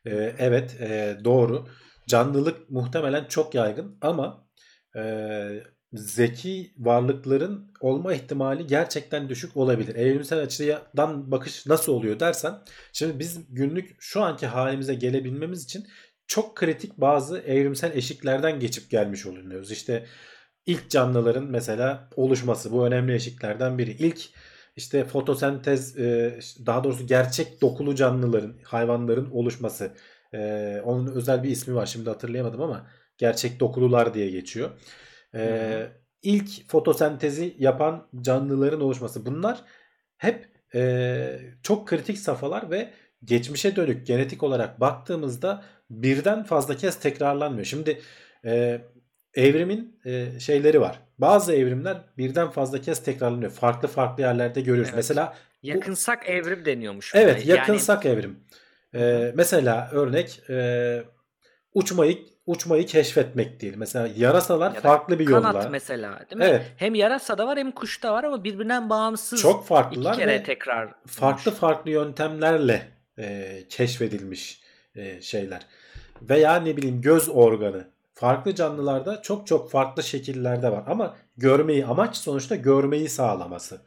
[0.06, 1.68] E, evet e, doğru
[2.08, 4.48] canlılık muhtemelen çok yaygın ama
[4.96, 5.04] e,
[5.94, 9.96] zeki varlıkların olma ihtimali gerçekten düşük olabilir.
[9.96, 12.54] Evrimsel açıdan bakış nasıl oluyor dersen
[12.94, 15.88] şimdi biz günlük şu anki halimize gelebilmemiz için
[16.28, 19.72] çok kritik bazı evrimsel eşiklerden geçip gelmiş olunuyoruz.
[19.72, 20.06] İşte
[20.66, 23.92] ilk canlıların mesela oluşması bu önemli eşiklerden biri.
[23.92, 24.30] İlk
[24.76, 29.92] işte fotosentez e, daha doğrusu gerçek dokulu canlıların hayvanların oluşması.
[30.34, 32.88] E, onun özel bir ismi var şimdi hatırlayamadım ama
[33.18, 34.70] gerçek dokulular diye geçiyor.
[35.36, 35.88] Ee,
[36.22, 39.26] ilk fotosentezi yapan canlıların oluşması.
[39.26, 39.62] Bunlar
[40.18, 42.94] hep e, çok kritik safhalar ve
[43.24, 47.66] geçmişe dönük genetik olarak baktığımızda birden fazla kez tekrarlanmıyor.
[47.66, 48.02] Şimdi
[48.46, 48.82] e,
[49.36, 51.00] evrimin e, şeyleri var.
[51.18, 53.52] Bazı evrimler birden fazla kez tekrarlanıyor.
[53.52, 54.90] Farklı farklı yerlerde görüyoruz.
[54.90, 54.98] Evet.
[54.98, 57.16] Mesela yakınsak bu, evrim deniyormuş.
[57.16, 58.16] Evet, yakınsak yani...
[58.16, 58.40] evrim.
[58.96, 61.04] E, mesela örnek e,
[61.74, 63.74] uçmayı uçmayı keşfetmek değil.
[63.78, 65.52] Mesela yarasalar ya farklı bir yolla.
[65.52, 66.46] Kanat mesela değil mi?
[66.46, 66.62] Evet.
[66.78, 69.42] Hem yarasa da var hem kuş da var ama birbirinden bağımsız.
[69.42, 70.90] Çok farklılar iki kere tekrar.
[71.08, 72.88] Farklı farklı yöntemlerle
[73.20, 74.62] e, keşfedilmiş
[74.96, 75.62] e, şeyler.
[76.22, 77.93] Veya ne bileyim göz organı.
[78.24, 80.84] Farklı canlılarda çok çok farklı şekillerde var.
[80.88, 83.82] Ama görmeyi amaç sonuçta görmeyi sağlaması.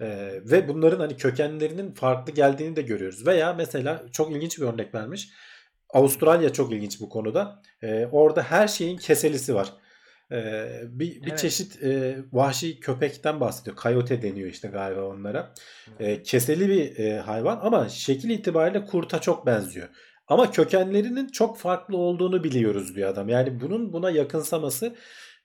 [0.00, 3.26] Ee, ve bunların hani kökenlerinin farklı geldiğini de görüyoruz.
[3.26, 5.28] Veya mesela çok ilginç bir örnek vermiş.
[5.90, 7.62] Avustralya çok ilginç bu konuda.
[7.82, 9.72] E, orada her şeyin keselisi var.
[10.32, 11.38] E, bir bir evet.
[11.38, 13.76] çeşit e, vahşi köpekten bahsediyor.
[13.76, 15.54] Coyote deniyor işte galiba onlara.
[16.00, 19.88] E, keseli bir e, hayvan ama şekil itibariyle kurta çok benziyor.
[20.28, 23.28] Ama kökenlerinin çok farklı olduğunu biliyoruz diyor adam.
[23.28, 24.96] Yani bunun buna yakınsaması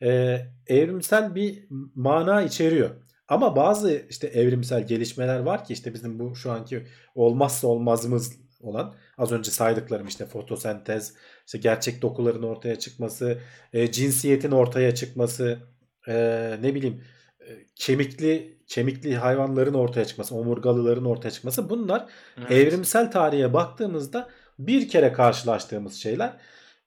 [0.04, 2.90] e, evrimsel bir mana içeriyor.
[3.28, 8.94] Ama bazı işte evrimsel gelişmeler var ki işte bizim bu şu anki olmazsa olmazımız olan
[9.18, 11.14] az önce saydıklarım işte fotosentez,
[11.46, 13.38] işte gerçek dokuların ortaya çıkması,
[13.74, 15.60] e, cinsiyetin ortaya çıkması,
[16.08, 16.14] e,
[16.62, 17.04] ne bileyim
[17.40, 22.06] e, kemikli kemikli hayvanların ortaya çıkması, omurgalıların ortaya çıkması bunlar
[22.38, 22.52] evet.
[22.52, 24.30] evrimsel tarihe baktığımızda
[24.68, 26.38] bir kere karşılaştığımız şeyler e,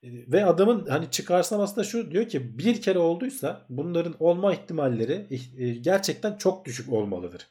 [0.03, 5.69] ve adamın hani çıkarsaması da şu diyor ki bir kere olduysa bunların olma ihtimalleri e,
[5.69, 7.47] gerçekten çok düşük olmalıdır.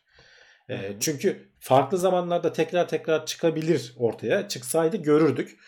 [0.70, 4.48] E, çünkü farklı zamanlarda tekrar tekrar çıkabilir ortaya.
[4.48, 5.58] Çıksaydı görürdük.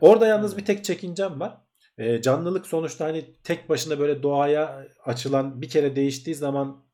[0.00, 1.56] Orada yalnız bir tek çekincem var.
[1.98, 6.84] E, canlılık sonuçta hani tek başına böyle doğaya açılan bir kere değiştiği zaman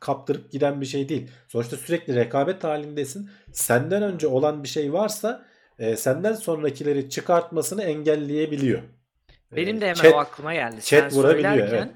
[0.00, 1.30] kaptırıp giden bir şey değil.
[1.48, 3.30] Sonuçta sürekli rekabet halindesin.
[3.52, 5.46] Senden önce olan bir şey varsa
[5.80, 8.82] e, senden sonrakileri çıkartmasını engelleyebiliyor.
[9.52, 10.82] Benim de hemen chat, o aklıma geldi.
[10.82, 11.68] Chat Sen vurabiliyor.
[11.68, 11.88] Evet.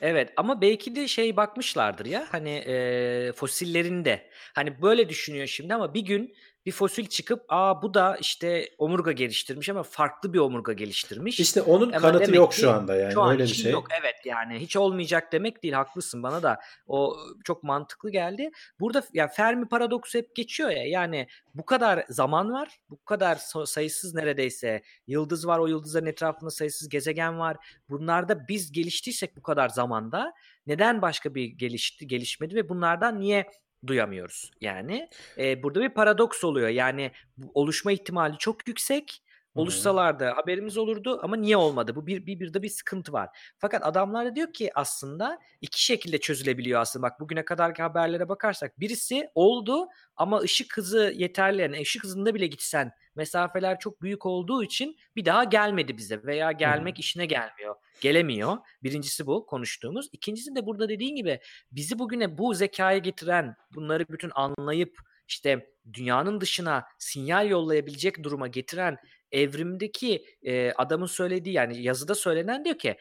[0.00, 4.30] Evet ama belki de şey bakmışlardır ya hani e, fosillerinde.
[4.54, 6.34] Hani böyle düşünüyor şimdi ama bir gün
[6.66, 11.40] bir fosil çıkıp aa bu da işte omurga geliştirmiş ama farklı bir omurga geliştirmiş.
[11.40, 13.72] İşte onun ama kanıtı yok şu anda yani şu an öyle bir şey.
[13.72, 18.50] Yok evet yani hiç olmayacak demek değil haklısın bana da o çok mantıklı geldi.
[18.80, 24.14] Burada ya Fermi paradoksu hep geçiyor ya yani bu kadar zaman var bu kadar sayısız
[24.14, 27.56] neredeyse yıldız var o yıldızların etrafında sayısız gezegen var.
[27.88, 30.32] Bunlarda biz geliştiysek bu kadar zamanda
[30.66, 33.46] neden başka bir gelişti gelişmedi ve bunlardan niye
[33.86, 34.50] duyamıyoruz.
[34.60, 35.08] Yani
[35.38, 36.68] e, burada bir paradoks oluyor.
[36.68, 37.10] Yani
[37.54, 39.22] oluşma ihtimali çok yüksek.
[39.56, 41.96] Oluşsalardı haberimiz olurdu ama niye olmadı?
[41.96, 43.28] Bu bir, bir, bir de bir sıkıntı var.
[43.58, 47.02] Fakat adamlar da diyor ki aslında iki şekilde çözülebiliyor aslında.
[47.02, 49.86] Bak bugüne kadarki haberlere bakarsak birisi oldu
[50.16, 51.62] ama ışık hızı yeterli.
[51.62, 56.52] Yani ışık hızında bile gitsen mesafeler çok büyük olduğu için bir daha gelmedi bize veya
[56.52, 57.74] gelmek işine gelmiyor.
[58.00, 58.56] Gelemiyor.
[58.82, 60.08] Birincisi bu konuştuğumuz.
[60.12, 61.40] İkincisi de burada dediğin gibi
[61.72, 64.98] bizi bugüne bu zekaya getiren, bunları bütün anlayıp
[65.28, 68.98] işte dünyanın dışına sinyal yollayabilecek duruma getiren
[69.32, 72.96] evrimdeki e, adamın söylediği yani yazıda söylenen diyor ki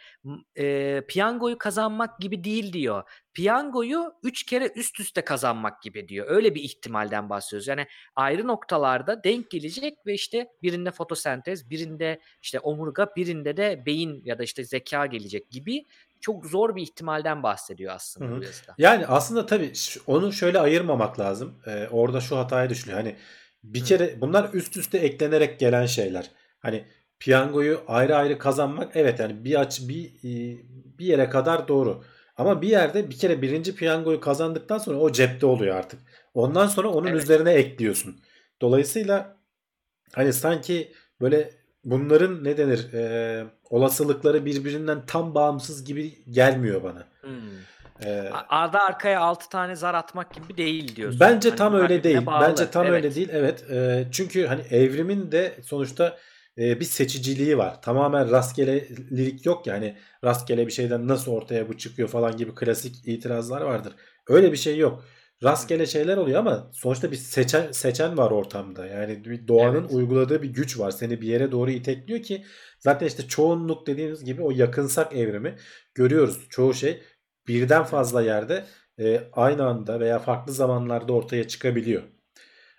[0.58, 3.04] e, piyangoyu kazanmak gibi değil diyor.
[3.34, 6.26] Piyangoyu üç kere üst üste kazanmak gibi diyor.
[6.30, 7.68] Öyle bir ihtimalden bahsediyoruz.
[7.68, 14.22] Yani ayrı noktalarda denk gelecek ve işte birinde fotosentez, birinde işte omurga, birinde de beyin
[14.26, 15.86] ya da işte zeka gelecek gibi
[16.22, 18.40] çok zor bir ihtimalden bahsediyor aslında Hı-hı.
[18.40, 18.76] bu yazıda.
[18.78, 19.74] Yani aslında tabii
[20.08, 21.56] onu şöyle ayırmamak lazım.
[21.68, 22.98] Ee, orada şu hataya düşülüyor.
[23.00, 23.16] Hani
[23.74, 23.86] bir Hı.
[23.86, 26.32] kere bunlar üst üste eklenerek gelen şeyler.
[26.60, 26.86] Hani
[27.20, 30.14] piyangoyu ayrı ayrı kazanmak evet yani bir aç bir
[31.00, 32.04] bir yere kadar doğru.
[32.38, 36.00] Ama bir yerde bir kere birinci piyangoyu kazandıktan sonra o cepte oluyor artık.
[36.34, 37.24] Ondan sonra onun Evet.
[37.24, 38.20] üzerine ekliyorsun.
[38.62, 39.38] Dolayısıyla
[40.14, 41.50] hani sanki böyle
[41.84, 47.08] bunların ne denir e, olasılıkları birbirinden tam bağımsız gibi gelmiyor bana.
[47.22, 47.32] Hmm.
[48.04, 51.20] E, A- Arda arkaya 6 tane zar atmak gibi değil diyorsun.
[51.20, 52.26] Bence Hani tam öyle değil.
[52.26, 52.46] bağlı.
[52.50, 52.94] Bence tam Evet.
[52.96, 53.30] öyle değil.
[53.32, 53.66] Evet.
[53.72, 56.18] E, çünkü hani evrimin de sonuçta
[56.58, 57.82] e, bir seçiciliği var.
[57.82, 63.62] Tamamen rastgelelik yok yani rastgele bir şeyden nasıl ortaya bu çıkıyor falan gibi klasik itirazlar
[63.62, 63.94] vardır.
[64.28, 65.04] Öyle bir şey yok.
[65.44, 68.86] Rastgele şeyler oluyor ama sonuçta bir seçen seçen var ortamda.
[68.88, 69.92] Yani bir doğanın Evet.
[69.92, 70.92] uyguladığı bir güç var.
[70.92, 72.46] Seni bir yere doğru itekliyor ki
[72.80, 75.56] zaten işte çoğunluk dediğimiz gibi o yakınsak evrimi
[75.96, 76.40] görüyoruz.
[76.50, 77.02] Çoğu şey
[77.48, 78.66] birden fazla yerde
[79.00, 82.04] e, aynı anda veya farklı zamanlarda ortaya çıkabiliyor.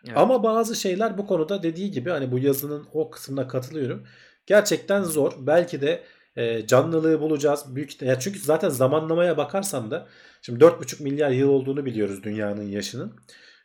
[0.06, 0.16] Evet.
[0.16, 4.06] Ama bazı şeyler bu konuda dediği gibi hani bu yazının o kısmına katılıyorum.
[4.46, 5.32] Gerçekten zor.
[5.38, 6.02] Belki de
[6.36, 7.76] e, canlılığı bulacağız.
[7.76, 10.08] Büyük ya çünkü zaten zamanlamaya bakarsam da
[10.42, 13.16] şimdi 4,5 milyar yıl olduğunu biliyoruz dünyanın yaşının.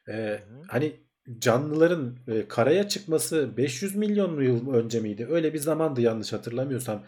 [0.09, 0.99] E, hani
[1.39, 5.27] canlıların e, karaya çıkması 500 milyon yıl önce miydi?
[5.29, 7.03] Öyle bir zamandı yanlış hatırlamıyorsam.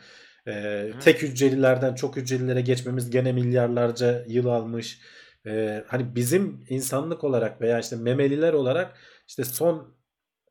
[0.48, 4.99] E, tek hücrelilerden çok hücrelilere geçmemiz gene milyarlarca yıl almış.
[5.45, 8.98] E, hani bizim insanlık olarak veya işte memeliler olarak
[9.28, 9.94] işte son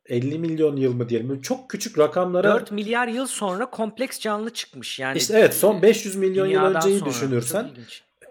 [0.07, 1.41] 50 milyon yıl mı diyelim.
[1.41, 4.99] Çok küçük rakamlara 4 milyar yıl sonra kompleks canlı çıkmış.
[4.99, 7.11] Yani işte evet son 500 milyon yıl önceyi sonra.
[7.11, 7.71] düşünürsen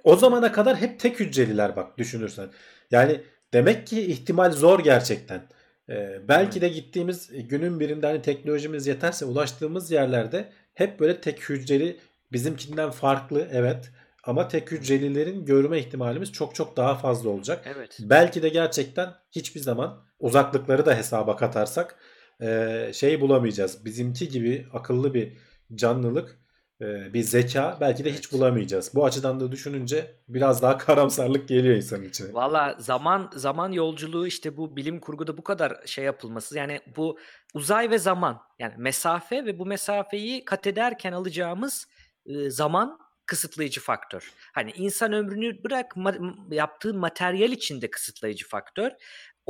[0.04, 2.50] o zamana kadar hep tek hücreliler bak düşünürsen.
[2.92, 3.22] Yani
[3.54, 5.42] demek ki ihtimal zor gerçekten.
[5.90, 11.98] Ee, belki de gittiğimiz günün birinde hani teknolojimiz yeterse ulaştığımız yerlerde hep böyle tek hücreli
[12.32, 13.92] bizimkinden farklı evet
[14.24, 17.66] ama tek hücrelilerin görme ihtimalimiz çok çok daha fazla olacak.
[17.76, 17.98] Evet.
[18.00, 22.00] Belki de gerçekten hiçbir zaman uzaklıkları da hesaba katarsak
[22.94, 23.86] şey bulamayacağız.
[23.86, 25.38] Bizimki gibi akıllı bir
[25.76, 26.41] canlılık,
[26.82, 28.34] bir zeka belki de hiç Evet.
[28.34, 28.92] bulamayacağız.
[28.96, 32.34] Bu açıdan da düşününce biraz daha karamsarlık geliyor insanın içine.
[32.34, 37.18] Valla zaman zaman yolculuğu işte bu bilim kurguda bu kadar şey yapılması yani bu
[37.54, 41.88] uzay ve zaman yani mesafe ve bu mesafeyi kat ederken alacağımız
[42.26, 44.32] e, zaman kısıtlayıcı faktör.
[44.54, 48.92] Hani insan ömrünü bırak ma- yaptığın materyal içinde kısıtlayıcı faktör.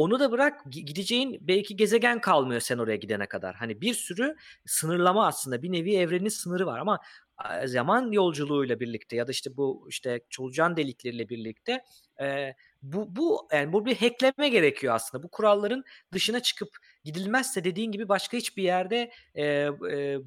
[0.01, 3.55] Onu da bırak gi- gideceğin belki gezegen kalmıyor sen oraya gidene kadar.
[3.55, 6.99] Hani bir sürü sınırlama aslında bir nevi evrenin sınırı var ama
[7.65, 11.83] zaman yolculuğuyla birlikte ya da işte bu işte solucan delikleriyle birlikte
[12.21, 15.23] e, bu bu yani bu bir hackleme gerekiyor aslında.
[15.23, 15.83] Bu kuralların
[16.13, 16.69] dışına çıkıp
[17.03, 19.71] gidilmezse dediğin gibi başka hiçbir yerde e, e,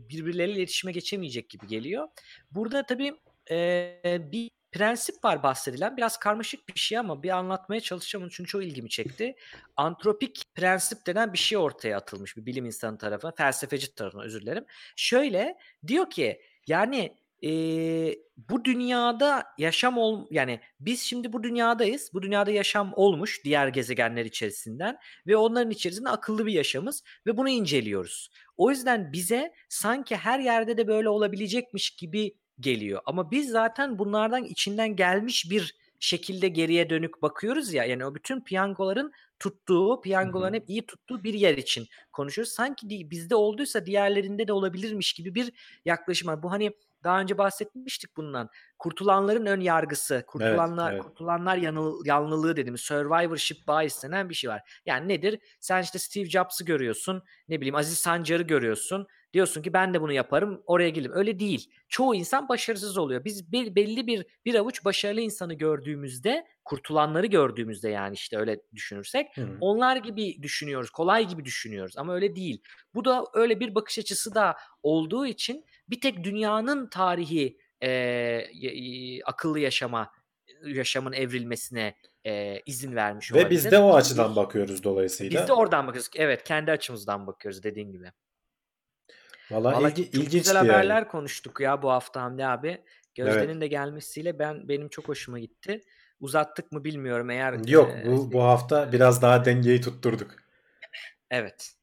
[0.08, 2.08] birbirleriyle iletişime geçemeyecek gibi geliyor.
[2.50, 3.14] Burada tabii
[3.50, 4.00] e,
[4.32, 5.96] bir prensip var bahsedilen.
[5.96, 8.22] Biraz karmaşık bir şey ama bir anlatmaya çalışacağım.
[8.22, 9.36] Onun için çok ilgimi çekti.
[9.76, 14.64] Antropik prensip denen bir şey ortaya atılmış bir bilim insanı tarafından, felsefeci tarafından özür dilerim.
[14.96, 17.50] Şöyle diyor ki yani e,
[18.36, 22.10] bu dünyada yaşam ol yani biz şimdi bu dünyadayız.
[22.14, 27.48] Bu dünyada yaşam olmuş diğer gezegenler içerisinden ve onların içerisinde akıllı bir yaşamız ve bunu
[27.48, 28.30] inceliyoruz.
[28.56, 33.02] O yüzden bize sanki her yerde de böyle olabilecekmiş gibi geliyor.
[33.06, 37.84] Ama biz zaten bunlardan içinden gelmiş bir şekilde geriye dönük bakıyoruz ya.
[37.84, 42.52] Yani o bütün piyangoların tuttuğu, piyangoların hep iyi tuttuğu bir yer için konuşuyoruz.
[42.52, 45.52] Sanki bizde olduysa diğerlerinde de olabilirmiş gibi bir
[45.84, 46.42] yaklaşım var.
[46.42, 46.72] Bu hani
[47.04, 48.48] daha önce bahsetmiştik bundan.
[48.78, 51.02] Kurtulanların ön yargısı, kurtulanlar evet.
[51.02, 54.80] kurtulanlar yanıl, yanlılığı dediğimiz survivorship bias denen bir şey var.
[54.86, 55.38] Yani nedir?
[55.60, 59.06] Sen işte Steve Jobs'ı görüyorsun, ne bileyim Aziz Sancar'ı görüyorsun.
[59.34, 61.12] Diyorsun ki ben de bunu yaparım, oraya gelirim.
[61.14, 61.70] Öyle değil.
[61.88, 63.24] Çoğu insan başarısız oluyor.
[63.24, 69.36] Biz be- belli bir bir avuç başarılı insanı gördüğümüzde, kurtulanları gördüğümüzde yani işte öyle düşünürsek
[69.36, 69.56] Hı hı.
[69.60, 72.62] onlar gibi düşünüyoruz, kolay gibi düşünüyoruz ama öyle değil.
[72.94, 77.90] Bu da öyle bir bakış açısı da olduğu için bir tek dünyanın tarihi e,
[78.52, 80.10] y- akıllı yaşama
[80.66, 81.94] yaşamın evrilmesine
[82.26, 83.50] e, izin vermiş Ve olabilir.
[83.50, 85.40] biz de o açıdan bakıyoruz dolayısıyla.
[85.40, 86.10] Biz de oradan bakıyoruz.
[86.16, 88.12] Evet, kendi açımızdan bakıyoruz dediğin gibi.
[89.50, 90.68] Vallahi, Vallahi ilgi, çok güzel yani.
[90.68, 92.84] haberler konuştuk ya bu hafta Hamdi abi.
[93.14, 95.80] Gözde'nin de gelmesiyle ben benim çok hoşuma gitti.
[96.20, 100.36] Uzattık mı bilmiyorum eğer Yok e, bu bu hafta biraz daha dengeyi tutturduk.
[101.30, 101.74] Evet.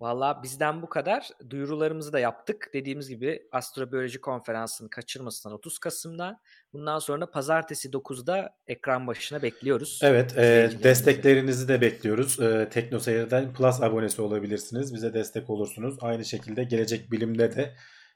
[0.00, 1.28] Valla bizden bu kadar.
[1.50, 2.70] Duyurularımızı da yaptık.
[2.74, 6.40] Dediğimiz gibi astrobiyoloji konferansını kaçırmasınlar 30 Kasım'da.
[6.72, 10.00] Bundan sonra da pazartesi 9'da ekran başına bekliyoruz.
[10.02, 12.40] Evet, e, desteklerinizi de bekliyoruz.
[12.40, 14.94] E, Teknoseyir'den Plus abonesi olabilirsiniz.
[14.94, 15.96] Bize destek olursunuz.
[16.00, 17.74] Aynı şekilde Gelecek Bilim'de de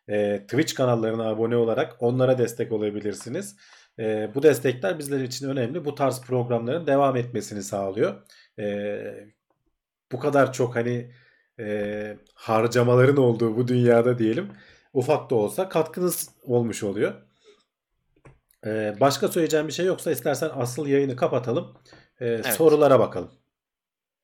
[0.09, 3.57] e, Twitch kanallarına abone olarak onlara destek olabilirsiniz.
[3.99, 5.85] E, bu destekler bizler için önemli.
[5.85, 8.27] Bu tarz programların devam etmesini sağlıyor.
[8.59, 9.01] E,
[10.13, 11.11] bu kadar çok hani
[11.61, 14.53] e, harcamaların olduğu bu dünyada diyelim
[14.93, 17.15] ufak da olsa katkınız olmuş oluyor.
[18.67, 21.75] Ee, başka söyleyeceğim bir şey yoksa istersen asıl yayını kapatalım.
[22.21, 22.47] Ee, evet.
[22.47, 23.31] Sorulara bakalım.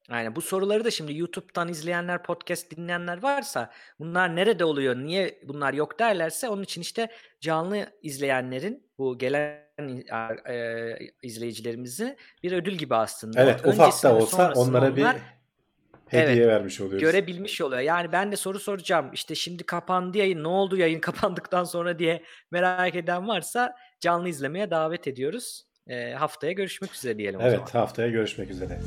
[0.08, 5.74] Aynen bu soruları da şimdi YouTube'dan izleyenler, podcast dinleyenler varsa bunlar nerede oluyor, niye bunlar
[5.74, 7.08] yok derlerse onun için işte
[7.40, 10.02] canlı izleyenlerin bu gelen
[10.48, 13.42] e, izleyicilerimizi bir ödül gibi aslında.
[13.42, 15.06] Evet ufak da olsa onlara bir
[16.08, 17.00] hediye evet, vermiş oluyoruz.
[17.00, 17.80] Görebilmiş oluyor.
[17.80, 19.10] Yani ben de soru soracağım.
[19.12, 20.42] İşte şimdi kapandı yayın.
[20.44, 25.66] Ne oldu yayın kapandıktan sonra diye merak eden varsa canlı izlemeye davet ediyoruz.
[25.86, 27.64] E, haftaya görüşmek üzere diyelim evet, o zaman.
[27.64, 28.78] Evet haftaya görüşmek üzere.